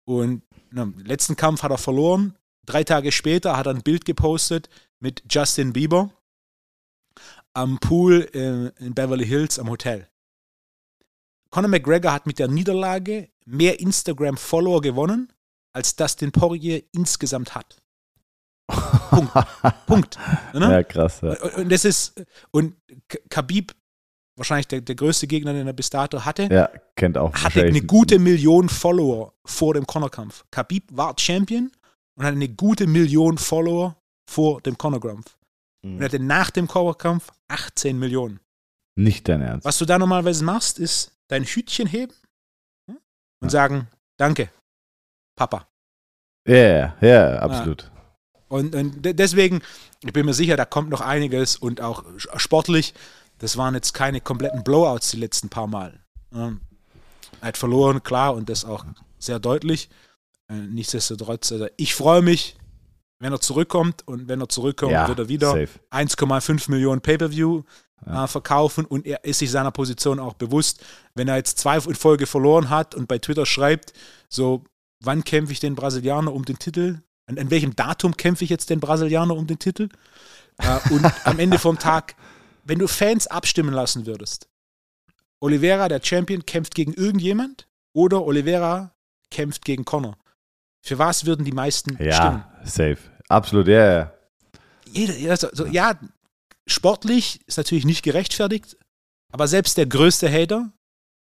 Und 0.05 0.43
im 0.71 0.97
letzten 0.99 1.35
Kampf 1.35 1.63
hat 1.63 1.71
er 1.71 1.77
verloren. 1.77 2.35
Drei 2.65 2.83
Tage 2.83 3.11
später 3.11 3.57
hat 3.57 3.67
er 3.67 3.73
ein 3.73 3.81
Bild 3.81 4.05
gepostet 4.05 4.69
mit 4.99 5.23
Justin 5.29 5.73
Bieber 5.73 6.11
am 7.53 7.79
Pool 7.79 8.29
äh, 8.33 8.85
in 8.85 8.93
Beverly 8.93 9.25
Hills 9.25 9.57
am 9.59 9.69
Hotel. 9.69 10.07
Conor 11.49 11.69
McGregor 11.69 12.13
hat 12.13 12.27
mit 12.27 12.37
der 12.37 12.47
Niederlage 12.47 13.29
mehr 13.45 13.79
Instagram-Follower 13.79 14.81
gewonnen, 14.81 15.33
als 15.73 15.95
Dustin 15.95 16.31
Poirier 16.31 16.83
insgesamt 16.91 17.55
hat. 17.55 17.81
Punkt. 19.09 19.33
Punkt. 19.87 20.17
Ne? 20.53 20.71
Ja, 20.71 20.83
krass. 20.83 21.21
Ja. 21.21 21.29
Und- 21.41 21.53
Und 21.55 21.71
das 21.71 21.85
ist, 21.85 22.21
und 22.51 22.75
Khabib, 23.29 23.73
wahrscheinlich 24.35 24.67
der, 24.67 24.81
der 24.81 24.95
größte 24.95 25.27
Gegner, 25.27 25.53
den 25.53 25.67
er 25.67 25.73
bis 25.73 25.89
dato 25.89 26.23
hatte, 26.23 26.43
ja, 26.51 26.69
kennt 26.95 27.17
auch. 27.17 27.33
hatte 27.33 27.63
eine 27.63 27.81
gute 27.81 28.19
Million 28.19 28.69
Follower 28.69 29.33
vor 29.45 29.73
dem 29.73 29.85
Conor-Kampf. 29.85 30.45
Khabib 30.51 30.85
war 30.91 31.13
Champion 31.19 31.71
und 32.15 32.25
hatte 32.25 32.35
eine 32.35 32.49
gute 32.49 32.87
Million 32.87 33.37
Follower 33.37 33.95
vor 34.29 34.61
dem 34.61 34.77
Conor-Kampf. 34.77 35.35
Und 35.83 35.95
Mhm. 35.95 36.01
er 36.01 36.05
hatte 36.05 36.19
nach 36.19 36.49
dem 36.51 36.67
Conor-Kampf 36.67 37.29
18 37.47 37.97
Millionen. 37.97 38.39
Nicht 38.95 39.27
dein 39.29 39.41
Ernst. 39.41 39.65
Was 39.65 39.77
du 39.77 39.85
da 39.85 39.97
normalerweise 39.97 40.43
machst, 40.43 40.77
ist 40.77 41.11
dein 41.29 41.43
Hütchen 41.45 41.87
heben 41.87 42.13
hm, 42.87 42.97
und 43.41 43.47
Ja. 43.47 43.49
sagen, 43.49 43.87
danke, 44.17 44.49
Papa. 45.37 45.67
Ja, 46.47 46.55
ja, 46.55 46.95
ja, 47.01 47.39
absolut. 47.39 47.91
Und, 48.49 48.75
und 48.75 49.05
de- 49.05 49.13
deswegen, 49.13 49.61
ich 50.03 50.11
bin 50.11 50.25
mir 50.25 50.33
sicher, 50.33 50.57
da 50.57 50.65
kommt 50.65 50.89
noch 50.89 51.01
einiges 51.01 51.55
und 51.55 51.79
auch 51.81 52.03
sportlich, 52.35 52.93
das 53.37 53.55
waren 53.55 53.73
jetzt 53.75 53.93
keine 53.93 54.19
kompletten 54.19 54.63
Blowouts 54.63 55.11
die 55.11 55.17
letzten 55.17 55.47
paar 55.49 55.67
Mal. 55.67 55.99
Ähm, 56.33 56.59
Er 57.41 57.47
hat 57.49 57.57
verloren, 57.57 58.03
klar, 58.03 58.33
und 58.35 58.49
das 58.49 58.65
auch 58.65 58.83
sehr 59.19 59.39
deutlich. 59.39 59.89
Äh, 60.49 60.55
Nichtsdestotrotz, 60.55 61.51
also 61.53 61.67
ich 61.77 61.95
freue 61.95 62.21
mich, 62.21 62.57
wenn 63.19 63.31
er 63.31 63.39
zurückkommt 63.39 64.05
und 64.07 64.27
wenn 64.27 64.41
er 64.41 64.49
zurückkommt, 64.49 64.91
Ja, 64.91 65.07
wird 65.07 65.19
er 65.19 65.29
wieder 65.29 65.51
safe. 65.51 65.69
1,5 65.91 66.69
Millionen 66.71 67.01
Pay-Per-View 67.01 67.63
Ja. 68.05 68.23
äh, 68.23 68.27
verkaufen 68.27 68.85
und 68.85 69.05
er 69.05 69.23
ist 69.25 69.39
sich 69.39 69.51
seiner 69.51 69.71
Position 69.71 70.19
auch 70.19 70.33
bewusst. 70.33 70.83
Wenn 71.15 71.27
er 71.27 71.35
jetzt 71.37 71.59
zwei 71.59 71.77
in 71.77 71.95
Folge 71.95 72.25
verloren 72.25 72.69
hat 72.69 72.95
und 72.95 73.07
bei 73.07 73.19
Twitter 73.19 73.45
schreibt, 73.45 73.93
so, 74.29 74.63
wann 75.01 75.23
kämpfe 75.23 75.51
ich 75.53 75.59
den 75.59 75.75
Brasilianer 75.75 76.33
um 76.33 76.43
den 76.45 76.57
Titel? 76.59 76.99
An, 77.29 77.37
an 77.37 77.51
welchem 77.51 77.75
Datum 77.75 78.17
kämpfe 78.17 78.43
ich 78.43 78.49
jetzt 78.49 78.69
den 78.71 78.79
Brasilianer 78.79 79.35
um 79.35 79.45
den 79.45 79.59
Titel? 79.59 79.89
Äh, 80.57 80.79
und 80.89 81.05
am 81.25 81.37
Ende 81.39 81.59
vom 81.59 81.77
Tag, 81.77 82.15
wenn 82.63 82.79
du 82.79 82.87
Fans 82.87 83.27
abstimmen 83.27 83.73
lassen 83.73 84.05
würdest, 84.07 84.47
Oliveira, 85.39 85.87
der 85.87 86.01
Champion, 86.03 86.45
kämpft 86.45 86.75
gegen 86.75 86.93
irgendjemand 86.93 87.67
oder 87.93 88.25
Oliveira 88.25 88.93
kämpft 89.31 89.63
gegen 89.63 89.85
Connor. 89.85 90.17
Für 90.81 90.97
was 90.97 91.25
würden 91.25 91.45
die 91.45 91.51
meisten 91.51 91.91
stimmen? 91.91 92.09
Ja, 92.09 92.51
safe. 92.63 92.97
Absolut, 93.27 93.67
ja, 93.67 93.93
ja. 93.93 94.13
jeder, 94.91 95.15
jeder 95.15 95.37
so, 95.37 95.49
so, 95.53 95.67
ja, 95.67 95.99
sportlich 96.65 97.41
ist 97.45 97.57
natürlich 97.57 97.85
nicht 97.85 98.01
gerechtfertigt, 98.01 98.75
aber 99.31 99.47
selbst 99.47 99.77
der 99.77 99.85
größte 99.85 100.31
Hater 100.31 100.71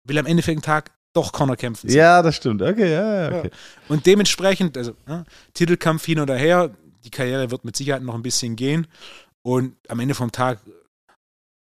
will 0.05 0.19
am 0.19 0.27
Ende 0.27 0.43
vom 0.43 0.61
Tag 0.63 0.91
doch 1.13 1.33
Connor 1.33 1.57
kämpfen. 1.57 1.89
sehen. 1.89 1.99
Ja, 1.99 2.23
das 2.23 2.37
stimmt. 2.37 2.63
Okay, 2.63 2.91
ja, 2.93 3.31
ja, 3.31 3.39
okay. 3.39 3.51
Und 3.89 4.07
dementsprechend, 4.07 4.77
also 4.77 4.95
ja, 5.07 5.25
Titelkampf 5.55 6.05
hin 6.05 6.21
oder 6.21 6.37
her, 6.37 6.75
die 7.05 7.11
Karriere 7.11 7.51
wird 7.51 7.65
mit 7.65 7.77
Sicherheit 7.77 8.03
noch 8.03 8.15
ein 8.15 8.23
bisschen 8.23 8.57
gehen. 8.57 8.87
Und 9.43 9.77
am 9.89 10.01
Ende 10.01 10.15
vom 10.15 10.31
Tag 10.33 10.61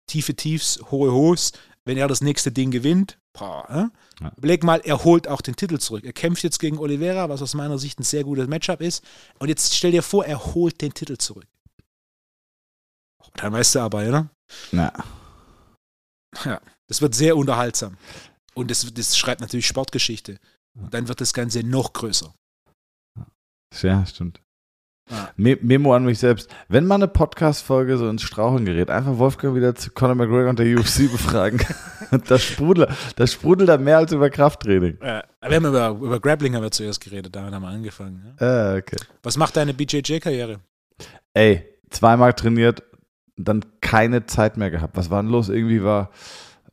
tiefe 0.08 0.36
Tiefs, 0.36 0.80
hohe 0.92 1.12
Hochs. 1.12 1.52
Wenn 1.86 1.98
er 1.98 2.08
das 2.08 2.22
nächste 2.22 2.50
Ding 2.50 2.72
gewinnt, 2.72 3.18
boah, 3.34 3.66
ja? 3.70 3.92
Ja. 4.22 4.32
überleg 4.38 4.64
mal, 4.64 4.80
er 4.86 5.04
holt 5.04 5.28
auch 5.28 5.42
den 5.42 5.58
Titel 5.58 5.80
zurück. 5.80 6.06
Er 6.06 6.14
kämpft 6.14 6.44
jetzt 6.44 6.60
gegen 6.60 6.78
Oliveira, 6.78 7.28
was 7.28 7.42
aus 7.42 7.56
meiner 7.56 7.78
Sicht 7.78 8.00
ein 8.00 8.04
sehr 8.04 8.24
gutes 8.24 8.48
Matchup 8.48 8.80
ist. 8.80 9.04
Und 9.40 9.50
jetzt 9.50 9.76
stell 9.76 9.92
dir 9.92 10.04
vor, 10.04 10.26
er 10.26 10.54
holt 10.54 10.80
den 10.82 10.94
Titel 10.94 11.18
zurück. 11.18 11.46
Dann 13.36 13.52
weißt 13.52 13.76
du 13.76 13.80
aber, 13.80 14.08
oder? 14.08 14.30
Na, 14.72 14.94
Ja, 16.46 16.62
das 16.88 17.02
wird 17.02 17.16
sehr 17.16 17.36
unterhaltsam. 17.36 17.98
Und 18.54 18.72
das, 18.72 18.92
das 18.94 19.18
schreibt 19.18 19.42
natürlich 19.42 19.68
Sportgeschichte. 19.68 20.38
Und 20.76 20.94
dann 20.94 21.08
wird 21.08 21.22
das 21.22 21.34
Ganze 21.34 21.64
noch 21.64 21.94
größer. 21.94 22.34
ja, 23.82 24.06
stimmt. 24.06 24.42
Ja. 25.10 25.30
Me 25.36 25.58
Memo 25.62 25.94
an 25.94 26.06
mich 26.06 26.20
selbst. 26.20 26.50
Wenn 26.70 26.86
mal 26.86 26.96
eine 26.96 27.10
Podcast-Folge 27.10 27.98
so 27.98 28.08
ins 28.10 28.22
Straucheln 28.22 28.64
gerät, 28.64 28.90
einfach 28.90 29.18
Wolfgang 29.18 29.54
wieder 29.56 29.76
zu 29.76 29.92
Conor 29.92 30.16
McGregor 30.16 30.50
und 30.50 30.60
der 30.60 30.78
UFC 30.78 31.12
befragen. 31.12 31.60
das 32.28 32.44
sprudelt, 32.44 32.90
das 33.18 33.34
sprudelt 33.34 33.70
da 33.70 33.78
mehr 33.78 33.98
als 33.98 34.14
über 34.14 34.30
Krafttraining. 34.30 34.98
Äh, 35.02 35.24
wir 35.42 35.56
haben 35.56 35.66
über, 35.66 35.90
über 35.90 36.20
Grappling 36.20 36.56
haben 36.56 36.64
wir 36.64 36.72
zuerst 36.72 37.02
geredet, 37.04 37.36
damit 37.36 37.54
haben 37.54 37.64
wir 37.64 37.70
angefangen. 37.70 38.36
Ja? 38.40 38.48
Ah, 38.48 38.78
okay. 38.78 38.98
Was 39.22 39.36
macht 39.36 39.58
deine 39.58 39.74
BJJ-Karriere? 39.74 40.62
Ey, 41.34 41.66
zweimal 41.90 42.34
trainiert, 42.34 42.84
dann 43.36 43.66
keine 43.82 44.26
Zeit 44.26 44.56
mehr 44.56 44.72
gehabt. 44.72 44.96
Was 44.96 45.10
war 45.10 45.22
denn 45.22 45.32
los? 45.32 45.50
Irgendwie 45.50 45.84
war, 45.84 46.12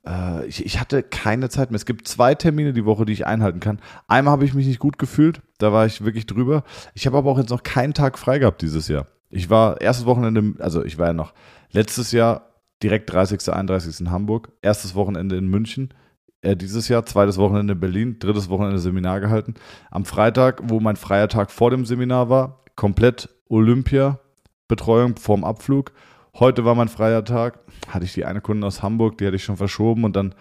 äh, 0.07 0.47
ich, 0.47 0.65
ich 0.65 0.81
hatte 0.81 1.03
keine 1.03 1.49
Zeit 1.49 1.71
mehr. 1.71 1.77
Es 1.77 1.87
gibt 1.87 2.09
zwei 2.09 2.35
Termine 2.35 2.73
die 2.73 2.85
Woche, 2.85 3.05
die 3.05 3.13
ich 3.13 3.27
einhalten 3.27 3.61
kann. 3.61 3.81
Einmal 4.09 4.33
habe 4.33 4.45
ich 4.45 4.55
mich 4.55 4.67
nicht 4.67 4.79
gut 4.79 4.99
gefühlt, 4.99 5.43
da 5.59 5.73
war 5.73 5.87
ich 5.87 6.05
wirklich 6.05 6.27
drüber. 6.27 6.65
Ich 6.95 7.07
habe 7.07 7.19
aber 7.19 7.31
auch 7.31 7.39
jetzt 7.39 7.51
noch 7.51 7.63
keinen 7.63 7.95
Tag 7.95 8.19
frei 8.19 8.39
gehabt 8.39 8.63
dieses 8.63 8.89
Jahr. 8.89 9.07
Ich 9.31 9.51
war 9.51 9.81
erstes 9.81 10.07
Wochenende, 10.07 10.55
also 10.63 10.85
ich 10.85 10.99
war 10.99 11.09
ja 11.09 11.13
noch 11.13 11.33
letztes 11.71 12.13
Jahr 12.13 12.51
direkt 12.83 13.13
30., 13.13 13.53
31. 13.53 14.01
in 14.01 14.11
Hamburg, 14.11 14.53
erstes 14.63 14.95
Wochenende 14.95 15.37
in 15.37 15.47
München. 15.47 15.95
Äh, 16.43 16.57
dieses 16.57 16.89
Jahr, 16.89 17.05
zweites 17.05 17.37
Wochenende 17.37 17.75
in 17.75 17.81
Berlin, 17.81 18.17
drittes 18.19 18.49
Wochenende 18.49 18.79
Seminar 18.79 19.21
gehalten. 19.21 19.55
Am 19.91 20.05
Freitag, 20.05 20.63
wo 20.65 20.81
mein 20.81 20.97
freier 20.97 21.29
Tag 21.29 21.51
vor 21.51 21.71
dem 21.71 21.85
Seminar 21.85 22.31
war, 22.31 22.65
komplett 22.77 23.29
Olympia, 23.49 24.19
Betreuung 24.67 25.17
vorm 25.17 25.45
Abflug. 25.45 25.93
Heute 26.39 26.65
war 26.65 26.75
mein 26.75 26.89
freier 26.89 27.25
Tag. 27.25 27.59
Hatte 27.89 28.05
ich 28.05 28.15
die 28.15 28.25
eine 28.25 28.41
Kundin 28.41 28.65
aus 28.65 28.83
Hamburg, 28.83 29.19
die 29.19 29.27
hatte 29.27 29.37
ich 29.37 29.45
schon 29.45 29.57
verschoben 29.57 30.05
und 30.05 30.17
dann 30.17 30.35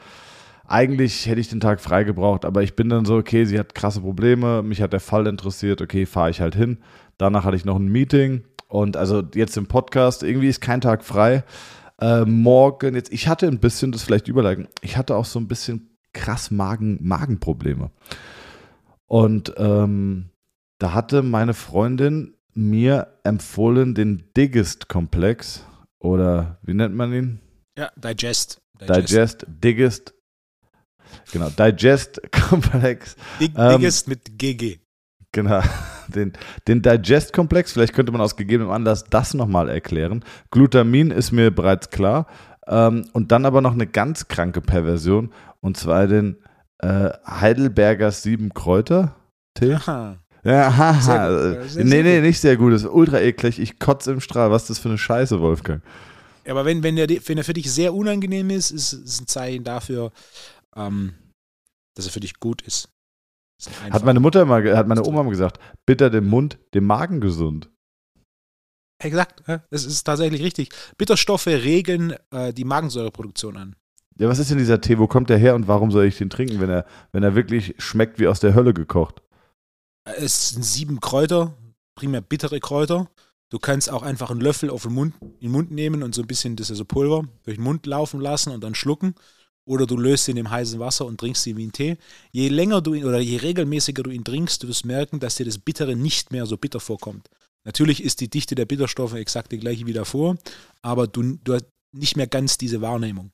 eigentlich 0.67 1.25
hätte 1.25 1.41
ich 1.41 1.49
den 1.49 1.59
Tag 1.59 1.81
frei 1.81 2.03
gebraucht, 2.03 2.45
aber 2.45 2.61
ich 2.61 2.75
bin 2.75 2.89
dann 2.89 3.03
so, 3.03 3.15
okay, 3.15 3.45
sie 3.45 3.57
hat 3.57 3.73
krasse 3.73 4.01
Probleme, 4.01 4.61
mich 4.61 4.81
hat 4.83 4.93
der 4.93 4.99
Fall 4.99 5.25
interessiert, 5.25 5.81
okay, 5.81 6.05
fahre 6.05 6.29
ich 6.29 6.41
halt 6.41 6.53
hin. 6.53 6.77
Danach 7.17 7.43
hatte 7.43 7.57
ich 7.57 7.65
noch 7.65 7.77
ein 7.77 7.87
Meeting 7.87 8.43
und 8.67 8.95
also 8.95 9.23
jetzt 9.33 9.57
im 9.57 9.65
Podcast, 9.65 10.21
irgendwie 10.21 10.47
ist 10.47 10.61
kein 10.61 10.79
Tag 10.79 11.03
frei. 11.03 11.43
Äh, 11.99 12.25
morgen, 12.25 12.93
jetzt, 12.93 13.11
ich 13.11 13.27
hatte 13.27 13.47
ein 13.47 13.59
bisschen, 13.59 13.91
das 13.91 14.03
vielleicht 14.03 14.27
überleiten, 14.27 14.67
ich 14.81 14.95
hatte 14.95 15.15
auch 15.15 15.25
so 15.25 15.39
ein 15.39 15.47
bisschen 15.47 15.97
krass 16.13 16.51
Magen, 16.51 16.99
Magenprobleme. 17.01 17.89
Und 19.07 19.53
ähm, 19.57 20.29
da 20.77 20.93
hatte 20.93 21.23
meine 21.23 21.55
Freundin 21.55 22.35
mir 22.53 23.07
empfohlen 23.23 23.95
den 23.95 24.25
Diggest-Komplex 24.37 25.65
oder 25.99 26.57
wie 26.63 26.73
nennt 26.73 26.95
man 26.95 27.13
ihn? 27.13 27.39
Ja, 27.77 27.91
Digest. 27.95 28.61
Digest, 28.81 29.45
Diggest, 29.47 30.13
genau, 31.33 31.49
Digest-Komplex, 31.49 33.15
Dig, 33.39 33.51
ähm, 33.57 33.77
Diggest 33.77 34.07
mit 34.07 34.37
GG. 34.37 34.79
genau, 35.33 35.61
den, 36.07 36.33
den 36.67 36.81
Digest-Komplex, 36.81 37.73
vielleicht 37.73 37.93
könnte 37.93 38.11
man 38.13 38.21
aus 38.21 38.37
gegebenem 38.37 38.71
Anlass 38.71 39.03
das 39.03 39.33
nochmal 39.33 39.67
erklären. 39.69 40.23
Glutamin 40.51 41.11
ist 41.11 41.31
mir 41.31 41.51
bereits 41.51 41.89
klar, 41.89 42.27
Ähm, 42.67 43.09
und 43.13 43.31
dann 43.31 43.45
aber 43.45 43.61
noch 43.61 43.73
eine 43.73 43.87
ganz 43.87 44.27
kranke 44.27 44.61
Perversion 44.61 45.33
und 45.59 45.75
zwar 45.75 46.05
den 46.07 46.37
äh, 46.77 47.09
Heidelbergers 47.27 48.21
sieben 48.23 48.53
Kräuter 48.53 49.15
Tee. 49.55 49.73
Aha. 49.73 50.17
Ja, 50.43 50.75
haha. 50.75 51.57
Nee, 51.75 52.03
nee, 52.03 52.21
nicht 52.21 52.39
sehr 52.39 52.57
gut. 52.57 52.73
Das 52.73 52.83
ist 52.83 52.89
ultra 52.89 53.19
eklig. 53.19 53.59
Ich 53.59 53.79
kotze 53.79 54.11
im 54.11 54.21
Strahl. 54.21 54.51
Was 54.51 54.63
ist 54.63 54.69
das 54.69 54.79
für 54.79 54.89
eine 54.89 54.97
Scheiße, 54.97 55.39
Wolfgang? 55.39 55.81
Aber 56.47 56.65
wenn, 56.65 56.81
wenn, 56.83 56.95
der, 56.95 57.07
wenn 57.09 57.37
er 57.37 57.43
für 57.43 57.53
dich 57.53 57.71
sehr 57.71 57.93
unangenehm 57.93 58.49
ist, 58.49 58.71
ist 58.71 58.93
es 58.93 59.21
ein 59.21 59.27
Zeichen 59.27 59.63
dafür, 59.63 60.11
ähm, 60.75 61.13
dass 61.95 62.05
er 62.05 62.11
für 62.11 62.21
dich 62.21 62.39
gut 62.39 62.61
ist. 62.61 62.89
Ist 63.59 63.69
Hat 63.91 64.05
meine 64.05 64.19
Mutter 64.21 64.45
mal, 64.45 64.75
hat 64.75 64.87
meine 64.87 65.05
Oma 65.05 65.23
mal 65.23 65.29
gesagt, 65.29 65.59
bitter 65.85 66.09
dem 66.09 66.27
Mund, 66.27 66.57
dem 66.73 66.85
Magen 66.85 67.19
gesund. 67.19 67.69
Exakt, 69.01 69.43
ja, 69.47 69.63
das 69.69 69.85
ist 69.85 70.03
tatsächlich 70.03 70.41
richtig. 70.41 70.69
Bitterstoffe 70.97 71.47
regeln 71.47 72.15
äh, 72.31 72.53
die 72.53 72.65
Magensäureproduktion 72.65 73.57
an. 73.57 73.75
Ja, 74.17 74.27
was 74.27 74.39
ist 74.39 74.51
denn 74.51 74.57
dieser 74.57 74.81
Tee? 74.81 74.97
Wo 74.97 75.07
kommt 75.07 75.29
der 75.29 75.37
her 75.37 75.55
und 75.55 75.67
warum 75.69 75.91
soll 75.91 76.05
ich 76.05 76.17
den 76.17 76.29
trinken, 76.29 76.59
wenn 76.59 76.69
er, 76.69 76.85
wenn 77.13 77.23
er 77.23 77.35
wirklich 77.35 77.75
schmeckt 77.77 78.19
wie 78.19 78.27
aus 78.27 78.41
der 78.41 78.53
Hölle 78.55 78.73
gekocht? 78.73 79.21
Es 80.03 80.49
sind 80.49 80.63
sieben 80.63 80.99
Kräuter, 80.99 81.57
primär 81.95 82.21
bittere 82.21 82.59
Kräuter. 82.59 83.09
Du 83.49 83.59
kannst 83.59 83.89
auch 83.89 84.03
einfach 84.03 84.29
einen 84.29 84.41
Löffel 84.41 84.69
auf 84.69 84.83
den 84.83 84.93
Mund, 84.93 85.15
in 85.21 85.47
den 85.47 85.51
Mund 85.51 85.71
nehmen 85.71 86.03
und 86.03 86.13
so 86.13 86.21
ein 86.21 86.27
bisschen 86.27 86.55
das 86.55 86.69
ist 86.69 86.77
so 86.77 86.85
Pulver 86.85 87.27
durch 87.43 87.57
den 87.57 87.63
Mund 87.63 87.85
laufen 87.85 88.19
lassen 88.19 88.51
und 88.51 88.63
dann 88.63 88.75
schlucken. 88.75 89.15
Oder 89.65 89.85
du 89.85 89.97
löst 89.97 90.27
ihn 90.27 90.37
im 90.37 90.49
heißen 90.49 90.79
Wasser 90.79 91.05
und 91.05 91.19
trinkst 91.19 91.45
ihn 91.45 91.57
wie 91.57 91.63
einen 91.63 91.71
Tee. 91.71 91.97
Je 92.31 92.47
länger 92.49 92.81
du 92.81 92.93
ihn 92.93 93.05
oder 93.05 93.19
je 93.19 93.37
regelmäßiger 93.37 94.03
du 94.03 94.09
ihn 94.09 94.23
trinkst, 94.23 94.63
du 94.63 94.67
wirst 94.67 94.85
merken, 94.85 95.19
dass 95.19 95.35
dir 95.35 95.45
das 95.45 95.59
Bittere 95.59 95.95
nicht 95.95 96.31
mehr 96.31 96.45
so 96.45 96.57
bitter 96.57 96.79
vorkommt. 96.79 97.29
Natürlich 97.65 98.03
ist 98.03 98.21
die 98.21 98.29
Dichte 98.29 98.55
der 98.55 98.65
Bitterstoffe 98.65 99.13
exakt 99.13 99.51
die 99.51 99.59
gleiche 99.59 99.85
wie 99.85 99.93
davor, 99.93 100.37
aber 100.81 101.07
du, 101.07 101.37
du 101.43 101.53
hast 101.53 101.65
nicht 101.91 102.17
mehr 102.17 102.27
ganz 102.27 102.57
diese 102.57 102.81
Wahrnehmung. 102.81 103.31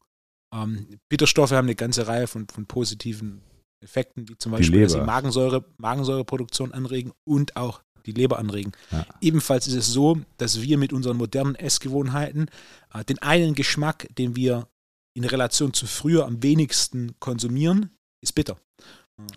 Ähm, 0.53 0.99
Bitterstoffe 1.09 1.51
haben 1.51 1.67
eine 1.67 1.75
ganze 1.75 2.07
Reihe 2.07 2.27
von, 2.27 2.47
von 2.47 2.65
positiven 2.65 3.41
Effekten, 3.81 4.27
wie 4.27 4.37
zum 4.37 4.51
Die 4.51 4.57
Beispiel, 4.57 4.83
dass 4.83 4.93
sie. 4.93 5.01
Magensäure, 5.01 5.65
Magensäureproduktion 5.77 6.71
anregen 6.73 7.11
und 7.23 7.55
auch 7.55 7.81
die 8.05 8.11
Leber 8.11 8.39
anregen. 8.39 8.71
Ja. 8.91 9.05
Ebenfalls 9.21 9.67
ist 9.67 9.75
es 9.75 9.87
so, 9.91 10.19
dass 10.37 10.61
wir 10.61 10.77
mit 10.77 10.93
unseren 10.93 11.17
modernen 11.17 11.55
Essgewohnheiten 11.55 12.49
äh, 12.93 13.03
den 13.03 13.19
einen 13.19 13.55
Geschmack, 13.55 14.07
den 14.17 14.35
wir 14.35 14.67
in 15.15 15.23
Relation 15.23 15.73
zu 15.73 15.87
früher 15.87 16.25
am 16.25 16.43
wenigsten 16.43 17.15
konsumieren, 17.19 17.89
ist 18.21 18.33
bitter. 18.33 18.57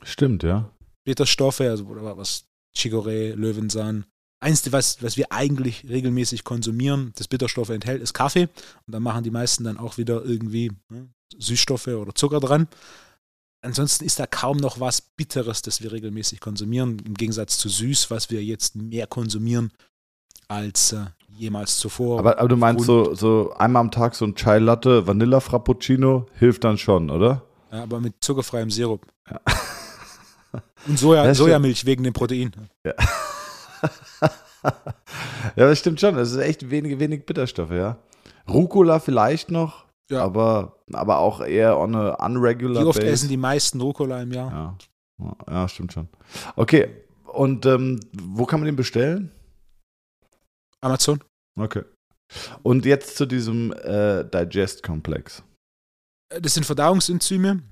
Stimmt, 0.02 0.42
ja. 0.42 0.70
Bitterstoffe, 1.04 1.60
also 1.60 1.86
was 1.88 2.44
Chicorée, 2.76 3.34
Löwenzahn. 3.34 4.04
Eins, 4.40 4.70
was, 4.70 5.02
was 5.02 5.16
wir 5.16 5.32
eigentlich 5.32 5.88
regelmäßig 5.88 6.44
konsumieren, 6.44 7.12
das 7.16 7.28
Bitterstoffe 7.28 7.70
enthält, 7.70 8.02
ist 8.02 8.12
Kaffee. 8.12 8.48
Und 8.86 8.92
da 8.92 9.00
machen 9.00 9.24
die 9.24 9.30
meisten 9.30 9.64
dann 9.64 9.78
auch 9.78 9.98
wieder 9.98 10.24
irgendwie 10.24 10.72
ne, 10.90 11.08
Süßstoffe 11.36 11.88
oder 11.88 12.14
Zucker 12.14 12.40
dran. 12.40 12.68
Ansonsten 13.60 14.04
ist 14.04 14.20
da 14.20 14.26
kaum 14.26 14.56
noch 14.58 14.78
was 14.78 15.00
Bitteres, 15.00 15.62
das 15.62 15.82
wir 15.82 15.90
regelmäßig 15.90 16.40
konsumieren, 16.40 16.98
im 17.04 17.14
Gegensatz 17.14 17.58
zu 17.58 17.68
süß, 17.68 18.10
was 18.10 18.30
wir 18.30 18.42
jetzt 18.42 18.76
mehr 18.76 19.06
konsumieren 19.06 19.72
als 20.46 20.92
äh, 20.92 21.06
jemals 21.36 21.78
zuvor. 21.78 22.20
Aber, 22.20 22.38
aber 22.38 22.48
du 22.48 22.56
meinst 22.56 22.84
so, 22.84 23.14
so 23.14 23.52
einmal 23.54 23.80
am 23.80 23.90
Tag 23.90 24.14
so 24.14 24.24
ein 24.24 24.34
Chai 24.34 24.58
Latte, 24.58 25.06
Vanilla 25.06 25.40
Frappuccino 25.40 26.26
hilft 26.34 26.64
dann 26.64 26.78
schon, 26.78 27.10
oder? 27.10 27.42
Ja, 27.72 27.82
aber 27.82 28.00
mit 28.00 28.14
zuckerfreiem 28.20 28.70
Sirup. 28.70 29.06
Und 30.86 30.98
Soja, 30.98 31.24
Das. 31.24 31.38
Sojamilch 31.38 31.84
wegen 31.84 32.04
dem 32.04 32.12
Protein. 32.12 32.52
Ja, 32.84 32.94
das 35.56 35.78
stimmt 35.78 36.00
schon. 36.00 36.16
Es 36.16 36.32
ist 36.32 36.38
echt 36.38 36.70
wenig, 36.70 36.98
wenig 36.98 37.26
Bitterstoffe, 37.26 37.72
ja. 37.72 37.98
Rucola 38.48 38.98
vielleicht 39.00 39.50
noch, 39.50 39.84
Ja. 40.10 40.24
aber, 40.24 40.80
aber 40.92 41.18
auch 41.18 41.40
eher 41.40 41.78
on 41.78 41.94
a 41.94 42.14
unregular 42.24 42.82
Wie 42.82 42.86
oft 42.86 43.00
base. 43.00 43.10
essen 43.12 43.28
die 43.28 43.36
meisten 43.36 43.80
Rucola 43.80 44.22
im 44.22 44.32
Jahr? 44.32 44.50
Ja. 44.50 44.78
Ja, 45.50 45.68
stimmt 45.68 45.92
schon. 45.92 46.08
Okay, 46.56 46.88
und 47.24 47.66
ähm, 47.66 48.00
wo 48.12 48.46
kann 48.46 48.60
man 48.60 48.66
den 48.66 48.76
bestellen? 48.76 49.32
Amazon? 50.80 51.22
Okay. 51.58 51.82
Und 52.62 52.86
jetzt 52.86 53.16
zu 53.16 53.26
diesem 53.26 53.72
äh, 53.72 54.24
Digest-Komplex. 54.24 55.42
Das 56.40 56.54
sind 56.54 56.64
Verdauungsenzyme. 56.64 57.62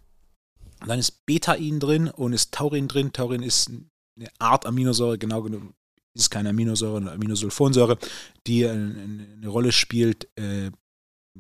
Dann 0.87 0.99
ist 0.99 1.25
Betain 1.25 1.79
drin 1.79 2.09
und 2.09 2.33
ist 2.33 2.53
Taurin 2.53 2.89
drin. 2.89 3.13
Taurin 3.13 3.43
ist 3.43 3.71
eine 3.71 4.29
Art 4.39 4.67
Aminosäure, 4.67 5.19
genau 5.19 5.43
genommen 5.43 5.75
ist 6.17 6.31
keine 6.31 6.49
Aminosäure, 6.49 6.97
eine 6.97 7.13
Aminosulfonsäure, 7.13 7.99
die 8.47 8.67
eine, 8.67 9.31
eine 9.37 9.49
Rolle 9.49 9.71
spielt 9.71 10.29
äh, 10.39 10.71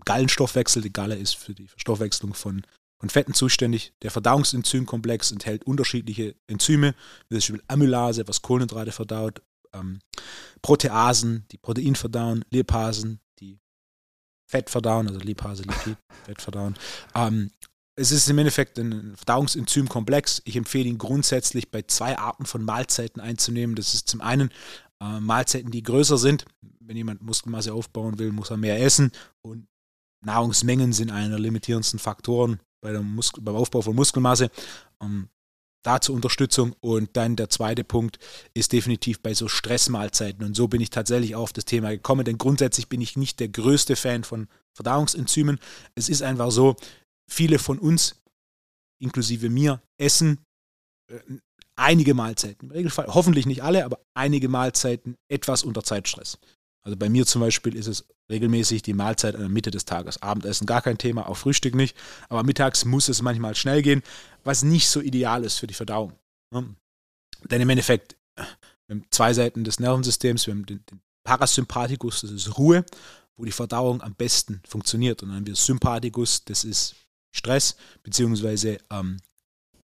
Gallenstoffwechsel. 0.05 0.83
Die 0.83 0.93
Galle 0.93 1.17
ist 1.17 1.37
für 1.37 1.55
die 1.55 1.69
Verstoffwechslung 1.69 2.35
von, 2.35 2.63
von 2.99 3.11
Fetten 3.11 3.35
zuständig. 3.35 3.93
Der 4.03 4.11
Verdauungsenzymkomplex 4.11 5.33
enthält 5.33 5.65
unterschiedliche 5.65 6.35
Enzyme, 6.47 6.95
wie 7.29 7.39
zum 7.39 7.57
Beispiel 7.57 7.63
Amylase, 7.69 8.27
was 8.29 8.43
Kohlenhydrate 8.43 8.93
verdaut, 8.93 9.43
ähm, 9.73 10.01
Proteasen, 10.63 11.45
die 11.51 11.59
Protein 11.59 11.95
verdauen, 11.95 12.45
Lipasen, 12.51 13.21
die 13.41 13.59
Fett 14.47 14.71
verdauen, 14.71 15.09
also 15.09 15.21
Lipase, 15.21 15.63
Lipid, 15.63 15.97
Fett 16.25 16.41
verdauen. 16.41 16.75
Ähm, 17.15 17.51
es 17.97 18.13
ist 18.13 18.29
im 18.29 18.39
Endeffekt 18.39 18.79
ein 18.79 19.17
Verdauungsenzymkomplex. 19.17 20.43
Ich 20.45 20.57
empfehle 20.57 20.89
ihn 20.89 20.99
grundsätzlich 20.99 21.71
bei 21.71 21.83
zwei 21.83 22.19
Arten 22.19 22.45
von 22.45 22.63
Mahlzeiten 22.63 23.23
einzunehmen. 23.23 23.75
Das 23.75 23.95
ist 23.95 24.09
zum 24.09 24.21
einen 24.21 24.51
äh, 25.01 25.19
Mahlzeiten, 25.19 25.71
die 25.71 25.83
größer 25.83 26.19
sind. 26.19 26.45
Wenn 26.81 26.97
jemand 26.97 27.23
Muskelmasse 27.23 27.73
aufbauen 27.73 28.19
will, 28.19 28.33
muss 28.33 28.51
er 28.51 28.59
mehr 28.59 28.81
essen. 28.81 29.13
Und 29.43 29.67
Nahrungsmengen 30.27 30.93
sind 30.93 31.11
einer 31.11 31.31
der 31.31 31.39
limitierendsten 31.39 31.99
Faktoren 31.99 32.61
bei 32.83 32.93
beim 32.93 33.57
Aufbau 33.57 33.83
von 33.83 33.97
Muskelmasse. 33.97 34.51
Ähm, 35.03 35.29
da 35.87 36.01
zur 36.01 36.15
Unterstützung. 36.15 36.75
Und 36.81 37.17
dann 37.17 37.37
der 37.37 37.49
zweite 37.49 37.85
Punkt 37.85 38.19
ist 38.55 38.73
definitiv 38.73 39.21
bei 39.21 39.35
so 39.35 39.49
Stressmahlzeiten. 39.49 40.45
Und 40.45 40.57
so 40.57 40.69
bin 40.69 40.81
ich 40.81 40.91
tatsächlich 40.91 41.37
auf 41.37 41.53
das 41.53 41.65
Thema 41.65 41.91
gekommen, 41.91 42.25
denn 42.25 42.39
grundsätzlich 42.39 42.89
bin 42.89 43.01
ich 43.01 43.17
nicht 43.17 43.41
der 43.41 43.49
größte 43.49 43.95
Fan 43.95 44.25
von 44.25 44.49
Verdauungsenzymen. 44.75 45.59
Es 45.95 46.09
ist 46.09 46.23
einfach 46.23 46.51
so, 46.51 46.77
viele 47.31 47.59
von 47.59 47.79
uns, 47.79 48.17
inklusive 49.01 49.49
mir, 49.49 49.81
essen 49.97 50.41
äh, 51.11 51.19
einige 51.77 52.15
Mahlzeiten. 52.15 52.69
Im 52.69 52.73
Regelfall, 52.73 53.07
hoffentlich 53.07 53.47
nicht 53.47 53.63
alle, 53.63 53.85
aber 53.85 54.01
einige 54.15 54.49
Mahlzeiten 54.49 55.17
etwas 55.29 55.63
unter 55.63 55.85
Zeitstress. 55.85 56.39
Also 56.87 56.97
bei 56.97 57.09
mir 57.09 57.27
zum 57.27 57.41
Beispiel 57.41 57.75
ist 57.75 57.89
es 57.89 58.05
regelmäßig 58.31 58.81
die 58.81 58.95
Mahlzeit 58.95 59.35
in 59.35 59.41
der 59.41 59.49
Mitte 59.49 59.73
des 59.73 59.87
Tages. 59.87 60.23
Abendessen 60.23 60.67
gar 60.67 60.83
kein 60.83 60.99
Thema, 60.99 61.29
auch 61.29 61.37
Frühstück 61.37 61.75
nicht. 61.75 61.97
Aber 62.29 62.45
mittags 62.45 62.85
muss 62.85 63.09
es 63.09 63.23
manchmal 63.23 63.57
schnell 63.57 63.83
gehen, 63.83 64.05
was 64.45 64.63
nicht 64.63 64.89
so 64.89 65.01
ideal 65.01 65.43
ist 65.43 65.59
für 65.59 65.67
die 65.67 65.75
Verdauung. 65.75 66.13
Ne? 66.53 66.77
Denn 67.51 67.61
im 67.61 67.71
Endeffekt, 67.71 68.15
wir 68.37 68.47
haben 68.89 69.05
zwei 69.11 69.35
Seiten 69.35 69.65
des 69.65 69.81
Nervensystems. 69.81 70.47
Wir 70.47 70.55
haben 70.55 70.65
den, 70.65 70.85
Parasympathikus, 71.25 72.21
das 72.21 72.31
ist 72.31 72.57
Ruhe, 72.57 72.85
wo 73.37 73.45
die 73.45 73.51
Verdauung 73.51 74.01
am 74.01 74.15
besten 74.15 74.63
funktioniert. 74.65 75.25
Und 75.25 75.31
dann 75.31 75.39
haben 75.39 75.47
wir 75.49 75.57
Sympathikus, 75.57 76.45
das 76.45 76.63
ist 76.63 76.95
Stress, 77.33 77.75
beziehungsweise 78.05 78.79
ähm, 78.91 79.17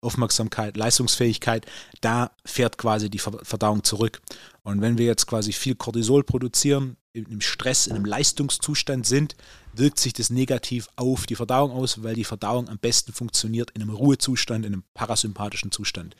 Aufmerksamkeit, 0.01 0.77
Leistungsfähigkeit, 0.77 1.67
da 2.01 2.31
fährt 2.45 2.79
quasi 2.79 3.11
die 3.11 3.19
Ver- 3.19 3.45
Verdauung 3.45 3.83
zurück. 3.83 4.23
Und 4.65 4.81
wenn 4.81 4.99
wir 4.99 5.07
jetzt 5.07 5.27
quasi 5.27 5.53
viel 5.53 5.75
Cortisol 5.75 6.23
produzieren, 6.23 6.97
im 7.13 7.27
im 7.27 7.41
Stress, 7.41 7.87
in 7.87 7.95
einem 7.95 8.05
Leistungszustand 8.05 9.07
sind, 9.07 9.37
wirkt 9.75 9.99
sich 9.99 10.13
das 10.13 10.31
negativ 10.31 10.89
auf 10.97 11.27
die 11.27 11.35
Verdauung 11.35 11.71
aus, 11.71 12.03
weil 12.03 12.15
die 12.15 12.25
Verdauung 12.25 12.69
am 12.69 12.79
besten 12.79 13.13
funktioniert 13.13 13.71
in 13.73 13.83
einem 13.83 13.95
Ruhezustand, 13.95 14.65
in 14.65 14.73
einem 14.73 14.85
parasympathischen 14.95 15.73
Zustand. 15.73 16.17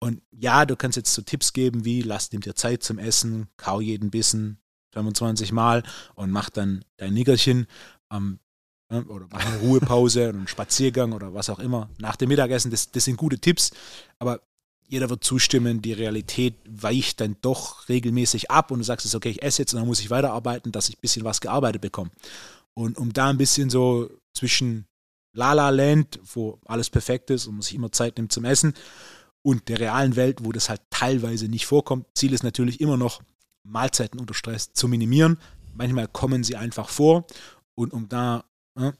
Und 0.00 0.22
ja, 0.30 0.66
du 0.66 0.76
kannst 0.76 0.96
jetzt 0.96 1.14
so 1.14 1.22
Tipps 1.22 1.52
geben 1.52 1.84
wie, 1.84 2.02
lass 2.02 2.32
nimm 2.32 2.42
dir 2.42 2.54
Zeit 2.54 2.82
zum 2.82 2.98
Essen, 2.98 3.48
kau 3.56 3.80
jeden 3.80 4.10
Bissen 4.10 4.58
25 4.92 5.52
Mal 5.52 5.82
und 6.14 6.30
mach 6.30 6.50
dann 6.50 6.84
dein 6.96 7.14
Nickerchen. 7.14 7.66
Ähm, 8.12 8.38
ja, 8.90 9.02
oder 9.06 9.26
mach 9.30 9.44
eine 9.44 9.58
Ruhepause 9.58 10.28
oder 10.28 10.38
einen 10.38 10.48
Spaziergang 10.48 11.12
oder 11.12 11.32
was 11.32 11.48
auch 11.48 11.58
immer 11.58 11.88
nach 11.98 12.16
dem 12.16 12.28
Mittagessen. 12.28 12.70
Das, 12.70 12.90
das 12.90 13.04
sind 13.04 13.16
gute 13.16 13.38
Tipps, 13.38 13.70
aber 14.18 14.40
jeder 14.86 15.10
wird 15.10 15.24
zustimmen, 15.24 15.82
die 15.82 15.92
Realität 15.92 16.54
weicht 16.68 17.20
dann 17.20 17.36
doch 17.40 17.88
regelmäßig 17.88 18.50
ab 18.50 18.70
und 18.70 18.78
du 18.78 18.84
sagst 18.84 19.06
es, 19.06 19.14
okay, 19.14 19.30
ich 19.30 19.42
esse 19.42 19.62
jetzt 19.62 19.72
und 19.72 19.80
dann 19.80 19.88
muss 19.88 20.00
ich 20.00 20.10
weiterarbeiten, 20.10 20.72
dass 20.72 20.88
ich 20.88 20.96
ein 20.96 21.00
bisschen 21.00 21.24
was 21.24 21.40
gearbeitet 21.40 21.80
bekomme. 21.80 22.10
Und 22.74 22.98
um 22.98 23.12
da 23.12 23.30
ein 23.30 23.38
bisschen 23.38 23.70
so 23.70 24.10
zwischen 24.34 24.86
Lala 25.32 25.70
Land, 25.70 26.20
wo 26.34 26.60
alles 26.66 26.90
perfekt 26.90 27.30
ist 27.30 27.46
und 27.46 27.54
man 27.54 27.62
sich 27.62 27.74
immer 27.74 27.92
Zeit 27.92 28.16
nimmt 28.16 28.32
zum 28.32 28.44
Essen, 28.44 28.74
und 29.44 29.68
der 29.68 29.78
realen 29.78 30.16
Welt, 30.16 30.42
wo 30.42 30.52
das 30.52 30.70
halt 30.70 30.80
teilweise 30.90 31.48
nicht 31.48 31.66
vorkommt. 31.66 32.06
Ziel 32.14 32.32
ist 32.32 32.42
natürlich 32.42 32.80
immer 32.80 32.96
noch, 32.96 33.22
Mahlzeiten 33.62 34.18
unter 34.18 34.34
Stress 34.34 34.72
zu 34.72 34.88
minimieren. 34.88 35.38
Manchmal 35.74 36.08
kommen 36.08 36.44
sie 36.44 36.56
einfach 36.56 36.88
vor 36.88 37.26
und 37.74 37.92
um 37.92 38.08
da 38.08 38.44
ja, 38.78 38.94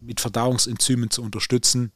mit 0.00 0.20
Verdauungsenzymen 0.20 1.10
zu 1.10 1.22
unterstützen, 1.22 1.92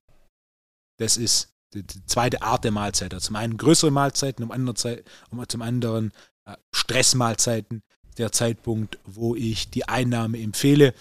das 0.99 1.17
ist 1.17 1.55
die, 1.75 1.83
die 1.83 2.05
zweite 2.07 2.43
Art 2.43 2.65
der 2.65 2.71
Mahlzeit. 2.73 3.13
Also 3.15 3.27
zum 3.29 3.37
einen 3.37 3.57
größere 3.57 3.91
Mahlzeiten, 3.91 4.43
um, 4.45 4.51
andere 4.51 4.75
Zeit, 4.75 5.05
um 5.31 5.43
zum 5.49 5.63
anderen 5.63 6.13
äh, 6.47 6.57
Stressmahlzeiten. 6.75 7.83
Der 8.17 8.33
Zeitpunkt, 8.33 8.99
wo 9.05 9.37
ich 9.37 9.71
die 9.71 9.89
Einnahme 9.89 10.41
empfehle, 10.41 10.93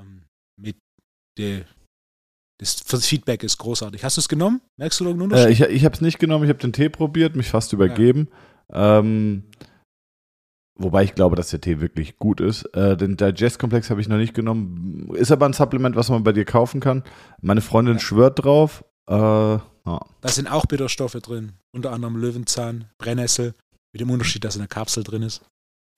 ähm, 0.00 0.22
mit 0.60 0.76
die, 1.38 1.62
das 2.58 2.82
Feedback 3.06 3.42
ist 3.44 3.58
großartig. 3.58 4.02
Hast 4.02 4.16
du 4.16 4.20
es 4.20 4.28
genommen? 4.28 4.60
Merkst 4.78 4.98
du 5.00 5.04
irgendeinen 5.04 5.30
Äh, 5.32 5.34
Unterschied? 5.42 5.68
ich 5.68 5.76
ich 5.76 5.84
habe 5.84 5.94
es 5.94 6.00
nicht 6.00 6.18
genommen, 6.18 6.44
ich 6.44 6.48
habe 6.50 6.58
den 6.60 6.72
Tee 6.72 6.88
probiert, 6.88 7.36
mich 7.36 7.48
fast 7.50 7.72
übergeben. 7.72 8.28
Ähm, 8.72 9.44
wobei 10.76 11.04
ich 11.04 11.14
glaube, 11.14 11.36
dass 11.36 11.50
der 11.50 11.60
Tee 11.60 11.80
wirklich 11.80 12.16
gut 12.16 12.40
ist. 12.40 12.64
Äh, 12.74 12.96
den 12.96 13.16
Digest-Komplex 13.16 13.90
habe 13.90 14.00
ich 14.00 14.08
noch 14.08 14.16
nicht 14.16 14.34
genommen. 14.34 15.14
Ist 15.14 15.30
aber 15.30 15.46
ein 15.46 15.52
Supplement, 15.52 15.94
was 15.96 16.08
man 16.08 16.24
bei 16.24 16.32
dir 16.32 16.44
kaufen 16.44 16.80
kann. 16.80 17.04
Meine 17.40 17.60
Freundin 17.60 17.94
Ja. 17.94 18.00
schwört 18.00 18.42
drauf. 18.44 18.84
Äh, 19.08 19.14
ja. 19.14 19.60
da 20.20 20.28
sind 20.28 20.48
auch 20.48 20.66
Bitterstoffe 20.66 21.12
drin. 21.12 21.52
Unter 21.72 21.92
anderem 21.92 22.16
Löwenzahn, 22.16 22.90
Brennnessel. 22.98 23.54
Mit 23.92 24.00
dem 24.00 24.10
Unterschied, 24.10 24.44
dass 24.44 24.56
in 24.56 24.60
der 24.60 24.68
Kapsel 24.68 25.04
drin 25.04 25.22
ist. 25.22 25.44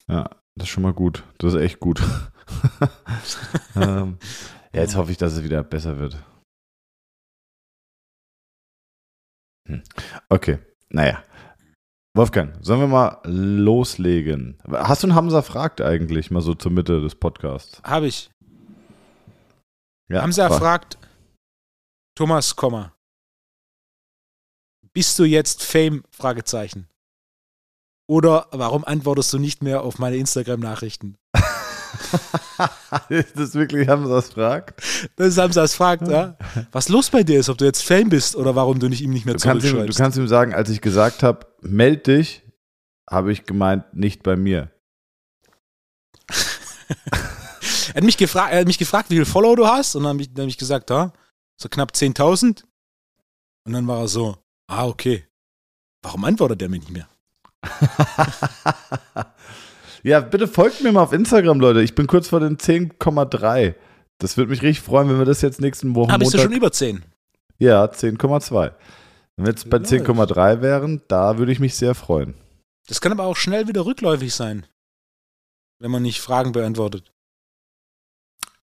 ja, 0.07 0.29
das 0.55 0.67
ist 0.67 0.69
schon 0.69 0.83
mal 0.83 0.93
gut. 0.93 1.23
Das 1.39 1.53
ist 1.53 1.61
echt 1.61 1.79
gut. 1.79 2.01
ähm, 3.75 4.17
ja, 4.73 4.81
jetzt 4.81 4.95
hoffe 4.95 5.11
ich, 5.11 5.17
dass 5.17 5.33
es 5.33 5.43
wieder 5.43 5.63
besser 5.63 5.97
wird. 5.97 6.23
Hm. 9.67 9.83
Okay, 10.29 10.59
naja. 10.89 11.23
Wolfgang, 12.15 12.55
sollen 12.61 12.79
wir 12.79 12.87
mal 12.87 13.19
loslegen? 13.25 14.57
Hast 14.71 15.03
du 15.03 15.07
einen 15.07 15.15
Hamza 15.15 15.43
fragt 15.43 15.81
eigentlich 15.81 16.31
mal 16.31 16.41
so 16.41 16.55
zur 16.55 16.71
Mitte 16.71 17.01
des 17.01 17.13
Podcasts? 17.13 17.81
Habe 17.83 18.07
ich. 18.07 18.31
Ja, 20.09 20.25
sie 20.31 20.41
frag. 20.41 20.51
erfragt, 20.51 20.97
Thomas, 22.15 22.55
Komma. 22.55 22.96
Bist 24.97 25.19
du 25.19 25.25
jetzt 25.25 25.61
Fame? 25.61 26.03
Fragezeichen. 26.09 26.87
Oder 28.07 28.47
warum 28.49 28.83
antwortest 28.83 29.31
du 29.31 29.37
nicht 29.37 29.61
mehr 29.61 29.83
auf 29.83 29.99
meine 29.99 30.15
Instagram-Nachrichten? 30.15 31.19
ist 33.09 33.37
das 33.37 33.53
wirklich 33.53 33.87
Hamzas 33.87 34.31
fragt? 34.31 34.81
Das 35.15 35.27
ist 35.27 35.37
Hamza 35.37 35.67
fragt, 35.67 36.07
ja. 36.07 36.35
Was 36.71 36.89
los 36.89 37.11
bei 37.11 37.21
dir 37.21 37.39
ist, 37.39 37.47
ob 37.49 37.59
du 37.59 37.65
jetzt 37.65 37.83
Fame 37.83 38.09
bist 38.09 38.35
oder 38.35 38.55
warum 38.55 38.79
du 38.79 38.89
nicht 38.89 39.01
ihm 39.01 39.11
nicht 39.11 39.27
mehr 39.27 39.35
Du 39.35 39.39
kannst, 39.39 39.65
ihm, 39.65 39.67
du 39.67 39.75
zurückschreibst. 39.75 39.99
kannst 39.99 40.17
ihm 40.17 40.27
sagen, 40.27 40.55
als 40.55 40.71
ich 40.71 40.81
gesagt 40.81 41.21
habe, 41.21 41.45
meld 41.61 42.07
dich, 42.07 42.41
habe 43.07 43.31
ich 43.31 43.43
gemeint, 43.43 43.83
nicht 43.93 44.23
bei 44.23 44.35
mir. 44.35 44.71
er, 47.89 47.93
hat 47.97 48.03
mich 48.03 48.17
gefragt, 48.17 48.51
er 48.51 48.61
hat 48.61 48.67
mich 48.67 48.79
gefragt, 48.79 49.11
wie 49.11 49.17
viel 49.17 49.25
Follow 49.25 49.55
du 49.55 49.67
hast 49.67 49.93
und 49.93 50.05
dann 50.05 50.13
habe 50.13 50.23
ich, 50.23 50.29
hab 50.35 50.47
ich 50.47 50.57
gesagt, 50.57 50.89
ja, 50.89 51.13
so 51.55 51.69
knapp 51.69 51.91
10.000. 51.91 52.63
Und 53.63 53.73
dann 53.73 53.85
war 53.85 53.99
er 53.99 54.07
so, 54.07 54.37
ah, 54.67 54.85
okay. 54.87 55.25
Warum 56.03 56.23
antwortet 56.25 56.61
er 56.61 56.69
mir 56.69 56.79
nicht 56.79 56.91
mehr? 56.91 57.07
ja, 60.03 60.19
bitte 60.21 60.47
folgt 60.47 60.81
mir 60.83 60.91
mal 60.91 61.03
auf 61.03 61.13
Instagram, 61.13 61.59
Leute. 61.59 61.81
Ich 61.81 61.95
bin 61.95 62.07
kurz 62.07 62.29
vor 62.29 62.39
den 62.39 62.57
10,3. 62.57 63.75
Das 64.19 64.37
würde 64.37 64.51
mich 64.51 64.61
richtig 64.61 64.81
freuen, 64.83 65.09
wenn 65.09 65.17
wir 65.19 65.25
das 65.25 65.41
jetzt 65.41 65.59
nächsten 65.61 65.95
Wochen 65.95 66.11
Ah, 66.11 66.17
bist 66.17 66.33
du 66.33 66.37
Montag... 66.37 66.51
schon 66.51 66.57
über 66.57 66.71
10? 66.71 67.03
ja, 67.59 67.85
10,2. 67.85 68.71
Wenn 69.35 69.45
wir 69.45 69.51
jetzt 69.51 69.69
bei 69.69 69.77
Läuft. 69.77 69.91
10,3 69.91 70.61
wären, 70.61 71.01
da 71.07 71.37
würde 71.37 71.51
ich 71.51 71.59
mich 71.59 71.75
sehr 71.75 71.93
freuen. 71.95 72.33
Das 72.87 73.01
kann 73.01 73.11
aber 73.11 73.25
auch 73.25 73.35
schnell 73.35 73.67
wieder 73.67 73.85
rückläufig 73.85 74.33
sein, 74.33 74.65
wenn 75.79 75.91
man 75.91 76.01
nicht 76.03 76.21
Fragen 76.21 76.51
beantwortet. 76.53 77.11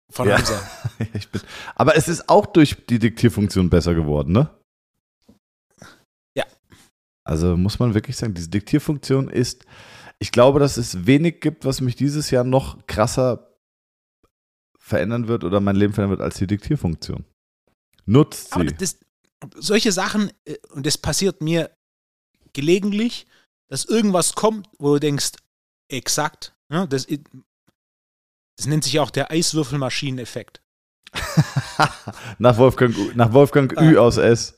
Von 0.09 0.27
Ja. 0.29 0.37
Hamza. 0.37 0.61
ich 1.13 1.29
bin, 1.29 1.41
aber 1.75 1.95
es 1.97 2.07
ist 2.07 2.29
auch 2.29 2.45
durch 2.45 2.85
die 2.85 2.99
Diktierfunktion 2.99 3.69
besser 3.69 3.95
geworden, 3.95 4.31
ne? 4.33 4.49
Also 7.25 7.55
muss 7.57 7.79
man 7.79 7.93
wirklich 7.93 8.17
sagen, 8.17 8.33
diese 8.33 8.49
Diktierfunktion 8.49 9.29
ist, 9.29 9.65
ich 10.19 10.31
glaube, 10.31 10.59
dass 10.59 10.77
es 10.77 11.05
wenig 11.05 11.41
gibt, 11.41 11.65
was 11.65 11.81
mich 11.81 11.95
dieses 11.95 12.31
Jahr 12.31 12.43
noch 12.43 12.85
krasser 12.87 13.53
verändern 14.77 15.27
wird 15.27 15.43
oder 15.43 15.59
mein 15.59 15.75
Leben 15.75 15.93
verändern 15.93 16.17
wird 16.17 16.25
als 16.25 16.37
die 16.37 16.47
Diktierfunktion. 16.47 17.25
Nutzt 18.05 18.53
Aber 18.53 18.67
sie. 18.67 18.75
das, 18.75 18.97
solche 19.55 19.91
Sachen, 19.91 20.31
äh, 20.45 20.57
und 20.71 20.85
das 20.85 20.97
passiert 20.97 21.41
mir 21.41 21.71
gelegentlich, 22.51 23.25
dass 23.69 23.85
irgendwas 23.85 24.35
kommt, 24.35 24.69
wo 24.77 24.93
du 24.93 24.99
denkst, 24.99 25.31
exakt, 25.89 26.55
ja, 26.71 26.85
das, 26.85 27.07
das 28.57 28.67
nennt 28.67 28.83
sich 28.83 28.99
auch 28.99 29.09
der 29.09 29.31
Eiswürfelmaschineneffekt. 29.31 30.61
nach 32.39 32.57
Wolfgang, 32.57 33.15
nach 33.15 33.33
Wolfgang. 33.33 33.71
Ü 33.79 33.97
aus 33.97 34.17
S. 34.17 34.57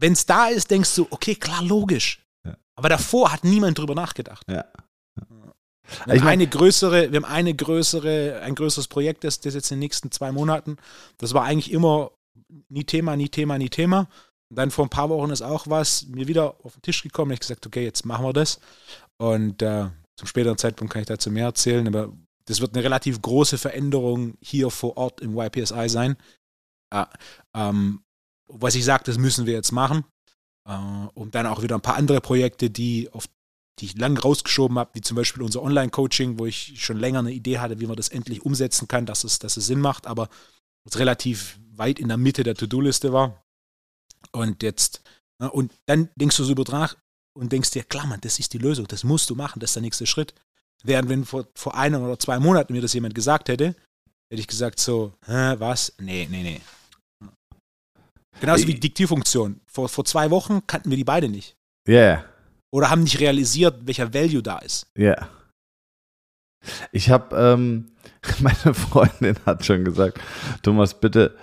Wenn 0.00 0.12
es 0.12 0.26
da 0.26 0.46
ist, 0.48 0.70
denkst 0.70 0.94
du, 0.94 1.06
okay, 1.10 1.34
klar, 1.34 1.62
logisch. 1.62 2.22
Ja. 2.46 2.56
Aber 2.76 2.88
davor 2.88 3.32
hat 3.32 3.44
niemand 3.44 3.78
drüber 3.78 3.94
nachgedacht. 3.94 4.44
Ja. 4.48 4.64
Wir 5.14 6.14
Ich 6.14 6.20
haben 6.20 6.26
mein- 6.26 6.26
eine 6.40 6.46
größere, 6.46 7.10
wir 7.12 7.16
haben 7.16 7.24
eine 7.24 7.54
größere, 7.54 8.40
ein 8.42 8.54
größeres 8.54 8.88
Projekt, 8.88 9.24
das, 9.24 9.40
das 9.40 9.54
jetzt 9.54 9.70
in 9.70 9.76
den 9.76 9.80
nächsten 9.80 10.10
zwei 10.12 10.32
Monaten. 10.32 10.76
Das 11.16 11.32
war 11.34 11.44
eigentlich 11.44 11.72
immer 11.72 12.10
nie 12.68 12.84
Thema, 12.84 13.16
nie 13.16 13.28
Thema, 13.30 13.56
nie 13.58 13.70
Thema. 13.70 14.06
Und 14.50 14.56
dann 14.58 14.70
vor 14.70 14.84
ein 14.86 14.90
paar 14.90 15.08
Wochen 15.08 15.30
ist 15.30 15.42
auch 15.42 15.66
was 15.66 16.06
mir 16.06 16.28
wieder 16.28 16.56
auf 16.62 16.74
den 16.74 16.82
Tisch 16.82 17.02
gekommen. 17.02 17.30
Ich 17.32 17.36
habe 17.36 17.40
gesagt, 17.40 17.66
okay, 17.66 17.84
jetzt 17.84 18.04
machen 18.04 18.24
wir 18.24 18.32
das. 18.32 18.60
Und 19.18 19.62
äh, 19.62 19.86
zum 20.16 20.28
späteren 20.28 20.58
Zeitpunkt 20.58 20.92
kann 20.92 21.02
ich 21.02 21.08
dazu 21.08 21.30
mehr 21.30 21.46
erzählen. 21.46 21.86
Aber 21.88 22.12
das 22.44 22.60
wird 22.60 22.74
eine 22.74 22.84
relativ 22.84 23.20
große 23.22 23.58
Veränderung 23.58 24.34
hier 24.40 24.70
vor 24.70 24.96
Ort 24.96 25.20
im 25.20 25.36
YPSI 25.38 25.88
sein. 25.88 26.16
Äh, 26.94 27.04
ähm, 27.54 28.02
was 28.48 28.74
ich 28.74 28.84
sage, 28.84 29.04
das 29.04 29.18
müssen 29.18 29.46
wir 29.46 29.54
jetzt 29.54 29.72
machen. 29.72 30.04
Äh, 30.66 30.76
und 31.14 31.34
dann 31.34 31.46
auch 31.46 31.62
wieder 31.62 31.76
ein 31.76 31.82
paar 31.82 31.96
andere 31.96 32.20
Projekte, 32.20 32.70
die 32.70 33.08
auf 33.12 33.28
die 33.80 33.86
ich 33.86 33.96
lange 33.96 34.20
rausgeschoben 34.20 34.78
habe, 34.78 34.90
wie 34.94 35.00
zum 35.00 35.16
Beispiel 35.16 35.42
unser 35.42 35.62
Online-Coaching, 35.62 36.38
wo 36.38 36.46
ich 36.46 36.82
schon 36.82 36.98
länger 36.98 37.20
eine 37.20 37.32
Idee 37.32 37.58
hatte, 37.58 37.80
wie 37.80 37.86
man 37.86 37.96
das 37.96 38.08
endlich 38.08 38.44
umsetzen 38.44 38.88
kann, 38.88 39.06
dass 39.06 39.24
es, 39.24 39.38
dass 39.38 39.56
es 39.56 39.66
Sinn 39.66 39.80
macht, 39.80 40.06
aber 40.06 40.28
relativ 40.94 41.58
weit 41.76 41.98
in 41.98 42.08
der 42.08 42.16
Mitte 42.16 42.42
der 42.42 42.54
To-Do-Liste 42.54 43.12
war. 43.12 43.44
Und 44.32 44.62
jetzt, 44.62 45.02
ne, 45.38 45.50
und 45.50 45.72
dann 45.86 46.08
denkst 46.16 46.36
du 46.36 46.44
so 46.44 46.52
über 46.52 46.64
nach 46.72 46.96
und 47.34 47.52
denkst 47.52 47.70
dir, 47.70 47.84
klar, 47.84 48.06
Mann, 48.06 48.20
das 48.20 48.38
ist 48.38 48.52
die 48.52 48.58
Lösung, 48.58 48.86
das 48.88 49.04
musst 49.04 49.30
du 49.30 49.34
machen, 49.34 49.60
das 49.60 49.70
ist 49.70 49.76
der 49.76 49.82
nächste 49.82 50.06
Schritt. 50.06 50.34
Während 50.82 51.08
wenn 51.08 51.24
vor, 51.24 51.46
vor 51.54 51.74
einem 51.76 52.02
oder 52.02 52.18
zwei 52.18 52.38
Monaten 52.38 52.72
mir 52.72 52.82
das 52.82 52.94
jemand 52.94 53.14
gesagt 53.14 53.48
hätte, 53.48 53.76
hätte 54.28 54.40
ich 54.40 54.48
gesagt 54.48 54.80
so, 54.80 55.12
hä, 55.26 55.54
was? 55.58 55.92
Nee, 55.98 56.26
nee, 56.30 56.42
nee. 56.42 56.60
Genauso 58.40 58.66
wie 58.66 58.74
Diktierfunktion. 58.74 59.60
Vor, 59.66 59.88
vor 59.88 60.04
zwei 60.04 60.30
Wochen 60.30 60.66
kannten 60.66 60.90
wir 60.90 60.96
die 60.96 61.04
beide 61.04 61.28
nicht. 61.28 61.56
Yeah. 61.88 62.24
Oder 62.70 62.90
haben 62.90 63.02
nicht 63.02 63.18
realisiert, 63.20 63.86
welcher 63.86 64.12
Value 64.12 64.42
da 64.42 64.58
ist. 64.58 64.86
Ja. 64.96 65.28
Ich 66.92 67.10
habe, 67.10 67.36
ähm, 67.36 67.92
meine 68.40 68.74
Freundin 68.74 69.36
hat 69.46 69.64
schon 69.64 69.84
gesagt, 69.84 70.18
Thomas, 70.62 70.98
bitte 71.00 71.36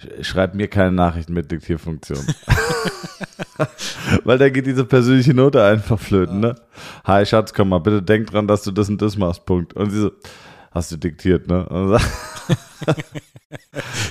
sch- 0.00 0.24
schreib 0.24 0.54
mir 0.54 0.68
keine 0.68 0.92
Nachrichten 0.92 1.32
mit 1.34 1.50
Diktierfunktion. 1.50 2.26
Weil 4.24 4.38
da 4.38 4.48
geht 4.48 4.66
diese 4.66 4.84
persönliche 4.84 5.34
Note 5.34 5.62
einfach 5.64 6.00
flöten, 6.00 6.40
ne? 6.40 6.56
Hi 7.04 7.24
Schatz, 7.24 7.52
komm 7.54 7.68
mal, 7.68 7.78
bitte 7.78 8.02
denk 8.02 8.28
dran, 8.30 8.48
dass 8.48 8.62
du 8.62 8.72
das 8.72 8.88
und 8.88 9.00
das 9.00 9.16
machst, 9.16 9.46
Punkt. 9.46 9.74
Und 9.74 9.90
sie 9.90 10.00
so, 10.00 10.10
hast 10.72 10.90
du 10.90 10.96
diktiert, 10.96 11.46
ne? 11.46 11.66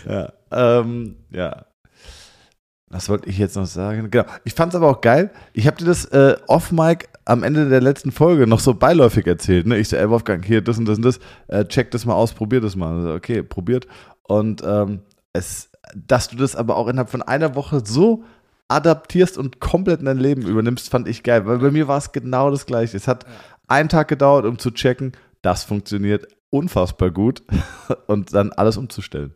Ja, 0.07 0.31
ähm, 0.51 1.17
ja. 1.31 1.65
Was 2.91 3.07
wollte 3.07 3.29
ich 3.29 3.37
jetzt 3.37 3.55
noch 3.55 3.65
sagen? 3.65 4.11
Genau. 4.11 4.25
Ich 4.43 4.53
fand 4.53 4.73
es 4.73 4.75
aber 4.75 4.89
auch 4.89 5.01
geil. 5.01 5.31
Ich 5.53 5.65
habe 5.65 5.77
dir 5.77 5.85
das 5.85 6.05
äh, 6.05 6.35
off-Mic 6.47 7.07
am 7.23 7.43
Ende 7.43 7.69
der 7.69 7.79
letzten 7.79 8.11
Folge 8.11 8.47
noch 8.47 8.59
so 8.59 8.73
beiläufig 8.73 9.25
erzählt. 9.25 9.65
Ne? 9.65 9.77
Ich 9.77 9.87
so, 9.87 9.95
ey 9.95 10.09
Wolfgang, 10.09 10.43
hier, 10.45 10.61
das 10.61 10.77
und 10.77 10.85
das 10.85 10.97
und 10.97 11.05
das. 11.05 11.19
Äh, 11.47 11.65
check 11.65 11.91
das 11.91 12.05
mal 12.05 12.15
aus, 12.15 12.33
probier 12.33 12.59
das 12.59 12.75
mal. 12.75 12.97
Also, 12.97 13.13
okay, 13.13 13.43
probiert. 13.43 13.87
Und 14.23 14.61
ähm, 14.65 14.99
es, 15.31 15.69
dass 15.95 16.27
du 16.27 16.35
das 16.35 16.55
aber 16.55 16.75
auch 16.75 16.87
innerhalb 16.87 17.09
von 17.09 17.21
einer 17.21 17.55
Woche 17.55 17.81
so 17.85 18.25
adaptierst 18.67 19.37
und 19.37 19.59
komplett 19.61 19.99
in 19.99 20.05
dein 20.05 20.17
Leben 20.17 20.41
übernimmst, 20.43 20.89
fand 20.89 21.07
ich 21.07 21.23
geil. 21.23 21.45
Weil 21.45 21.59
bei 21.59 21.71
mir 21.71 21.87
war 21.87 21.97
es 21.97 22.11
genau 22.11 22.51
das 22.51 22.65
Gleiche. 22.65 22.97
Es 22.97 23.07
hat 23.07 23.25
einen 23.67 23.89
Tag 23.89 24.09
gedauert, 24.09 24.45
um 24.45 24.59
zu 24.59 24.71
checken, 24.71 25.13
das 25.41 25.63
funktioniert 25.63 26.27
unfassbar 26.49 27.11
gut 27.11 27.43
und 28.07 28.33
dann 28.33 28.51
alles 28.51 28.75
umzustellen. 28.75 29.33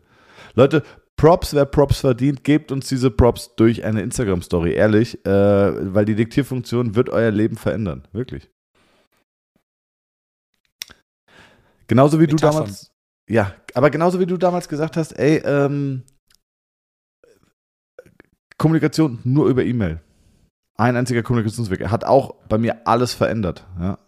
Leute, 0.55 0.83
Props, 1.17 1.53
wer 1.53 1.65
Props 1.65 2.01
verdient, 2.01 2.43
gebt 2.43 2.71
uns 2.71 2.87
diese 2.89 3.09
Props 3.09 3.55
durch 3.55 3.83
eine 3.85 4.01
Instagram-Story, 4.01 4.73
ehrlich, 4.73 5.25
äh, 5.25 5.93
weil 5.93 6.05
die 6.05 6.15
Diktierfunktion 6.15 6.95
wird 6.95 7.09
euer 7.09 7.31
Leben 7.31 7.55
verändern, 7.55 8.07
wirklich. 8.11 8.49
Genauso 11.87 12.19
wie 12.19 12.27
du 12.27 12.35
Metaphern. 12.35 12.63
damals, 12.63 12.91
ja, 13.29 13.53
aber 13.73 13.89
genauso 13.89 14.19
wie 14.19 14.25
du 14.25 14.37
damals 14.37 14.67
gesagt 14.67 14.97
hast, 14.97 15.13
ey, 15.13 15.37
ähm, 15.45 16.03
Kommunikation 18.57 19.19
nur 19.23 19.47
über 19.47 19.63
E-Mail. 19.63 20.01
Ein 20.77 20.95
einziger 20.97 21.23
Kommunikationsweg. 21.23 21.89
Hat 21.89 22.03
auch 22.03 22.35
bei 22.49 22.57
mir 22.57 22.85
alles 22.87 23.13
verändert. 23.13 23.65
Ja. 23.79 23.99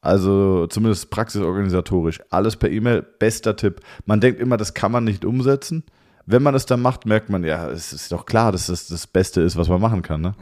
Also 0.00 0.66
zumindest 0.66 1.10
praxisorganisatorisch. 1.10 2.20
Alles 2.30 2.56
per 2.56 2.70
E-Mail. 2.70 3.02
Bester 3.02 3.56
Tipp. 3.56 3.80
Man 4.06 4.20
denkt 4.20 4.40
immer, 4.40 4.56
das 4.56 4.74
kann 4.74 4.92
man 4.92 5.04
nicht 5.04 5.24
umsetzen. 5.24 5.84
Wenn 6.26 6.42
man 6.42 6.54
es 6.54 6.66
dann 6.66 6.80
macht, 6.80 7.06
merkt 7.06 7.28
man, 7.28 7.44
ja, 7.44 7.68
es 7.68 7.92
ist 7.92 8.12
doch 8.12 8.26
klar, 8.26 8.52
dass 8.52 8.66
das 8.66 8.86
das 8.86 9.06
Beste 9.06 9.40
ist, 9.40 9.56
was 9.56 9.68
man 9.68 9.80
machen 9.80 10.02
kann. 10.02 10.20
Ne? 10.20 10.34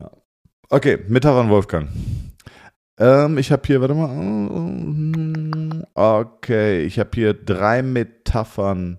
Ja. 0.00 0.10
Okay, 0.68 1.04
Metaphern 1.08 1.48
Wolfgang. 1.48 1.88
Ähm, 2.98 3.38
ich 3.38 3.50
habe 3.50 3.62
hier, 3.66 3.80
warte 3.80 3.94
mal. 3.94 5.86
Okay, 5.94 6.82
ich 6.82 6.98
habe 6.98 7.10
hier 7.14 7.34
drei 7.34 7.82
Metaphern 7.82 8.98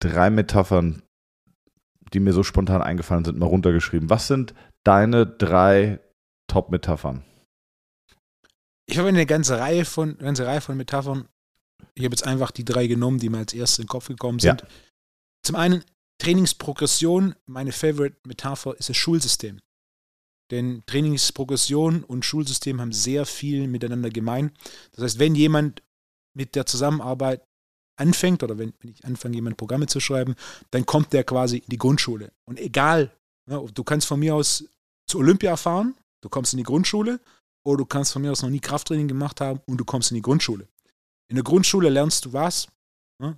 drei 0.00 0.30
Metaphern, 0.30 1.02
die 2.12 2.20
mir 2.20 2.32
so 2.32 2.42
spontan 2.42 2.82
eingefallen 2.82 3.24
sind, 3.24 3.38
mal 3.38 3.46
runtergeschrieben. 3.46 4.10
Was 4.10 4.26
sind 4.26 4.54
deine 4.84 5.26
drei 5.26 6.00
Top-Metaphern? 6.46 7.24
Ich 8.86 8.98
habe 8.98 9.08
eine 9.08 9.26
ganze 9.26 9.58
Reihe 9.58 9.84
von, 9.84 10.16
ganze 10.18 10.46
Reihe 10.46 10.60
von 10.60 10.76
Metaphern. 10.76 11.28
Ich 11.94 12.04
habe 12.04 12.12
jetzt 12.12 12.26
einfach 12.26 12.50
die 12.50 12.64
drei 12.64 12.86
genommen, 12.86 13.18
die 13.18 13.28
mir 13.28 13.38
als 13.38 13.54
erstes 13.54 13.78
in 13.78 13.84
den 13.84 13.88
Kopf 13.88 14.08
gekommen 14.08 14.38
sind. 14.38 14.62
Ja. 14.62 14.68
Zum 15.42 15.56
einen 15.56 15.84
Trainingsprogression. 16.18 17.34
Meine 17.46 17.72
Favorite-Metapher 17.72 18.76
ist 18.78 18.88
das 18.88 18.96
Schulsystem. 18.96 19.60
Denn 20.50 20.82
Trainingsprogression 20.86 22.04
und 22.04 22.24
Schulsystem 22.24 22.80
haben 22.80 22.92
sehr 22.92 23.26
viel 23.26 23.68
miteinander 23.68 24.10
gemein. 24.10 24.52
Das 24.92 25.04
heißt, 25.04 25.18
wenn 25.18 25.34
jemand 25.34 25.82
mit 26.34 26.54
der 26.54 26.66
Zusammenarbeit 26.66 27.42
anfängt 27.96 28.42
oder 28.42 28.58
wenn, 28.58 28.72
wenn 28.80 28.90
ich 28.90 29.04
anfange, 29.04 29.34
jemand 29.34 29.56
Programme 29.56 29.86
zu 29.86 30.00
schreiben, 30.00 30.36
dann 30.70 30.86
kommt 30.86 31.12
der 31.12 31.24
quasi 31.24 31.58
in 31.58 31.68
die 31.68 31.78
Grundschule. 31.78 32.32
Und 32.44 32.58
egal, 32.58 33.10
ja, 33.50 33.58
du 33.58 33.84
kannst 33.84 34.06
von 34.06 34.20
mir 34.20 34.34
aus 34.34 34.64
zu 35.06 35.18
Olympia 35.18 35.56
fahren, 35.56 35.94
du 36.22 36.28
kommst 36.28 36.52
in 36.52 36.58
die 36.58 36.64
Grundschule, 36.64 37.20
oder 37.64 37.78
du 37.78 37.86
kannst 37.86 38.12
von 38.12 38.22
mir 38.22 38.32
aus 38.32 38.42
noch 38.42 38.50
nie 38.50 38.60
Krafttraining 38.60 39.08
gemacht 39.08 39.40
haben 39.40 39.60
und 39.66 39.78
du 39.78 39.84
kommst 39.84 40.10
in 40.10 40.14
die 40.14 40.22
Grundschule. 40.22 40.68
In 41.30 41.36
der 41.36 41.44
Grundschule 41.44 41.88
lernst 41.88 42.24
du 42.24 42.32
was? 42.32 42.68
Ja? 43.22 43.36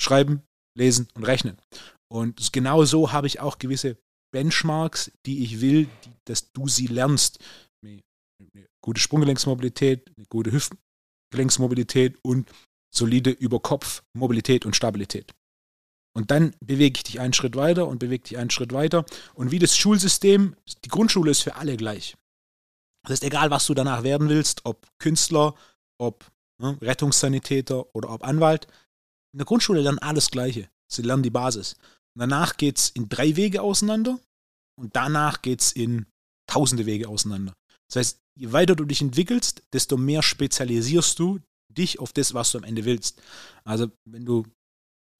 Schreiben, 0.00 0.42
lesen 0.76 1.08
und 1.14 1.24
rechnen. 1.24 1.58
Und 2.10 2.52
genau 2.52 2.84
so 2.84 3.12
habe 3.12 3.26
ich 3.26 3.40
auch 3.40 3.58
gewisse 3.58 3.98
Benchmarks, 4.32 5.12
die 5.26 5.44
ich 5.44 5.60
will, 5.60 5.86
die, 6.04 6.12
dass 6.24 6.52
du 6.52 6.68
sie 6.68 6.86
lernst. 6.86 7.38
Eine 7.84 8.02
gute 8.84 9.00
Sprunggelenksmobilität, 9.00 10.10
eine 10.16 10.26
gute 10.26 10.52
Hüftgelenksmobilität 10.52 12.18
und 12.22 12.50
solide 12.94 13.30
Überkopfmobilität 13.30 14.66
und 14.66 14.76
Stabilität. 14.76 15.34
Und 16.16 16.30
dann 16.30 16.54
bewege 16.60 16.98
ich 16.98 17.02
dich 17.02 17.20
einen 17.20 17.32
Schritt 17.32 17.56
weiter 17.56 17.88
und 17.88 17.98
bewege 17.98 18.22
dich 18.22 18.38
einen 18.38 18.50
Schritt 18.50 18.72
weiter. 18.72 19.04
Und 19.34 19.50
wie 19.50 19.58
das 19.58 19.76
Schulsystem, 19.76 20.56
die 20.84 20.88
Grundschule 20.88 21.30
ist 21.30 21.42
für 21.42 21.56
alle 21.56 21.76
gleich. 21.76 22.16
Das 23.02 23.12
heißt, 23.12 23.24
egal 23.24 23.50
was 23.50 23.66
du 23.66 23.74
danach 23.74 24.04
werden 24.04 24.28
willst, 24.28 24.64
ob 24.64 24.86
Künstler, 24.98 25.54
ob 25.98 26.30
ne, 26.64 26.78
Rettungssanitäter 26.80 27.94
oder 27.94 28.10
ob 28.10 28.24
Anwalt, 28.24 28.66
in 29.32 29.38
der 29.38 29.46
Grundschule 29.46 29.80
lernen 29.80 29.98
alles 29.98 30.30
Gleiche. 30.30 30.68
Sie 30.90 31.02
lernen 31.02 31.22
die 31.22 31.30
Basis. 31.30 31.74
Und 32.14 32.20
danach 32.20 32.56
geht 32.56 32.78
es 32.78 32.90
in 32.90 33.08
drei 33.08 33.36
Wege 33.36 33.62
auseinander 33.62 34.20
und 34.78 34.94
danach 34.94 35.42
geht 35.42 35.60
es 35.60 35.72
in 35.72 36.06
tausende 36.46 36.86
Wege 36.86 37.08
auseinander. 37.08 37.54
Das 37.88 37.96
heißt, 37.96 38.20
je 38.38 38.52
weiter 38.52 38.76
du 38.76 38.84
dich 38.84 39.00
entwickelst, 39.00 39.62
desto 39.72 39.96
mehr 39.96 40.22
spezialisierst 40.22 41.18
du 41.18 41.40
dich 41.68 41.98
auf 41.98 42.12
das, 42.12 42.34
was 42.34 42.52
du 42.52 42.58
am 42.58 42.64
Ende 42.64 42.84
willst. 42.84 43.20
Also, 43.64 43.90
wenn 44.04 44.24
du 44.24 44.44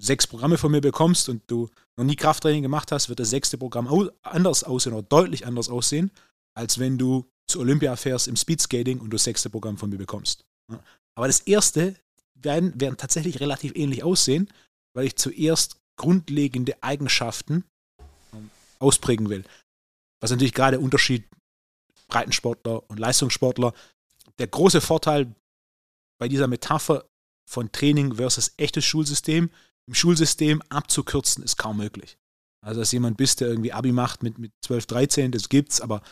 sechs 0.00 0.26
Programme 0.26 0.58
von 0.58 0.70
mir 0.70 0.80
bekommst 0.80 1.28
und 1.28 1.42
du 1.48 1.68
noch 1.96 2.04
nie 2.04 2.16
Krafttraining 2.16 2.62
gemacht 2.62 2.92
hast, 2.92 3.08
wird 3.08 3.20
das 3.20 3.30
sechste 3.30 3.58
Programm 3.58 4.10
anders 4.22 4.64
aussehen 4.64 4.92
oder 4.92 5.02
deutlich 5.02 5.46
anders 5.46 5.68
aussehen, 5.68 6.10
als 6.56 6.78
wenn 6.78 6.98
du 6.98 7.28
zu 7.50 7.60
Olympia 7.60 7.96
fährst 7.96 8.28
im 8.28 8.36
Speedskating 8.36 8.98
und 8.98 9.06
du 9.06 9.16
das 9.16 9.24
sechste 9.24 9.50
Programm 9.50 9.76
von 9.76 9.90
mir 9.90 9.98
bekommst. 9.98 10.44
Aber 11.16 11.26
das 11.26 11.40
erste 11.40 11.96
werden, 12.34 12.78
werden 12.80 12.96
tatsächlich 12.96 13.40
relativ 13.40 13.72
ähnlich 13.74 14.02
aussehen, 14.02 14.48
weil 14.94 15.06
ich 15.06 15.16
zuerst 15.16 15.80
grundlegende 15.96 16.82
Eigenschaften 16.82 17.64
ähm, 18.32 18.50
ausprägen 18.78 19.28
will. 19.28 19.44
Was 20.20 20.30
natürlich 20.30 20.54
gerade 20.54 20.80
Unterschied 20.80 21.24
Breitensportler 22.08 22.88
und 22.88 22.98
Leistungssportler. 22.98 23.72
Der 24.38 24.46
große 24.46 24.80
Vorteil 24.80 25.34
bei 26.18 26.28
dieser 26.28 26.46
Metapher 26.46 27.08
von 27.48 27.70
Training 27.72 28.16
versus 28.16 28.54
echtes 28.56 28.84
Schulsystem, 28.84 29.50
im 29.86 29.94
Schulsystem 29.94 30.62
abzukürzen, 30.68 31.44
ist 31.44 31.56
kaum 31.56 31.76
möglich. 31.76 32.16
Also, 32.64 32.80
dass 32.80 32.92
jemand 32.92 33.16
bist, 33.16 33.40
der 33.40 33.48
irgendwie 33.48 33.72
Abi 33.72 33.92
macht 33.92 34.22
mit, 34.22 34.38
mit 34.38 34.52
12, 34.64 34.86
13, 34.86 35.32
das 35.32 35.48
gibt's, 35.48 35.80
aber 35.80 36.02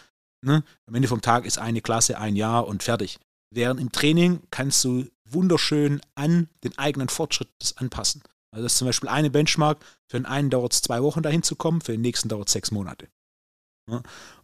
ne, 0.45 0.63
am 0.87 0.95
Ende 0.95 1.09
vom 1.09 1.23
Tag 1.23 1.47
ist 1.47 1.59
eine 1.59 1.81
Klasse 1.81 2.19
ein 2.19 2.37
Jahr 2.37 2.67
und 2.67 2.83
fertig. 2.83 3.19
Während 3.55 3.81
im 3.81 3.93
Training 3.93 4.41
kannst 4.51 4.83
du 4.85 5.07
wunderschön 5.29 6.01
an 6.15 6.49
den 6.65 6.77
eigenen 6.79 7.09
Fortschritt 7.09 7.51
das 7.59 7.77
anpassen. 7.77 8.23
Also 8.51 8.65
das 8.65 8.73
ist 8.73 8.79
zum 8.79 8.89
Beispiel 8.89 9.09
eine 9.09 9.31
Benchmark. 9.31 9.85
Für 10.11 10.19
den 10.19 10.27
einen 10.27 10.51
dauert 10.51 10.73
es 10.73 10.83
zwei 10.83 11.03
Wochen 11.03 11.23
dahin 11.23 11.43
zu 11.43 11.57
kommen, 11.57 11.81
für 11.81 11.93
den 11.93 12.01
nächsten 12.01 12.29
dauert 12.29 12.49
es 12.49 12.53
sechs 12.53 12.71
Monate. 12.71 13.09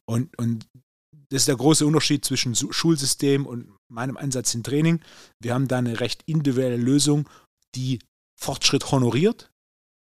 Und, 0.06 0.36
und 0.38 0.66
das 1.30 1.42
ist 1.42 1.48
der 1.48 1.56
große 1.56 1.86
Unterschied 1.86 2.24
zwischen 2.24 2.54
Schulsystem 2.54 3.46
und 3.46 3.74
meinem 3.90 4.16
Ansatz 4.16 4.54
im 4.54 4.62
Training. 4.62 5.00
Wir 5.40 5.54
haben 5.54 5.68
da 5.68 5.78
eine 5.78 6.00
recht 6.00 6.22
individuelle 6.26 6.76
Lösung, 6.76 7.28
die 7.74 8.00
Fortschritt 8.38 8.90
honoriert 8.90 9.50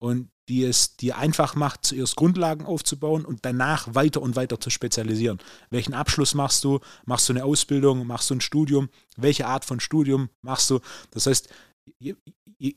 und 0.00 0.30
die 0.48 0.64
es 0.64 0.96
dir 0.96 1.16
einfach 1.16 1.54
macht, 1.54 1.86
zuerst 1.86 2.16
Grundlagen 2.16 2.66
aufzubauen 2.66 3.24
und 3.24 3.40
danach 3.44 3.94
weiter 3.94 4.20
und 4.20 4.36
weiter 4.36 4.60
zu 4.60 4.70
spezialisieren. 4.70 5.38
Welchen 5.70 5.94
Abschluss 5.94 6.34
machst 6.34 6.64
du? 6.64 6.80
Machst 7.06 7.28
du 7.28 7.32
eine 7.32 7.44
Ausbildung? 7.44 8.06
Machst 8.06 8.30
du 8.30 8.34
ein 8.34 8.40
Studium? 8.40 8.88
Welche 9.16 9.46
Art 9.46 9.64
von 9.64 9.80
Studium 9.80 10.28
machst 10.42 10.70
du? 10.70 10.80
Das 11.10 11.26
heißt, 11.26 11.48
je, 11.98 12.14
je, 12.58 12.74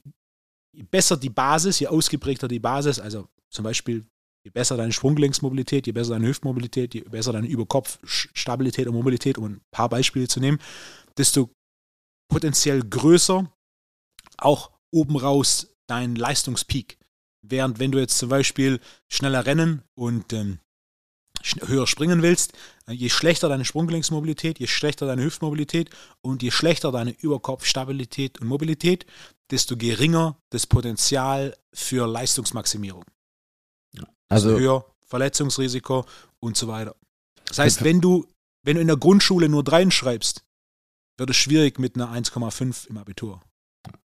je 0.74 0.84
besser 0.84 1.18
die 1.18 1.30
Basis, 1.30 1.80
je 1.80 1.88
ausgeprägter 1.88 2.48
die 2.48 2.60
Basis, 2.60 3.00
also 3.00 3.28
zum 3.50 3.64
Beispiel 3.64 4.06
je 4.46 4.52
besser 4.52 4.78
deine 4.78 4.94
Sprunggelenksmobilität, 4.94 5.88
je 5.88 5.92
besser 5.92 6.12
deine 6.12 6.28
Hüftmobilität, 6.28 6.94
je 6.94 7.02
besser 7.02 7.34
deine 7.34 7.48
Überkopfstabilität 7.48 8.88
und 8.88 8.94
Mobilität, 8.94 9.38
um 9.38 9.46
ein 9.46 9.62
paar 9.72 9.90
Beispiele 9.90 10.30
zu 10.30 10.40
nehmen, 10.40 10.60
desto 11.18 11.50
potenziell 12.32 12.82
größer 12.82 13.52
auch 14.38 14.72
oben 14.94 15.18
raus 15.18 15.76
dein 15.88 16.16
Leistungspeak. 16.16 16.97
Während 17.50 17.80
wenn 17.80 17.92
du 17.92 18.00
jetzt 18.00 18.18
zum 18.18 18.30
Beispiel 18.30 18.80
schneller 19.08 19.46
rennen 19.46 19.84
und 19.96 20.34
ähm, 20.34 20.60
höher 21.66 21.88
springen 21.88 22.22
willst, 22.22 22.54
äh, 22.88 22.94
je 22.94 23.10
schlechter 23.10 23.50
deine 23.50 23.66
Sprunggelenksmobilität, 23.66 24.60
je 24.60 24.68
schlechter 24.68 25.06
deine 25.06 25.24
Hüftmobilität 25.24 25.90
und 26.22 26.44
je 26.44 26.52
schlechter 26.52 26.92
deine 26.92 27.12
Überkopfstabilität 27.12 28.42
und 28.42 28.48
Mobilität, 28.48 29.06
desto 29.52 29.78
geringer 29.78 30.38
das 30.50 30.68
Potenzial 30.68 31.56
für 31.74 32.08
Leistungsmaximierung. 32.08 33.06
Also 34.30 34.50
desto 34.50 34.62
höher 34.62 34.86
Verletzungsrisiko 35.06 36.06
und 36.40 36.58
so 36.58 36.68
weiter. 36.68 36.96
Das 37.46 37.60
heißt, 37.60 37.84
wenn 37.84 38.02
du, 38.02 38.28
wenn 38.64 38.76
du 38.76 38.82
in 38.82 38.88
der 38.88 38.98
Grundschule 38.98 39.48
nur 39.48 39.64
dreien 39.64 39.92
schreibst, 39.92 40.44
wird 41.18 41.30
es 41.30 41.38
schwierig 41.38 41.80
mit 41.80 41.96
einer 41.96 42.12
1,5 42.12 42.88
im 42.88 42.98
Abitur. 42.98 43.42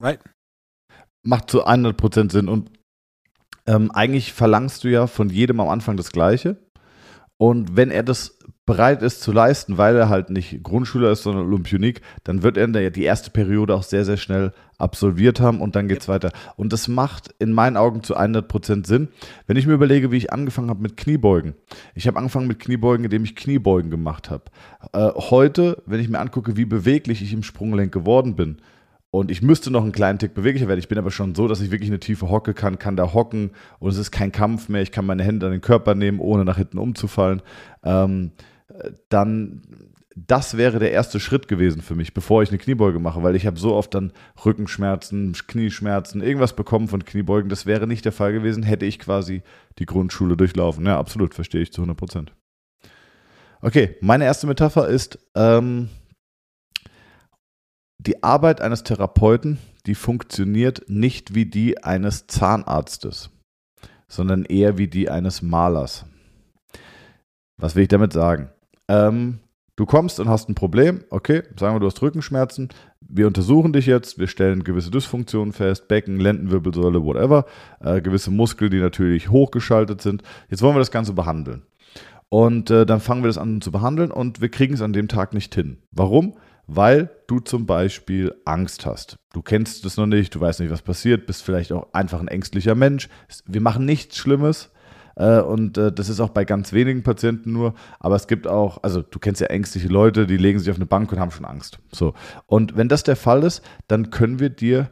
Right? 0.02 0.20
Macht 1.22 1.50
zu 1.50 1.66
100% 1.66 2.32
Sinn. 2.32 2.48
Und 2.48 2.70
ähm, 3.68 3.90
eigentlich 3.90 4.32
verlangst 4.32 4.82
du 4.82 4.88
ja 4.88 5.06
von 5.06 5.28
jedem 5.28 5.60
am 5.60 5.68
Anfang 5.68 5.98
das 5.98 6.10
Gleiche. 6.10 6.56
Und 7.36 7.76
wenn 7.76 7.90
er 7.90 8.02
das 8.02 8.38
bereit 8.64 9.02
ist 9.02 9.20
zu 9.20 9.30
leisten, 9.30 9.78
weil 9.78 9.94
er 9.94 10.08
halt 10.08 10.30
nicht 10.30 10.62
Grundschüler 10.62 11.12
ist, 11.12 11.22
sondern 11.22 11.46
Olympionik, 11.46 12.00
dann 12.24 12.42
wird 12.42 12.56
er 12.56 12.90
die 12.90 13.04
erste 13.04 13.30
Periode 13.30 13.74
auch 13.74 13.82
sehr, 13.82 14.04
sehr 14.04 14.16
schnell 14.16 14.52
absolviert 14.78 15.40
haben 15.40 15.60
und 15.60 15.76
dann 15.76 15.86
geht 15.86 16.00
es 16.00 16.06
ja. 16.06 16.14
weiter. 16.14 16.32
Und 16.56 16.72
das 16.72 16.88
macht 16.88 17.34
in 17.38 17.52
meinen 17.52 17.76
Augen 17.76 18.02
zu 18.02 18.16
100% 18.16 18.86
Sinn. 18.86 19.08
Wenn 19.46 19.56
ich 19.56 19.66
mir 19.66 19.74
überlege, 19.74 20.10
wie 20.10 20.16
ich 20.16 20.32
angefangen 20.32 20.70
habe 20.70 20.82
mit 20.82 20.96
Kniebeugen. 20.96 21.54
Ich 21.94 22.06
habe 22.06 22.18
angefangen 22.18 22.48
mit 22.48 22.58
Kniebeugen, 22.58 23.04
indem 23.04 23.24
ich 23.24 23.36
Kniebeugen 23.36 23.90
gemacht 23.90 24.30
habe. 24.30 24.44
Äh, 24.92 25.10
heute, 25.14 25.82
wenn 25.86 26.00
ich 26.00 26.08
mir 26.08 26.18
angucke, 26.18 26.56
wie 26.56 26.64
beweglich 26.64 27.22
ich 27.22 27.32
im 27.32 27.42
Sprunggelenk 27.42 27.92
geworden 27.92 28.34
bin, 28.34 28.58
und 29.10 29.30
ich 29.30 29.40
müsste 29.40 29.70
noch 29.70 29.82
einen 29.82 29.92
kleinen 29.92 30.18
Tick 30.18 30.34
beweglicher 30.34 30.68
werden. 30.68 30.80
Ich 30.80 30.88
bin 30.88 30.98
aber 30.98 31.10
schon 31.10 31.34
so, 31.34 31.48
dass 31.48 31.60
ich 31.60 31.70
wirklich 31.70 31.90
eine 31.90 32.00
tiefe 32.00 32.28
Hocke 32.28 32.52
kann, 32.52 32.78
kann 32.78 32.96
da 32.96 33.14
hocken 33.14 33.52
und 33.78 33.90
es 33.90 33.96
ist 33.96 34.10
kein 34.10 34.32
Kampf 34.32 34.68
mehr. 34.68 34.82
Ich 34.82 34.92
kann 34.92 35.06
meine 35.06 35.24
Hände 35.24 35.46
an 35.46 35.52
den 35.52 35.60
Körper 35.62 35.94
nehmen, 35.94 36.20
ohne 36.20 36.44
nach 36.44 36.58
hinten 36.58 36.78
umzufallen. 36.78 37.40
Ähm, 37.82 38.32
dann, 39.08 39.62
das 40.14 40.58
wäre 40.58 40.78
der 40.78 40.92
erste 40.92 41.20
Schritt 41.20 41.48
gewesen 41.48 41.80
für 41.80 41.94
mich, 41.94 42.12
bevor 42.12 42.42
ich 42.42 42.50
eine 42.50 42.58
Kniebeuge 42.58 42.98
mache, 42.98 43.22
weil 43.22 43.34
ich 43.34 43.46
habe 43.46 43.58
so 43.58 43.74
oft 43.74 43.94
dann 43.94 44.12
Rückenschmerzen, 44.44 45.32
Knieschmerzen, 45.32 46.20
irgendwas 46.20 46.54
bekommen 46.54 46.88
von 46.88 47.04
Kniebeugen. 47.04 47.48
Das 47.48 47.64
wäre 47.64 47.86
nicht 47.86 48.04
der 48.04 48.12
Fall 48.12 48.34
gewesen, 48.34 48.62
hätte 48.62 48.84
ich 48.84 48.98
quasi 48.98 49.42
die 49.78 49.86
Grundschule 49.86 50.36
durchlaufen. 50.36 50.84
Ja, 50.84 50.98
absolut, 50.98 51.34
verstehe 51.34 51.62
ich 51.62 51.72
zu 51.72 51.80
100 51.80 51.96
Prozent. 51.96 52.32
Okay, 53.62 53.96
meine 54.02 54.24
erste 54.24 54.46
Metapher 54.46 54.86
ist, 54.86 55.18
ähm, 55.34 55.88
die 57.98 58.22
Arbeit 58.22 58.60
eines 58.60 58.84
Therapeuten, 58.84 59.58
die 59.86 59.94
funktioniert 59.94 60.84
nicht 60.88 61.34
wie 61.34 61.46
die 61.46 61.82
eines 61.82 62.26
Zahnarztes, 62.26 63.30
sondern 64.06 64.44
eher 64.44 64.78
wie 64.78 64.88
die 64.88 65.10
eines 65.10 65.42
Malers. 65.42 66.04
Was 67.58 67.74
will 67.74 67.82
ich 67.82 67.88
damit 67.88 68.12
sagen? 68.12 68.50
Ähm, 68.88 69.40
du 69.76 69.84
kommst 69.84 70.20
und 70.20 70.28
hast 70.28 70.48
ein 70.48 70.54
Problem, 70.54 71.04
okay, 71.10 71.42
sagen 71.58 71.74
wir, 71.74 71.80
du 71.80 71.86
hast 71.86 72.00
Rückenschmerzen, 72.00 72.68
wir 73.00 73.26
untersuchen 73.26 73.72
dich 73.72 73.86
jetzt, 73.86 74.18
wir 74.18 74.28
stellen 74.28 74.62
gewisse 74.62 74.90
Dysfunktionen 74.90 75.52
fest, 75.52 75.88
Becken, 75.88 76.20
Lendenwirbelsäule, 76.20 77.02
whatever, 77.02 77.46
äh, 77.80 78.00
gewisse 78.00 78.30
Muskeln, 78.30 78.70
die 78.70 78.80
natürlich 78.80 79.30
hochgeschaltet 79.30 80.02
sind. 80.02 80.22
Jetzt 80.48 80.62
wollen 80.62 80.76
wir 80.76 80.80
das 80.80 80.90
Ganze 80.90 81.14
behandeln. 81.14 81.62
Und 82.28 82.70
äh, 82.70 82.84
dann 82.84 83.00
fangen 83.00 83.22
wir 83.22 83.28
das 83.28 83.38
an 83.38 83.60
zu 83.60 83.72
behandeln 83.72 84.10
und 84.10 84.40
wir 84.40 84.50
kriegen 84.50 84.74
es 84.74 84.82
an 84.82 84.92
dem 84.92 85.08
Tag 85.08 85.32
nicht 85.32 85.54
hin. 85.54 85.78
Warum? 85.90 86.34
Weil 86.68 87.10
du 87.26 87.40
zum 87.40 87.66
Beispiel 87.66 88.34
Angst 88.44 88.86
hast. 88.86 89.16
Du 89.32 89.42
kennst 89.42 89.84
es 89.84 89.96
noch 89.96 90.06
nicht, 90.06 90.34
du 90.34 90.40
weißt 90.40 90.60
nicht, 90.60 90.70
was 90.70 90.82
passiert, 90.82 91.26
bist 91.26 91.42
vielleicht 91.42 91.72
auch 91.72 91.92
einfach 91.92 92.20
ein 92.20 92.28
ängstlicher 92.28 92.74
Mensch. 92.74 93.08
Wir 93.46 93.62
machen 93.62 93.84
nichts 93.84 94.16
Schlimmes. 94.18 94.70
Äh, 95.16 95.40
und 95.40 95.78
äh, 95.78 95.90
das 95.90 96.10
ist 96.10 96.20
auch 96.20 96.28
bei 96.28 96.44
ganz 96.44 96.72
wenigen 96.72 97.02
Patienten 97.02 97.52
nur. 97.52 97.74
Aber 97.98 98.16
es 98.16 98.28
gibt 98.28 98.46
auch, 98.46 98.82
also 98.82 99.02
du 99.02 99.18
kennst 99.18 99.40
ja 99.40 99.48
ängstliche 99.48 99.88
Leute, 99.88 100.26
die 100.26 100.36
legen 100.36 100.58
sich 100.58 100.70
auf 100.70 100.76
eine 100.76 100.86
Bank 100.86 101.10
und 101.10 101.18
haben 101.18 101.30
schon 101.30 101.46
Angst. 101.46 101.78
So. 101.90 102.12
Und 102.46 102.76
wenn 102.76 102.88
das 102.88 103.02
der 103.02 103.16
Fall 103.16 103.42
ist, 103.42 103.62
dann 103.88 104.10
können 104.10 104.38
wir 104.38 104.50
dir 104.50 104.90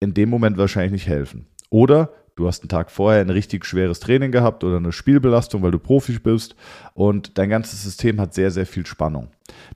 in 0.00 0.14
dem 0.14 0.28
Moment 0.28 0.58
wahrscheinlich 0.58 0.92
nicht 0.92 1.08
helfen. 1.08 1.46
Oder 1.70 2.10
du 2.36 2.46
hast 2.46 2.62
einen 2.62 2.68
Tag 2.68 2.90
vorher 2.90 3.20
ein 3.20 3.30
richtig 3.30 3.64
schweres 3.64 4.00
Training 4.00 4.32
gehabt 4.32 4.64
oder 4.64 4.76
eine 4.76 4.92
Spielbelastung, 4.92 5.62
weil 5.62 5.70
du 5.70 5.78
Profi 5.78 6.18
bist 6.18 6.56
und 6.94 7.38
dein 7.38 7.50
ganzes 7.50 7.82
System 7.82 8.20
hat 8.20 8.34
sehr, 8.34 8.50
sehr 8.50 8.66
viel 8.66 8.86
Spannung. 8.86 9.28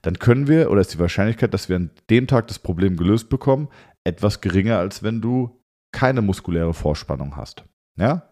Dann 0.02 0.18
können 0.18 0.48
wir, 0.48 0.70
oder 0.70 0.80
ist 0.80 0.94
die 0.94 0.98
Wahrscheinlichkeit, 0.98 1.54
dass 1.54 1.68
wir 1.68 1.76
an 1.76 1.90
dem 2.10 2.26
Tag 2.26 2.48
das 2.48 2.58
Problem 2.58 2.96
gelöst 2.96 3.28
bekommen, 3.28 3.68
etwas 4.04 4.40
geringer, 4.40 4.78
als 4.78 5.02
wenn 5.02 5.20
du 5.20 5.60
keine 5.92 6.22
muskuläre 6.22 6.74
Vorspannung 6.74 7.36
hast. 7.36 7.64
Ja, 7.96 8.22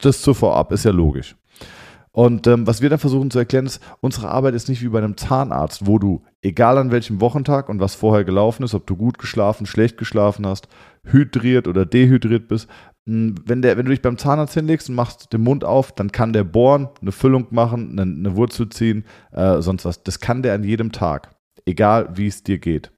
das 0.00 0.22
zu 0.22 0.34
vorab 0.34 0.72
ist 0.72 0.84
ja 0.84 0.90
logisch. 0.90 1.36
Und 2.16 2.46
ähm, 2.46 2.66
was 2.66 2.80
wir 2.80 2.88
dann 2.88 2.98
versuchen 2.98 3.30
zu 3.30 3.38
erklären 3.38 3.66
ist, 3.66 3.78
unsere 4.00 4.30
Arbeit 4.30 4.54
ist 4.54 4.70
nicht 4.70 4.80
wie 4.80 4.88
bei 4.88 5.00
einem 5.00 5.18
Zahnarzt, 5.18 5.86
wo 5.86 5.98
du, 5.98 6.24
egal 6.40 6.78
an 6.78 6.90
welchem 6.90 7.20
Wochentag 7.20 7.68
und 7.68 7.78
was 7.78 7.94
vorher 7.94 8.24
gelaufen 8.24 8.62
ist, 8.62 8.72
ob 8.72 8.86
du 8.86 8.96
gut 8.96 9.18
geschlafen, 9.18 9.66
schlecht 9.66 9.98
geschlafen 9.98 10.46
hast, 10.46 10.66
hydriert 11.04 11.68
oder 11.68 11.84
dehydriert 11.84 12.48
bist, 12.48 12.70
wenn, 13.06 13.62
der, 13.62 13.76
wenn 13.76 13.86
du 13.86 13.90
dich 13.90 14.02
beim 14.02 14.18
Zahnarzt 14.18 14.54
hinlegst 14.54 14.88
und 14.88 14.96
machst 14.96 15.32
den 15.32 15.40
Mund 15.40 15.64
auf, 15.64 15.92
dann 15.92 16.10
kann 16.10 16.32
der 16.32 16.42
bohren, 16.42 16.88
eine 17.00 17.12
Füllung 17.12 17.46
machen, 17.50 17.92
eine, 17.92 18.02
eine 18.02 18.36
Wurzel 18.36 18.68
ziehen, 18.68 19.04
äh, 19.30 19.62
sonst 19.62 19.84
was. 19.84 20.02
Das 20.02 20.18
kann 20.18 20.42
der 20.42 20.54
an 20.54 20.64
jedem 20.64 20.90
Tag, 20.90 21.36
egal 21.64 22.08
wie 22.16 22.26
es 22.26 22.42
dir 22.42 22.58
geht. 22.58 22.90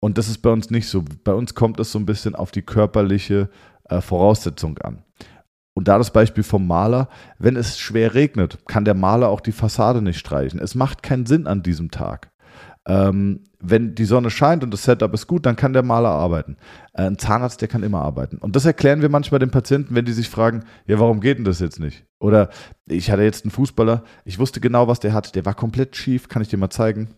Und 0.00 0.16
das 0.16 0.28
ist 0.28 0.38
bei 0.38 0.50
uns 0.50 0.70
nicht 0.70 0.88
so. 0.88 1.04
Bei 1.24 1.34
uns 1.34 1.54
kommt 1.54 1.78
es 1.78 1.92
so 1.92 1.98
ein 1.98 2.06
bisschen 2.06 2.34
auf 2.34 2.52
die 2.52 2.62
körperliche 2.62 3.50
äh, 3.84 4.00
Voraussetzung 4.00 4.78
an. 4.78 5.02
Und 5.74 5.88
da 5.88 5.98
das 5.98 6.12
Beispiel 6.12 6.42
vom 6.42 6.66
Maler, 6.66 7.08
wenn 7.38 7.56
es 7.56 7.78
schwer 7.78 8.14
regnet, 8.14 8.66
kann 8.66 8.84
der 8.84 8.94
Maler 8.94 9.28
auch 9.28 9.40
die 9.40 9.52
Fassade 9.52 10.02
nicht 10.02 10.18
streichen. 10.18 10.58
Es 10.58 10.74
macht 10.74 11.02
keinen 11.02 11.26
Sinn 11.26 11.46
an 11.46 11.62
diesem 11.62 11.90
Tag. 11.90 12.30
Ähm, 12.88 13.44
wenn 13.60 13.94
die 13.94 14.06
Sonne 14.06 14.30
scheint 14.30 14.64
und 14.64 14.72
das 14.72 14.84
Setup 14.84 15.12
ist 15.12 15.26
gut, 15.26 15.44
dann 15.44 15.56
kann 15.56 15.74
der 15.74 15.82
Maler 15.82 16.08
arbeiten. 16.08 16.56
Äh, 16.94 17.02
ein 17.02 17.18
Zahnarzt, 17.18 17.60
der 17.60 17.68
kann 17.68 17.82
immer 17.82 18.00
arbeiten. 18.00 18.38
Und 18.38 18.56
das 18.56 18.64
erklären 18.64 19.02
wir 19.02 19.10
manchmal 19.10 19.40
den 19.40 19.50
Patienten, 19.50 19.94
wenn 19.94 20.06
die 20.06 20.12
sich 20.12 20.30
fragen, 20.30 20.64
ja, 20.86 20.98
warum 20.98 21.20
geht 21.20 21.36
denn 21.36 21.44
das 21.44 21.60
jetzt 21.60 21.80
nicht? 21.80 22.06
Oder 22.18 22.48
ich 22.86 23.10
hatte 23.10 23.22
jetzt 23.22 23.44
einen 23.44 23.50
Fußballer, 23.50 24.04
ich 24.24 24.38
wusste 24.38 24.60
genau, 24.60 24.88
was 24.88 25.00
der 25.00 25.12
hat. 25.12 25.34
Der 25.34 25.44
war 25.44 25.54
komplett 25.54 25.96
schief, 25.96 26.28
kann 26.28 26.40
ich 26.40 26.48
dir 26.48 26.56
mal 26.56 26.70
zeigen. 26.70 27.08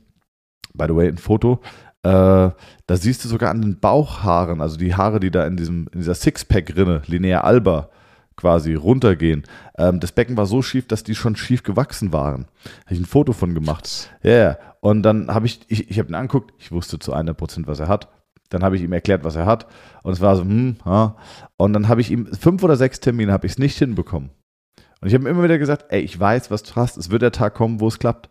By 0.74 0.86
the 0.88 0.96
way, 0.96 1.08
ein 1.08 1.18
Foto. 1.18 1.60
Äh, 2.02 2.08
da 2.08 2.96
siehst 2.96 3.24
du 3.24 3.28
sogar 3.28 3.50
an 3.50 3.62
den 3.62 3.78
Bauchhaaren, 3.78 4.60
also 4.60 4.76
die 4.76 4.94
Haare, 4.94 5.20
die 5.20 5.30
da 5.30 5.46
in, 5.46 5.56
diesem, 5.56 5.88
in 5.92 6.00
dieser 6.00 6.14
Sixpack-Rinne, 6.14 7.02
linear 7.06 7.44
alba, 7.44 7.90
quasi 8.40 8.74
runtergehen. 8.74 9.44
Ähm, 9.76 10.00
das 10.00 10.12
Becken 10.12 10.36
war 10.36 10.46
so 10.46 10.62
schief, 10.62 10.88
dass 10.88 11.04
die 11.04 11.14
schon 11.14 11.36
schief 11.36 11.62
gewachsen 11.62 12.12
waren. 12.12 12.46
Habe 12.84 12.94
ich 12.94 13.00
ein 13.00 13.06
Foto 13.06 13.32
von 13.32 13.54
gemacht. 13.54 14.10
Ja, 14.22 14.30
yeah. 14.30 14.58
und 14.80 15.02
dann 15.02 15.32
habe 15.32 15.46
ich, 15.46 15.60
ich, 15.68 15.90
ich 15.90 15.98
habe 15.98 16.08
ihn 16.08 16.14
angeguckt, 16.14 16.54
ich 16.58 16.72
wusste 16.72 16.98
zu 16.98 17.14
100% 17.14 17.66
was 17.66 17.80
er 17.80 17.88
hat. 17.88 18.08
Dann 18.48 18.64
habe 18.64 18.76
ich 18.76 18.82
ihm 18.82 18.92
erklärt, 18.92 19.22
was 19.22 19.36
er 19.36 19.46
hat. 19.46 19.66
Und 20.02 20.12
es 20.12 20.20
war 20.20 20.34
so, 20.36 20.42
hm, 20.42 20.76
ja. 20.84 21.16
Und 21.56 21.72
dann 21.72 21.88
habe 21.88 22.00
ich 22.00 22.10
ihm 22.10 22.26
fünf 22.26 22.62
oder 22.62 22.76
sechs 22.76 22.98
Termine 22.98 23.32
habe 23.32 23.46
ich 23.46 23.52
es 23.52 23.58
nicht 23.58 23.78
hinbekommen. 23.78 24.30
Und 25.00 25.08
ich 25.08 25.14
habe 25.14 25.24
ihm 25.24 25.28
immer 25.28 25.44
wieder 25.44 25.58
gesagt, 25.58 25.86
ey, 25.90 26.00
ich 26.00 26.18
weiß, 26.18 26.50
was 26.50 26.62
du 26.64 26.74
hast. 26.74 26.96
Es 26.96 27.10
wird 27.10 27.22
der 27.22 27.32
Tag 27.32 27.54
kommen, 27.54 27.80
wo 27.80 27.88
es 27.88 27.98
klappt. 27.98 28.28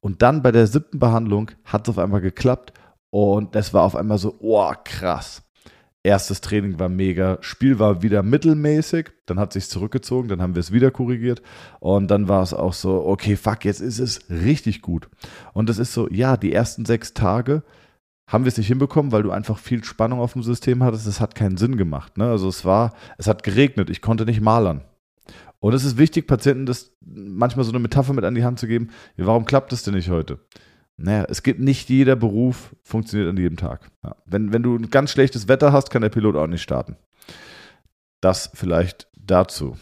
Und 0.00 0.22
dann 0.22 0.42
bei 0.42 0.52
der 0.52 0.66
siebten 0.66 0.98
Behandlung 0.98 1.50
hat 1.64 1.88
es 1.88 1.90
auf 1.90 1.98
einmal 1.98 2.20
geklappt. 2.20 2.72
Und 3.10 3.54
das 3.54 3.74
war 3.74 3.82
auf 3.82 3.96
einmal 3.96 4.18
so, 4.18 4.36
oh, 4.38 4.72
krass. 4.84 5.42
Erstes 6.06 6.40
Training 6.40 6.78
war 6.78 6.88
mega, 6.88 7.38
Spiel 7.40 7.80
war 7.80 8.00
wieder 8.00 8.22
mittelmäßig, 8.22 9.10
dann 9.26 9.40
hat 9.40 9.52
sich 9.52 9.68
zurückgezogen, 9.68 10.28
dann 10.28 10.40
haben 10.40 10.54
wir 10.54 10.60
es 10.60 10.70
wieder 10.70 10.92
korrigiert 10.92 11.42
und 11.80 12.08
dann 12.12 12.28
war 12.28 12.44
es 12.44 12.54
auch 12.54 12.74
so, 12.74 13.04
okay, 13.04 13.34
fuck, 13.34 13.64
jetzt 13.64 13.80
ist 13.80 13.98
es 13.98 14.30
richtig 14.30 14.82
gut. 14.82 15.08
Und 15.52 15.68
es 15.68 15.78
ist 15.78 15.92
so, 15.92 16.08
ja, 16.08 16.36
die 16.36 16.52
ersten 16.52 16.84
sechs 16.84 17.12
Tage 17.12 17.64
haben 18.28 18.44
wir 18.44 18.48
es 18.48 18.56
nicht 18.56 18.68
hinbekommen, 18.68 19.10
weil 19.10 19.24
du 19.24 19.32
einfach 19.32 19.58
viel 19.58 19.82
Spannung 19.82 20.20
auf 20.20 20.34
dem 20.34 20.44
System 20.44 20.84
hattest. 20.84 21.08
Es 21.08 21.20
hat 21.20 21.34
keinen 21.34 21.56
Sinn 21.56 21.76
gemacht. 21.76 22.18
Ne? 22.18 22.30
Also 22.30 22.48
es 22.48 22.64
war, 22.64 22.94
es 23.18 23.26
hat 23.26 23.42
geregnet, 23.42 23.90
ich 23.90 24.00
konnte 24.00 24.26
nicht 24.26 24.40
malern. 24.40 24.82
Und 25.58 25.74
es 25.74 25.84
ist 25.84 25.98
wichtig, 25.98 26.28
Patienten 26.28 26.66
das 26.66 26.92
manchmal 27.04 27.64
so 27.64 27.72
eine 27.72 27.80
Metapher 27.80 28.12
mit 28.12 28.24
an 28.24 28.36
die 28.36 28.44
Hand 28.44 28.60
zu 28.60 28.68
geben. 28.68 28.90
Warum 29.16 29.44
klappt 29.44 29.72
es 29.72 29.82
denn 29.82 29.94
nicht 29.94 30.10
heute? 30.10 30.38
Naja, 30.98 31.26
es 31.28 31.42
gibt 31.42 31.60
nicht 31.60 31.88
jeder 31.88 32.16
Beruf 32.16 32.74
funktioniert 32.82 33.28
an 33.28 33.36
jedem 33.36 33.56
Tag. 33.56 33.90
Ja. 34.02 34.16
Wenn, 34.24 34.52
wenn 34.52 34.62
du 34.62 34.76
ein 34.76 34.90
ganz 34.90 35.10
schlechtes 35.10 35.46
Wetter 35.46 35.72
hast, 35.72 35.90
kann 35.90 36.02
der 36.02 36.08
Pilot 36.08 36.36
auch 36.36 36.46
nicht 36.46 36.62
starten. 36.62 36.96
Das 38.22 38.50
vielleicht 38.54 39.08
dazu. 39.18 39.76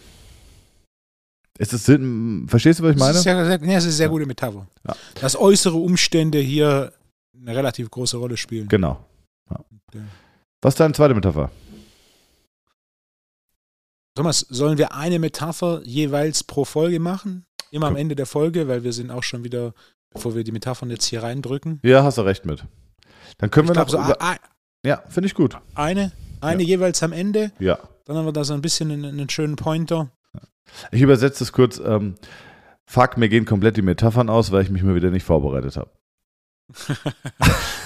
Ist 1.57 1.73
das 1.73 1.85
Sinn, 1.85 2.47
verstehst 2.49 2.81
du, 2.81 2.85
was 2.85 2.93
ich 2.93 2.99
meine? 2.99 3.13
Das 3.13 3.19
ist, 3.19 3.25
sehr, 3.25 3.47
sehr, 3.47 3.59
nee, 3.59 3.75
das 3.75 3.85
ist 3.85 3.91
eine 3.91 3.93
sehr 3.93 4.09
gute 4.09 4.27
Metapher. 4.27 4.67
Ja. 4.87 4.97
Dass 5.21 5.37
äußere 5.37 5.77
Umstände 5.77 6.39
hier 6.39 6.93
eine 7.41 7.57
relativ 7.57 7.91
große 7.91 8.17
Rolle 8.17 8.37
spielen. 8.37 8.67
Genau. 8.67 9.05
Ja. 9.51 9.65
Okay. 9.89 10.03
Was 10.63 10.75
ist 10.75 10.81
deine 10.81 10.95
zweite 10.95 11.15
Metapher? 11.15 11.51
Thomas, 14.17 14.41
sollen 14.41 14.79
wir 14.79 14.95
eine 14.95 15.21
Metapher 15.21 15.83
jeweils 15.85 16.43
pro 16.43 16.65
Folge 16.65 16.99
machen? 16.99 17.47
Immer 17.71 17.89
am 17.89 17.97
Ende 17.97 18.15
der 18.15 18.27
Folge, 18.27 18.69
weil 18.69 18.85
wir 18.85 18.93
sind 18.93 19.11
auch 19.11 19.25
schon 19.25 19.43
wieder 19.43 19.75
bevor 20.15 20.35
wir 20.35 20.45
die 20.45 20.53
Metaphern 20.53 20.89
jetzt 20.91 21.05
hier 21.05 21.23
reindrücken. 21.23 21.81
Ja, 21.83 22.03
hast 22.03 22.17
du 22.17 22.23
recht 22.23 22.47
mit. 22.47 22.65
Dann 23.39 23.51
können 23.51 23.69
ich 23.69 23.75
wir 23.75 23.81
noch 23.81 23.89
so 23.89 23.99
über, 23.99 24.21
ein, 24.23 24.39
Ja, 24.85 25.03
finde 25.09 25.27
ich 25.27 25.35
gut. 25.35 25.59
Eine, 25.75 26.13
eine 26.41 26.63
ja. 26.63 26.69
jeweils 26.69 27.03
am 27.03 27.13
Ende. 27.13 27.53
Ja. 27.59 27.79
Dann 28.07 28.17
haben 28.17 28.25
wir 28.25 28.33
da 28.33 28.45
so 28.45 28.55
ein 28.55 28.63
bisschen 28.63 28.91
einen, 28.91 29.05
einen 29.05 29.29
schönen 29.29 29.57
Pointer. 29.57 30.11
Ich 30.91 31.03
übersetze 31.03 31.45
es 31.45 31.53
kurz. 31.53 31.79
Ähm, 31.85 32.15
fuck, 32.87 33.17
mir 33.17 33.29
gehen 33.29 33.45
komplett 33.45 33.77
die 33.77 33.83
Metaphern 33.83 34.31
aus, 34.31 34.53
weil 34.53 34.63
ich 34.63 34.71
mich 34.71 34.83
mal 34.83 34.95
wieder 34.95 35.11
nicht 35.11 35.25
vorbereitet 35.25 35.77
habe. 35.77 35.91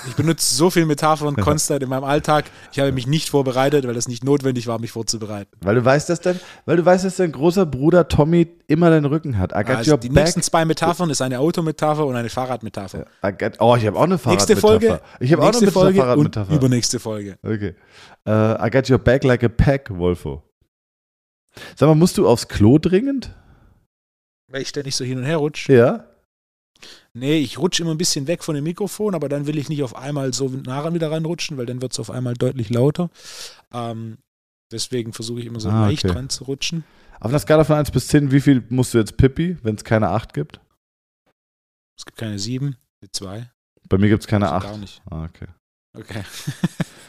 Ich 0.07 0.15
benutze 0.15 0.55
so 0.55 0.71
viel 0.71 0.87
Metaphern 0.87 1.35
konstant 1.37 1.83
in 1.83 1.89
meinem 1.89 2.05
Alltag. 2.05 2.45
Ich 2.73 2.79
habe 2.79 2.93
mich 2.93 3.09
nicht 3.09 3.29
vorbereitet, 3.29 3.87
weil 3.87 3.97
es 3.97 4.07
nicht 4.07 4.23
notwendig 4.23 4.69
war, 4.69 4.79
mich 4.79 4.93
vorzubereiten. 4.93 5.51
Weil 5.61 5.75
du 5.75 5.85
weißt, 5.85 6.09
dass 6.09 6.21
dein, 6.21 6.39
weil 6.65 6.77
du 6.77 6.85
weißt, 6.85 7.05
dass 7.05 7.17
dein 7.17 7.33
großer 7.33 7.67
Bruder 7.67 8.07
Tommy 8.07 8.47
immer 8.69 8.91
deinen 8.91 9.07
Rücken 9.07 9.37
hat. 9.39 9.53
Also 9.53 9.97
die 9.97 10.09
back. 10.09 10.25
nächsten 10.25 10.43
zwei 10.43 10.65
Metaphern 10.65 11.11
ist 11.11 11.21
eine 11.21 11.41
Autometapher 11.41 12.07
und 12.07 12.15
eine 12.15 12.29
Fahrradmetapher. 12.29 13.07
Got, 13.23 13.61
oh, 13.61 13.75
ich 13.77 13.87
habe 13.87 13.99
auch 13.99 14.05
eine 14.05 14.19
Fahrradmetapher. 14.19 14.31
Nächste 14.31 14.57
Folge. 14.57 15.01
Ich 15.19 15.33
habe 15.33 15.43
auch 15.43 15.55
eine 15.55 15.73
Folge 15.73 15.99
Fahrradmetapher. 16.01 16.51
Und 16.51 16.57
übernächste 16.57 17.01
Folge. 17.01 17.39
Okay. 17.43 17.75
Uh, 18.27 18.65
I 18.65 18.71
got 18.71 18.89
your 18.89 18.99
back 18.99 19.25
like 19.25 19.43
a 19.43 19.49
pack, 19.49 19.91
Wolfo. 19.91 20.45
Sag 21.75 21.89
mal, 21.89 21.95
musst 21.97 22.17
du 22.19 22.29
aufs 22.29 22.47
Klo 22.47 22.79
dringend? 22.79 23.35
Weil 24.49 24.63
ich 24.63 24.69
ständig 24.69 24.95
so 24.95 25.05
hin 25.05 25.19
und 25.19 25.25
her 25.25 25.39
rutsche. 25.39 25.73
Ja. 25.73 26.05
Nee, 27.19 27.39
ich 27.39 27.59
rutsche 27.59 27.83
immer 27.83 27.93
ein 27.93 27.99
bisschen 27.99 28.27
weg 28.27 28.45
von 28.45 28.55
dem 28.55 28.65
Mikrofon, 28.65 29.15
aber 29.15 29.29
dann 29.29 29.47
will 29.47 29.59
ich 29.59 29.69
nicht 29.69 29.83
auf 29.83 29.97
einmal 29.97 30.33
so 30.33 30.49
nah 30.49 30.93
wieder 30.93 31.11
reinrutschen, 31.11 31.57
weil 31.57 31.67
dann 31.67 31.83
wird 31.83 31.93
es 31.93 31.99
auf 31.99 32.11
einmal 32.11 32.35
deutlich 32.35 32.71
lauter. 32.71 33.11
Ähm, 33.73 34.19
deswegen 34.73 35.13
versuche 35.13 35.41
ich 35.41 35.47
immer 35.47 35.61
so 35.61 35.69
ah, 35.69 35.87
leicht 35.87 36.05
okay. 36.05 36.15
dran 36.15 36.29
zu 36.29 36.45
rutschen. 36.45 36.85
Auf 37.21 37.31
einer 37.31 37.39
Skala 37.39 37.65
von 37.65 37.77
1 37.77 37.91
bis 37.91 38.09
10, 38.09 38.31
wie 38.31 38.41
viel 38.41 38.65
musst 38.69 38.95
du 38.95 38.99
jetzt 38.99 39.17
Pippi, 39.17 39.59
wenn 39.63 39.75
es 39.75 39.85
keine 39.85 40.09
8 40.11 40.33
gibt? 40.33 40.61
Es 41.99 42.05
gibt 42.05 42.17
keine 42.17 42.39
7, 42.39 42.77
eine 43.01 43.11
2. 43.11 43.51
Bei 43.89 43.99
mir 43.99 44.09
gibt 44.09 44.23
es 44.23 44.29
keine 44.29 44.53
8. 44.53 44.67
Gar 44.67 44.79
nicht. 44.79 45.03
Ah, 45.11 45.25
okay. 45.25 45.47
Okay. 45.95 46.23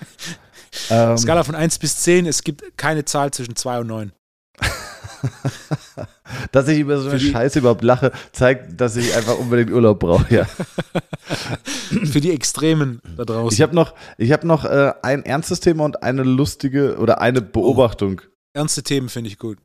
ähm, 0.89 1.17
Skala 1.17 1.43
von 1.43 1.55
1 1.55 1.77
bis 1.77 1.97
10, 1.97 2.25
es 2.25 2.43
gibt 2.43 2.77
keine 2.77 3.05
Zahl 3.05 3.31
zwischen 3.31 3.55
2 3.55 3.81
und 3.81 3.87
9. 3.87 4.11
dass 6.51 6.67
ich 6.67 6.79
über 6.79 6.99
so 6.99 7.09
eine 7.09 7.19
Scheiße 7.19 7.59
überhaupt 7.59 7.83
lache, 7.83 8.11
zeigt, 8.31 8.79
dass 8.79 8.95
ich 8.95 9.15
einfach 9.15 9.37
unbedingt 9.37 9.71
Urlaub 9.71 9.99
brauche, 9.99 10.33
ja. 10.33 10.45
Für 12.05 12.21
die 12.21 12.31
Extremen 12.31 13.01
da 13.17 13.25
draußen. 13.25 13.55
Ich 13.55 13.61
habe 13.61 13.75
noch, 13.75 13.93
ich 14.17 14.31
hab 14.31 14.43
noch 14.43 14.65
äh, 14.65 14.93
ein 15.01 15.23
ernstes 15.23 15.59
Thema 15.59 15.85
und 15.85 16.03
eine 16.03 16.23
lustige 16.23 16.97
oder 16.97 17.21
eine 17.21 17.41
Beobachtung. 17.41 18.21
Oh, 18.23 18.29
ernste 18.53 18.83
Themen 18.83 19.09
finde 19.09 19.29
ich 19.29 19.37
gut. 19.37 19.57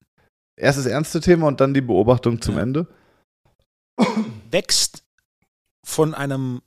Erst 0.56 0.78
das 0.78 0.86
ernste 0.86 1.20
Thema 1.20 1.48
und 1.48 1.60
dann 1.60 1.74
die 1.74 1.80
Beobachtung 1.80 2.40
zum 2.40 2.56
ja. 2.56 2.62
Ende. 2.62 2.86
Wächst 4.50 5.02
von 5.84 6.14
einem 6.14 6.62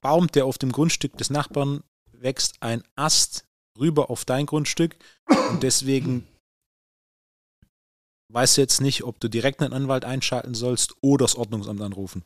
Baum, 0.00 0.28
der 0.28 0.46
auf 0.46 0.58
dem 0.58 0.72
Grundstück 0.72 1.16
des 1.18 1.30
Nachbarn 1.30 1.82
wächst, 2.12 2.54
ein 2.60 2.82
Ast 2.94 3.44
rüber 3.78 4.10
auf 4.10 4.24
dein 4.24 4.46
Grundstück 4.46 4.96
und 5.50 5.62
deswegen 5.62 6.26
weißt 8.36 8.58
du 8.58 8.60
jetzt 8.60 8.82
nicht, 8.82 9.02
ob 9.02 9.18
du 9.18 9.28
direkt 9.30 9.62
einen 9.62 9.72
Anwalt 9.72 10.04
einschalten 10.04 10.54
sollst 10.54 10.94
oder 11.00 11.24
das 11.24 11.36
Ordnungsamt 11.36 11.80
anrufen. 11.80 12.22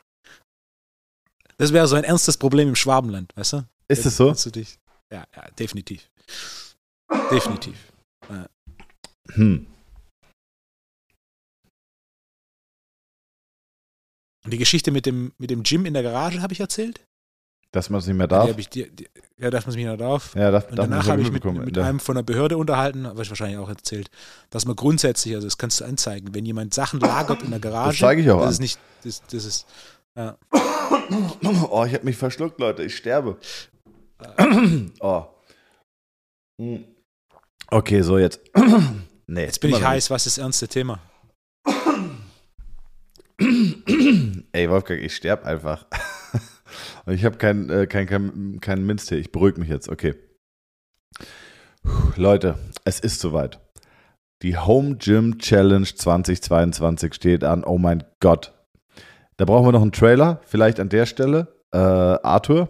Das 1.57 1.73
wäre 1.73 1.87
so 1.87 1.95
ein 1.95 2.03
ernstes 2.03 2.37
Problem 2.37 2.69
im 2.69 2.75
Schwabenland, 2.75 3.31
weißt 3.37 3.53
du? 3.53 3.69
Ist 3.87 4.05
das 4.05 4.17
so? 4.17 4.33
Dich, 4.51 4.81
ja, 5.13 5.25
ja, 5.37 5.51
definitiv. 5.53 6.11
Definitiv. 7.31 7.77
Ja. 8.29 8.49
Hm. 9.35 9.67
Die 14.47 14.59
Geschichte 14.59 14.91
mit 14.91 15.07
dem, 15.07 15.33
mit 15.39 15.51
dem 15.51 15.63
Gym 15.63 15.87
in 15.87 15.95
der 15.95 16.03
Garage 16.03 16.43
habe 16.43 16.53
ich 16.53 16.61
erzählt? 16.61 17.07
Dass 17.73 17.89
man 17.89 18.01
es 18.01 18.07
nicht 18.09 18.17
mehr 18.17 18.27
Die 18.27 18.31
darf. 18.31 18.59
ich 18.59 18.69
dir, 18.69 18.91
die, 18.91 19.09
ja, 19.39 19.49
dass 19.51 19.65
man 19.65 19.71
es 19.71 19.77
nicht 19.77 19.85
mehr 19.87 19.97
darf. 19.97 20.35
ja, 20.35 20.51
darf, 20.51 20.69
Und 20.71 20.77
darf 20.79 20.89
danach 20.89 21.07
habe 21.07 21.23
ich 21.23 21.31
mit, 21.31 21.45
mit 21.45 21.77
Da- 21.77 21.87
einem 21.87 22.01
von 22.01 22.17
der 22.17 22.25
Behörde 22.25 22.57
unterhalten, 22.59 23.05
was 23.15 23.23
ich 23.27 23.31
wahrscheinlich 23.31 23.59
auch 23.59 23.69
erzählt, 23.69 24.11
dass 24.51 24.67
man 24.67 24.75
grundsätzlich, 24.75 25.35
also 25.37 25.47
das 25.47 25.57
kannst 25.57 25.81
du 25.81 25.85
anzeigen, 25.85 26.35
wenn 26.35 26.45
jemand 26.45 26.75
Sachen 26.75 26.99
lagert 26.99 27.43
in 27.45 27.51
der 27.51 27.61
Garage, 27.61 27.91
Das 27.91 27.99
zeige 28.01 28.23
ich 28.23 28.31
auch 28.31 28.39
das 28.41 28.47
an. 28.47 28.53
ist 28.53 28.61
nicht, 28.61 28.79
das, 29.05 29.23
das 29.31 29.45
ist, 29.45 29.67
ja. 30.17 30.37
Oh, 31.71 31.85
ich 31.85 31.95
habe 31.95 32.05
mich 32.05 32.17
verschluckt, 32.17 32.59
Leute. 32.61 32.83
Ich 32.85 32.97
sterbe. 32.97 33.37
oh. 35.01 35.25
Hm. 36.61 36.85
Okay, 37.69 38.03
so 38.03 38.19
jetzt. 38.19 38.41
nee, 39.27 39.45
Jetzt 39.45 39.61
bin 39.61 39.71
ich 39.71 39.83
heiß, 39.83 40.11
was 40.11 40.27
ist 40.27 40.37
das 40.37 40.43
ernste 40.43 40.69
Thema? 40.69 41.01
Ey, 44.53 44.69
Wolfgang, 44.69 45.01
ich 45.03 45.15
sterbe 45.17 45.45
einfach. 45.47 45.87
Und 47.07 47.15
ich 47.15 47.25
habe 47.25 47.37
keinen 47.39 47.71
äh, 47.71 47.87
kein, 47.87 48.07
kein, 48.07 48.59
kein 48.61 48.85
Minztee. 48.85 49.17
Ich 49.17 49.33
beruhige 49.33 49.61
mich 49.61 49.69
jetzt. 49.69 49.89
Okay. 49.89 50.15
Leute, 52.17 52.59
es 52.85 53.01
ist 53.01 53.21
soweit. 53.21 53.59
Die 54.43 54.57
Home 54.57 54.97
Gym 54.97 55.39
Challenge 55.39 55.87
2022 55.87 57.15
steht 57.15 57.45
an. 57.45 57.65
Oh 57.65 57.79
mein 57.79 58.05
Gott. 58.21 58.53
Da 59.37 59.45
brauchen 59.45 59.67
wir 59.67 59.73
noch 59.73 59.83
einen 59.83 59.93
Trailer. 59.93 60.41
Vielleicht 60.45 60.81
an 60.81 60.89
der 60.89 61.07
Stelle. 61.07 61.49
Äh, 61.73 61.79
Arthur, 61.79 62.69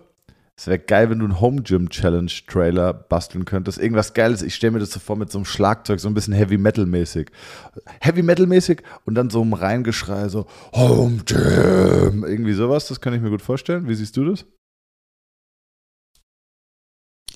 es 0.61 0.67
wäre 0.67 0.79
geil, 0.79 1.09
wenn 1.09 1.21
du 1.21 1.25
einen 1.25 1.41
Home 1.41 1.63
Gym 1.63 1.89
Challenge 1.89 2.31
Trailer 2.47 2.93
basteln 2.93 3.47
könntest. 3.47 3.79
Irgendwas 3.79 4.13
Geiles. 4.13 4.43
Ich 4.43 4.55
stelle 4.55 4.73
mir 4.73 4.79
das 4.79 4.91
so 4.91 5.01
vor 5.01 5.17
mit 5.17 5.33
so 5.33 5.39
einem 5.39 5.47
Schlagzeug, 5.47 6.01
so 6.01 6.09
ein 6.09 6.13
bisschen 6.13 6.35
Heavy 6.35 6.59
Metal 6.59 6.85
mäßig. 6.85 7.31
Heavy 8.03 8.21
Metal 8.21 8.47
mäßig 8.47 8.83
und 9.07 9.15
dann 9.15 9.31
so 9.31 9.43
ein 9.43 9.55
Reingeschrei, 9.55 10.29
so 10.29 10.47
Home 10.75 11.23
Gym. 11.25 12.25
Irgendwie 12.25 12.53
sowas. 12.53 12.89
Das 12.89 13.01
kann 13.01 13.15
ich 13.15 13.23
mir 13.23 13.31
gut 13.31 13.41
vorstellen. 13.41 13.89
Wie 13.89 13.95
siehst 13.95 14.19
du 14.19 14.27
das? 14.27 14.45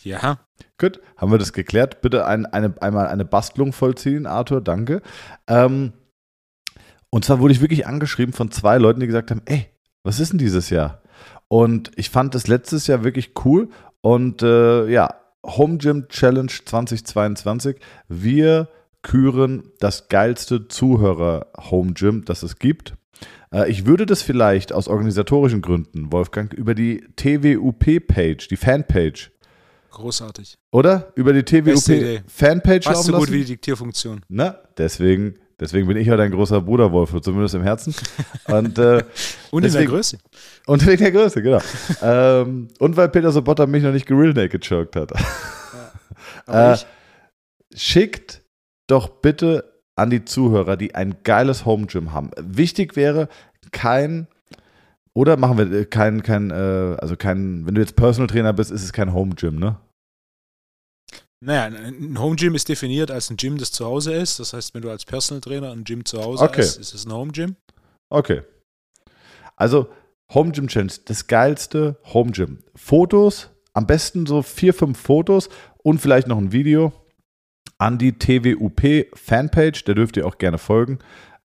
Ja, 0.03 0.45
Gut, 0.77 1.01
haben 1.17 1.33
wir 1.33 1.39
das 1.39 1.55
geklärt. 1.55 2.03
Bitte 2.03 2.27
ein, 2.27 2.45
eine, 2.45 2.75
einmal 2.83 3.07
eine 3.07 3.25
Bastelung 3.25 3.73
vollziehen, 3.73 4.27
Arthur, 4.27 4.61
danke. 4.61 5.01
Ähm, 5.47 5.95
und 7.09 7.25
zwar 7.25 7.39
wurde 7.39 7.55
ich 7.55 7.63
wirklich 7.63 7.87
angeschrieben 7.87 8.35
von 8.35 8.51
zwei 8.51 8.77
Leuten, 8.77 9.01
die 9.01 9.07
gesagt 9.07 9.31
haben, 9.31 9.41
ey, 9.47 9.71
was 10.03 10.21
ist 10.21 10.33
denn 10.33 10.39
dieses 10.39 10.69
Jahr? 10.69 11.01
Und 11.49 11.91
ich 11.97 12.11
fand 12.11 12.35
das 12.35 12.47
letztes 12.47 12.87
Jahr 12.87 13.05
wirklich 13.05 13.33
cool. 13.45 13.69
Und 14.01 14.43
äh, 14.43 14.89
ja, 14.89 15.15
Home 15.45 15.79
Gym 15.79 16.09
Challenge 16.09 16.51
2022. 16.65 17.77
Wir 18.09 18.69
küren 19.03 19.71
das 19.81 20.09
geilste 20.09 20.67
Zuhörer-Home 20.69 21.93
Gym, 21.93 22.25
das 22.25 22.43
es 22.43 22.59
gibt. 22.59 22.95
Äh, 23.53 23.71
Ich 23.71 23.87
würde 23.87 24.07
das 24.07 24.23
vielleicht 24.23 24.73
aus 24.73 24.89
organisatorischen 24.89 25.61
Gründen, 25.63 26.11
Wolfgang, 26.13 26.53
über 26.55 26.75
die 26.75 27.05
TWUP-Page, 27.17 28.49
die 28.49 28.57
Fanpage, 28.57 29.31
großartig. 29.91 30.57
oder? 30.73 31.13
Über 31.15 31.33
die. 31.33 31.43
TWUP-Fanpage 31.43 32.87
laufen 32.87 33.03
so 33.05 33.13
gut 33.13 33.21
lassen? 33.21 33.33
wie 33.33 33.39
die 33.41 33.45
Diktierfunktion. 33.45 34.23
Na, 34.29 34.59
deswegen, 34.79 35.35
deswegen 35.61 35.87
bin 35.89 35.97
ich 35.97 36.07
ja 36.07 36.17
dein 36.17 36.31
großer 36.31 36.61
Bruder, 36.61 36.93
Wolf, 36.93 37.15
zumindest 37.23 37.55
im 37.55 37.63
Herzen. 37.63 37.95
Und, 38.47 38.79
äh, 38.79 39.03
Und 39.51 39.65
in 39.65 39.73
der 39.73 39.81
Deswegen- 39.83 39.91
Größe. 39.91 40.19
und 40.67 40.87
wegen 40.87 41.03
der 41.03 41.13
Größe, 41.13 41.43
genau. 41.43 41.61
ähm, 42.03 42.69
und 42.79 42.97
weil 42.97 43.09
Peter 43.09 43.31
Sobotta 43.33 43.67
mich 43.67 43.83
noch 43.83 43.93
nicht 43.93 44.07
gereal 44.07 44.33
naked 44.33 44.67
choked 44.67 44.97
hat. 44.97 45.13
Aber 46.47 46.73
Äh, 46.75 46.77
Schickt 47.77 48.43
doch 48.87 49.09
bitte 49.09 49.73
an 49.97 50.11
die 50.11 50.25
Zuhörer, 50.25 50.77
die 50.77 50.95
ein 50.95 51.17
geiles 51.25 51.65
Home 51.65 51.87
Gym 51.87 52.13
haben. 52.13 52.31
Wichtig 52.41 52.97
wäre 52.97 53.29
kein 53.73 54.29
oder 55.13 55.37
machen 55.37 55.59
wir 55.59 55.81
äh, 55.81 55.85
kein 55.85 56.23
kein 56.23 56.51
äh, 56.51 56.97
also 56.99 57.17
kein 57.17 57.67
wenn 57.67 57.75
du 57.75 57.81
jetzt 57.81 57.97
Personal 57.97 58.27
Trainer 58.29 58.53
bist, 58.53 58.71
ist 58.71 58.85
es 58.85 58.93
kein 58.93 59.13
Home 59.13 59.35
Gym, 59.35 59.59
ne? 59.59 59.77
Naja, 61.45 61.65
ein 61.65 62.19
Home 62.19 62.37
Gym 62.37 62.55
ist 62.55 62.69
definiert 62.69 63.11
als 63.11 63.31
ein 63.31 63.37
Gym, 63.37 63.59
das 63.59 63.71
zu 63.73 63.85
Hause 63.85 64.15
ist. 64.15 64.39
Das 64.41 64.53
heißt, 64.53 64.75
wenn 64.75 64.83
du 64.83 64.91
als 64.91 65.05
Personal 65.05 65.41
Trainer 65.41 65.71
ein 65.73 65.85
Gym 65.85 66.05
zu 66.05 66.23
Hause 66.23 66.45
Okay. 66.45 66.63
hast, 66.63 66.77
ist 66.77 66.95
es 66.95 67.05
ein 67.05 67.13
Home 67.13 67.33
Gym. 67.33 67.57
Okay. 68.09 68.43
Also 69.57 69.89
Home 70.33 70.53
Gym 70.53 70.69
Challenge, 70.69 70.93
das 71.05 71.27
geilste 71.27 71.97
Home 72.13 72.33
Gym. 72.33 72.65
Fotos, 72.75 73.51
am 73.73 73.87
besten 73.87 74.27
so 74.27 74.43
vier, 74.43 74.75
fünf 74.75 74.99
Fotos 74.99 75.49
und 75.83 76.01
vielleicht 76.01 76.27
noch 76.27 76.39
ein 76.39 76.53
Video 76.53 76.93
an 77.79 77.99
die 77.99 78.13
TWUP 78.19 79.07
Fanpage, 79.15 79.85
der 79.85 79.95
dürft 79.95 80.17
ihr 80.17 80.27
auch 80.27 80.39
gerne 80.39 80.59
folgen. 80.59 80.99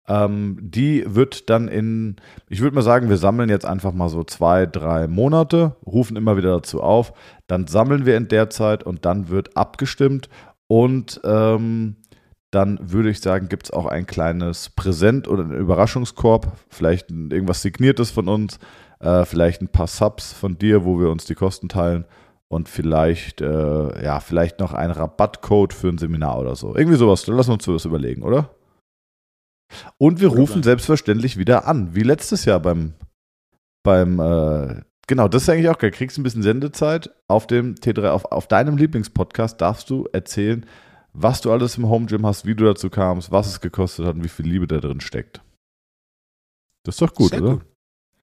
Ähm, 0.07 0.57
die 0.61 1.03
wird 1.05 1.49
dann 1.49 1.67
in, 1.67 2.15
ich 2.47 2.61
würde 2.61 2.75
mal 2.75 2.81
sagen, 2.81 3.09
wir 3.09 3.17
sammeln 3.17 3.49
jetzt 3.49 3.65
einfach 3.65 3.93
mal 3.93 4.07
so 4.07 4.23
zwei, 4.23 4.65
drei 4.65 5.07
Monate, 5.07 5.75
rufen 5.85 6.15
immer 6.15 6.37
wieder 6.37 6.53
dazu 6.55 6.81
auf, 6.81 7.13
dann 7.47 7.67
sammeln 7.67 8.05
wir 8.05 8.15
in 8.15 8.29
der 8.29 8.49
Zeit 8.49 8.83
und 8.83 9.05
dann 9.05 9.27
wird 9.27 9.57
abgestimmt 9.57 10.29
und 10.67 11.19
ähm, 11.25 11.97
dann 12.51 12.79
würde 12.81 13.09
ich 13.09 13.19
sagen, 13.19 13.49
gibt 13.49 13.65
es 13.65 13.71
auch 13.71 13.85
ein 13.85 14.05
kleines 14.05 14.69
Präsent 14.69 15.27
oder 15.27 15.43
einen 15.43 15.57
Überraschungskorb, 15.57 16.53
vielleicht 16.69 17.11
irgendwas 17.11 17.61
Signiertes 17.61 18.09
von 18.09 18.29
uns, 18.29 18.59
äh, 18.99 19.25
vielleicht 19.25 19.61
ein 19.61 19.67
paar 19.67 19.87
Subs 19.87 20.31
von 20.31 20.57
dir, 20.57 20.85
wo 20.85 20.99
wir 20.99 21.09
uns 21.09 21.25
die 21.25 21.35
Kosten 21.35 21.67
teilen 21.67 22.05
und 22.47 22.69
vielleicht, 22.69 23.41
äh, 23.41 24.03
ja, 24.03 24.21
vielleicht 24.21 24.59
noch 24.59 24.73
ein 24.73 24.91
Rabattcode 24.91 25.73
für 25.73 25.89
ein 25.89 25.97
Seminar 25.97 26.39
oder 26.39 26.55
so. 26.55 26.75
Irgendwie 26.75 26.97
sowas, 26.97 27.27
lass 27.27 27.49
uns 27.49 27.65
das 27.65 27.83
überlegen, 27.83 28.23
oder? 28.23 28.49
Und 29.97 30.19
wir 30.21 30.29
rufen 30.29 30.63
selbstverständlich 30.63 31.37
wieder 31.37 31.67
an, 31.67 31.93
wie 31.95 32.03
letztes 32.03 32.45
Jahr 32.45 32.59
beim, 32.59 32.93
beim 33.83 34.19
äh, 34.19 34.81
genau, 35.07 35.27
das 35.27 35.43
ist 35.43 35.49
eigentlich 35.49 35.69
auch 35.69 35.77
geil. 35.77 35.91
Kriegst 35.91 36.17
ein 36.17 36.23
bisschen 36.23 36.43
Sendezeit 36.43 37.09
auf 37.27 37.47
dem 37.47 37.75
T3, 37.75 38.09
auf, 38.09 38.25
auf 38.25 38.47
deinem 38.47 38.77
Lieblingspodcast 38.77 39.59
darfst 39.59 39.89
du 39.89 40.07
erzählen, 40.13 40.65
was 41.13 41.41
du 41.41 41.51
alles 41.51 41.77
im 41.77 41.89
Home 41.89 42.05
Gym 42.05 42.25
hast, 42.25 42.45
wie 42.45 42.55
du 42.55 42.63
dazu 42.65 42.89
kamst, 42.89 43.31
was 43.31 43.47
es 43.47 43.59
gekostet 43.59 44.05
hat 44.05 44.15
und 44.15 44.23
wie 44.23 44.29
viel 44.29 44.47
Liebe 44.47 44.67
da 44.67 44.77
drin 44.77 45.01
steckt. 45.01 45.41
Das 46.85 46.95
ist 46.95 47.01
doch 47.01 47.13
gut, 47.13 47.31
Sehr 47.31 47.41
oder? 47.41 47.53
gut. 47.55 47.65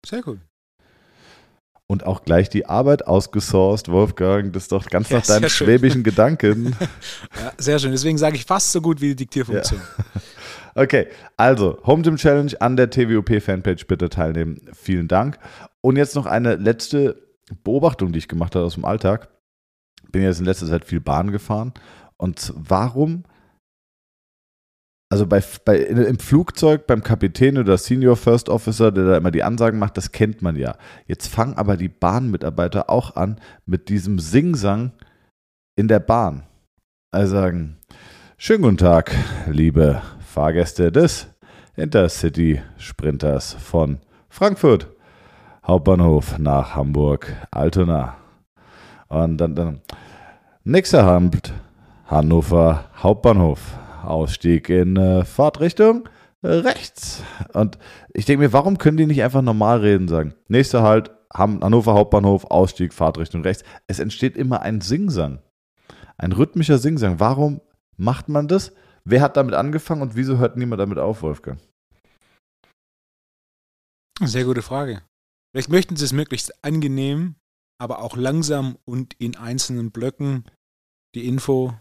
Sehr 0.06 0.22
gut. 0.22 0.38
Und 1.86 2.06
auch 2.06 2.24
gleich 2.24 2.48
die 2.48 2.64
Arbeit 2.64 3.06
ausgesourced, 3.06 3.90
Wolfgang. 3.90 4.52
Das 4.54 4.64
ist 4.64 4.72
doch 4.72 4.86
ganz 4.86 5.10
Ja, 5.10 5.18
nach 5.18 5.26
deinen 5.26 5.40
sehr 5.40 5.48
schön. 5.50 5.66
schwäbischen 5.66 6.02
Gedanken. 6.04 6.74
Ja, 7.38 7.52
sehr 7.58 7.78
schön. 7.78 7.90
Deswegen 7.92 8.16
sage 8.16 8.36
ich 8.36 8.46
fast 8.46 8.72
so 8.72 8.80
gut 8.80 9.02
wie 9.02 9.08
die 9.08 9.16
Diktierfunktion. 9.16 9.82
Okay, 10.76 11.06
also 11.36 11.78
Home 11.86 12.02
Gym 12.02 12.16
Challenge 12.16 12.52
an 12.60 12.76
der 12.76 12.90
TWOP 12.90 13.40
Fanpage 13.40 13.86
bitte 13.86 14.08
teilnehmen. 14.08 14.60
Vielen 14.72 15.06
Dank. 15.06 15.38
Und 15.80 15.96
jetzt 15.96 16.16
noch 16.16 16.26
eine 16.26 16.56
letzte 16.56 17.22
Beobachtung, 17.62 18.12
die 18.12 18.18
ich 18.18 18.28
gemacht 18.28 18.54
habe 18.54 18.64
aus 18.64 18.74
dem 18.74 18.84
Alltag. 18.84 19.28
Bin 20.10 20.22
jetzt 20.22 20.40
in 20.40 20.46
letzter 20.46 20.66
Zeit 20.66 20.84
viel 20.84 21.00
Bahn 21.00 21.30
gefahren. 21.30 21.72
Und 22.16 22.52
warum, 22.56 23.24
also 25.10 25.26
bei, 25.26 25.42
bei, 25.64 25.78
im 25.78 26.18
Flugzeug 26.18 26.86
beim 26.86 27.02
Kapitän 27.02 27.58
oder 27.58 27.78
Senior 27.78 28.16
First 28.16 28.48
Officer, 28.48 28.90
der 28.90 29.04
da 29.04 29.16
immer 29.16 29.30
die 29.30 29.42
Ansagen 29.44 29.78
macht, 29.78 29.96
das 29.96 30.10
kennt 30.10 30.42
man 30.42 30.56
ja. 30.56 30.76
Jetzt 31.06 31.28
fangen 31.28 31.54
aber 31.54 31.76
die 31.76 31.88
Bahnmitarbeiter 31.88 32.90
auch 32.90 33.14
an 33.14 33.40
mit 33.64 33.88
diesem 33.88 34.18
Singsang 34.18 34.92
in 35.76 35.86
der 35.86 36.00
Bahn. 36.00 36.44
Also 37.12 37.34
sagen, 37.34 37.76
schönen 38.38 38.62
guten 38.62 38.78
Tag, 38.78 39.14
liebe 39.46 40.02
Fahrgäste 40.34 40.90
des 40.90 41.28
Intercity 41.76 42.60
Sprinters 42.76 43.52
von 43.52 43.98
Frankfurt 44.28 44.88
Hauptbahnhof 45.64 46.40
nach 46.40 46.74
Hamburg 46.74 47.32
Altona. 47.52 48.16
Und 49.06 49.38
dann, 49.38 49.54
dann 49.54 49.80
nächster 50.64 51.06
Halt 51.06 51.52
Hannover 52.08 52.86
Hauptbahnhof. 53.00 53.60
Ausstieg 54.02 54.70
in 54.70 54.96
äh, 54.96 55.24
Fahrtrichtung 55.24 56.08
äh, 56.42 56.48
rechts. 56.48 57.22
Und 57.52 57.78
ich 58.12 58.24
denke 58.24 58.42
mir, 58.42 58.52
warum 58.52 58.78
können 58.78 58.96
die 58.96 59.06
nicht 59.06 59.22
einfach 59.22 59.40
normal 59.40 59.78
reden 59.78 60.08
sagen? 60.08 60.34
Nächster 60.48 60.82
Halt 60.82 61.12
Hannover 61.32 61.94
Hauptbahnhof, 61.94 62.46
Ausstieg, 62.46 62.92
Fahrtrichtung 62.92 63.42
rechts. 63.42 63.62
Es 63.86 64.00
entsteht 64.00 64.36
immer 64.36 64.62
ein 64.62 64.80
Singsang. 64.80 65.38
Ein 66.18 66.32
rhythmischer 66.32 66.78
Singsang. 66.78 67.20
Warum 67.20 67.60
macht 67.96 68.28
man 68.28 68.48
das? 68.48 68.72
Wer 69.06 69.20
hat 69.20 69.36
damit 69.36 69.54
angefangen 69.54 70.02
und 70.02 70.16
wieso 70.16 70.38
hört 70.38 70.56
niemand 70.56 70.80
damit 70.80 70.98
auf, 70.98 71.22
Wolfgang? 71.22 71.60
Sehr 74.20 74.44
gute 74.44 74.62
Frage. 74.62 75.02
Vielleicht 75.52 75.70
möchten 75.70 75.96
sie 75.96 76.04
es 76.04 76.12
möglichst 76.12 76.64
angenehm, 76.64 77.36
aber 77.78 78.00
auch 78.00 78.16
langsam 78.16 78.78
und 78.84 79.14
in 79.14 79.36
einzelnen 79.36 79.90
Blöcken 79.90 80.44
die 81.14 81.28
Info 81.28 81.74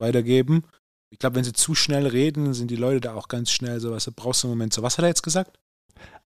weitergeben. 0.00 0.64
Ich 1.12 1.18
glaube, 1.18 1.36
wenn 1.36 1.44
sie 1.44 1.52
zu 1.52 1.74
schnell 1.74 2.06
reden, 2.06 2.52
sind 2.54 2.70
die 2.70 2.76
Leute 2.76 3.00
da 3.00 3.14
auch 3.14 3.28
ganz 3.28 3.50
schnell 3.50 3.80
so, 3.80 3.92
was 3.92 4.10
brauchst 4.10 4.42
du 4.42 4.48
einen 4.48 4.56
Moment 4.56 4.72
so. 4.72 4.82
Was 4.82 4.98
hat 4.98 5.04
er 5.04 5.08
jetzt 5.08 5.22
gesagt? 5.22 5.58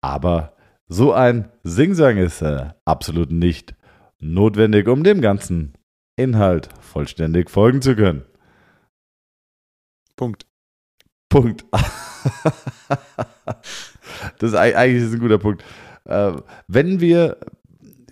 Aber 0.01 0.57
so 0.87 1.13
ein 1.13 1.51
Singsang 1.65 2.19
ist 2.19 2.43
äh, 2.43 2.71
absolut 2.85 3.31
nicht 3.31 3.75
notwendig, 4.21 4.89
um 4.89 5.03
dem 5.03 5.21
ganzen 5.21 5.75
Inhalt 6.17 6.69
vollständig 6.81 7.51
folgen 7.51 7.83
zu 7.83 7.97
können. 7.97 8.25
Punkt. 10.19 10.47
Punkt. 11.31 11.65
das 14.39 14.51
ist 14.51 14.55
eig- 14.57 14.75
eigentlich 14.75 15.13
ein 15.13 15.19
guter 15.21 15.39
Punkt. 15.39 15.65
Äh, 16.05 16.33
wenn 16.67 17.01
wir, 17.01 17.37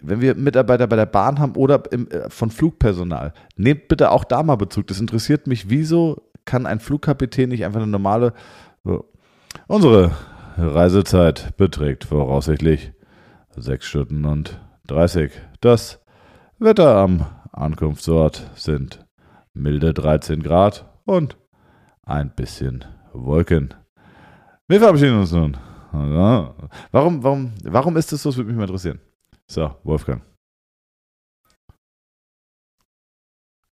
wenn 0.02 0.20
wir 0.20 0.34
Mitarbeiter 0.34 0.86
bei 0.86 0.96
der 0.96 1.06
Bahn 1.06 1.38
haben 1.38 1.56
oder 1.56 1.82
im, 1.92 2.08
äh, 2.10 2.30
von 2.30 2.50
Flugpersonal, 2.50 3.34
nehmt 3.56 3.88
bitte 3.88 4.10
auch 4.10 4.24
da 4.24 4.42
mal 4.42 4.56
Bezug. 4.56 4.86
Das 4.86 5.00
interessiert 5.00 5.46
mich. 5.46 5.68
Wieso 5.68 6.30
kann 6.44 6.64
ein 6.66 6.78
Flugkapitän 6.80 7.48
nicht 7.48 7.64
einfach 7.64 7.80
eine 7.82 7.90
normale. 7.90 8.32
Unsere 9.66 10.12
Reisezeit 10.56 11.56
beträgt 11.56 12.04
voraussichtlich 12.04 12.92
6 13.56 13.84
Stunden 13.84 14.24
und 14.26 14.60
30. 14.86 15.32
Das 15.60 16.00
Wetter 16.60 16.94
am 16.96 17.26
Ankunftsort 17.50 18.48
sind 18.54 19.04
milde 19.54 19.92
13 19.92 20.42
Grad 20.42 20.86
und 21.04 21.36
ein 22.06 22.34
bisschen 22.34 22.84
Wolken. 23.12 23.74
Wir 24.68 24.80
verabschieden 24.80 25.18
uns 25.20 25.32
nun. 25.32 25.56
Warum, 26.92 27.22
warum, 27.22 27.54
warum 27.64 27.96
ist 27.96 28.12
das 28.12 28.22
so? 28.22 28.30
Das 28.30 28.36
würde 28.36 28.48
mich 28.48 28.56
mal 28.56 28.64
interessieren. 28.64 29.00
So, 29.50 29.76
Wolfgang. 29.84 30.22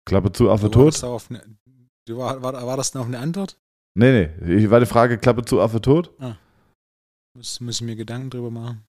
Klappe 0.06 0.32
zu, 0.32 0.50
Affe 0.50 0.70
tot? 0.70 1.00
du 1.02 2.18
war, 2.18 2.42
war, 2.42 2.66
war 2.66 2.76
das 2.76 2.94
noch 2.94 3.06
eine 3.06 3.18
Antwort? 3.18 3.58
Nee, 3.94 4.28
nee. 4.38 4.56
Ich 4.56 4.70
war 4.70 4.80
die 4.80 4.86
Frage, 4.86 5.18
Klappe 5.18 5.44
zu, 5.44 5.60
Affe 5.60 5.80
tot? 5.80 6.10
Muss, 7.36 7.60
muss 7.60 7.76
ich 7.76 7.86
mir 7.86 7.96
Gedanken 7.96 8.30
drüber 8.30 8.50
machen. 8.50 8.84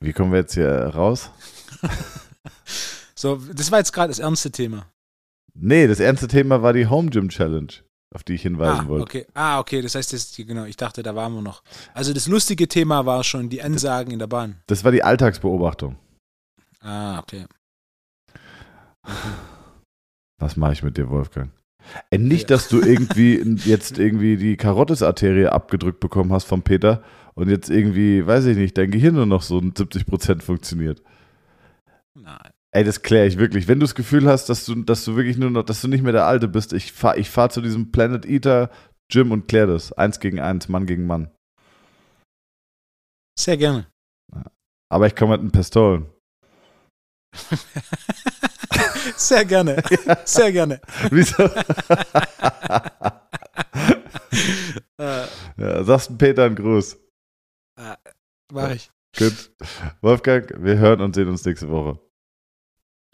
Wie 0.00 0.12
kommen 0.12 0.32
wir 0.32 0.40
jetzt 0.40 0.54
hier 0.54 0.70
raus? 0.70 1.30
So, 3.14 3.36
das 3.36 3.70
war 3.70 3.78
jetzt 3.78 3.92
gerade 3.92 4.08
das 4.08 4.18
ernste 4.18 4.50
Thema. 4.50 4.86
Nee, 5.54 5.86
das 5.86 6.00
ernste 6.00 6.26
Thema 6.28 6.62
war 6.62 6.72
die 6.72 6.86
Home 6.88 7.10
Gym 7.10 7.28
Challenge, 7.28 7.72
auf 8.14 8.24
die 8.24 8.34
ich 8.34 8.42
hinweisen 8.42 8.86
Ah, 8.86 8.88
wollte. 8.88 9.02
okay. 9.04 9.26
Ah, 9.34 9.60
okay, 9.60 9.82
das 9.82 9.94
heißt, 9.94 10.12
das, 10.12 10.34
genau, 10.36 10.64
ich 10.64 10.76
dachte, 10.76 11.02
da 11.04 11.14
waren 11.14 11.32
wir 11.34 11.42
noch. 11.42 11.62
Also 11.92 12.12
das 12.12 12.26
lustige 12.26 12.66
Thema 12.66 13.06
war 13.06 13.22
schon 13.22 13.48
die 13.50 13.62
Ansagen 13.62 14.12
in 14.12 14.18
der 14.18 14.26
Bahn. 14.26 14.60
Das 14.66 14.82
war 14.82 14.90
die 14.90 15.04
Alltagsbeobachtung. 15.04 15.96
Ah, 16.80 17.18
okay. 17.20 17.46
Was 20.38 20.56
mache 20.56 20.72
ich 20.72 20.82
mit 20.82 20.96
dir, 20.96 21.08
Wolfgang? 21.08 21.50
Ey, 22.10 22.18
nicht, 22.18 22.50
dass 22.50 22.68
du 22.68 22.80
irgendwie 22.80 23.36
jetzt 23.64 23.98
irgendwie 23.98 24.36
die 24.36 24.56
Karottisarterie 24.56 25.46
abgedrückt 25.48 26.00
bekommen 26.00 26.32
hast 26.32 26.44
vom 26.44 26.62
Peter 26.62 27.02
und 27.34 27.48
jetzt 27.48 27.68
irgendwie, 27.70 28.26
weiß 28.26 28.46
ich 28.46 28.56
nicht, 28.56 28.76
dein 28.76 28.90
Gehirn 28.90 29.14
nur 29.14 29.26
noch 29.26 29.42
so 29.42 29.58
70% 29.58 30.40
funktioniert. 30.42 31.02
Nein. 32.14 32.50
Ey, 32.74 32.82
das 32.82 33.02
kläre 33.02 33.26
ich 33.28 33.38
wirklich. 33.38 33.68
Wenn 33.68 33.78
du 33.78 33.84
das 33.84 33.94
Gefühl 33.94 34.28
hast, 34.28 34.48
dass 34.48 34.64
du, 34.64 34.74
dass 34.82 35.04
du 35.04 35.14
wirklich 35.14 35.36
nur 35.36 35.48
noch, 35.48 35.62
dass 35.62 35.80
du 35.80 35.86
nicht 35.86 36.02
mehr 36.02 36.12
der 36.12 36.26
Alte 36.26 36.48
bist, 36.48 36.72
ich 36.72 36.92
fahre 36.92 37.16
ich 37.18 37.30
fahr 37.30 37.48
zu 37.48 37.60
diesem 37.60 37.92
Planet 37.92 38.26
Eater 38.26 38.68
Gym 39.12 39.30
und 39.30 39.46
klär 39.46 39.68
das. 39.68 39.92
Eins 39.92 40.18
gegen 40.18 40.40
eins, 40.40 40.68
Mann 40.68 40.84
gegen 40.84 41.06
Mann. 41.06 41.30
Sehr 43.38 43.56
gerne. 43.56 43.86
Aber 44.90 45.06
ich 45.06 45.14
komme 45.14 45.38
mit 45.38 45.42
den 45.42 45.52
Pistolen. 45.52 46.10
Sehr 49.16 49.44
gerne. 49.44 49.80
Sehr 50.24 50.50
gerne. 50.50 50.80
Wieso? 51.10 51.48
Äh, 54.96 55.26
ja, 55.56 55.82
sagst 55.84 56.10
du 56.10 56.16
Peter 56.16 56.44
einen 56.44 56.54
Gruß. 56.54 56.96
mach 58.52 58.70
ich. 58.70 58.90
Gut. 59.16 59.52
Wolfgang, 60.00 60.52
wir 60.62 60.78
hören 60.78 61.00
und 61.00 61.14
sehen 61.14 61.28
uns 61.28 61.44
nächste 61.44 61.68
Woche. 61.68 61.98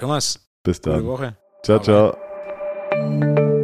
Thomas, 0.00 0.40
Bis 0.62 0.80
gute 0.80 0.96
dann. 0.96 1.06
Woche. 1.06 1.36
Ciao, 1.62 1.76
rein. 1.76 1.84
ciao. 1.84 3.59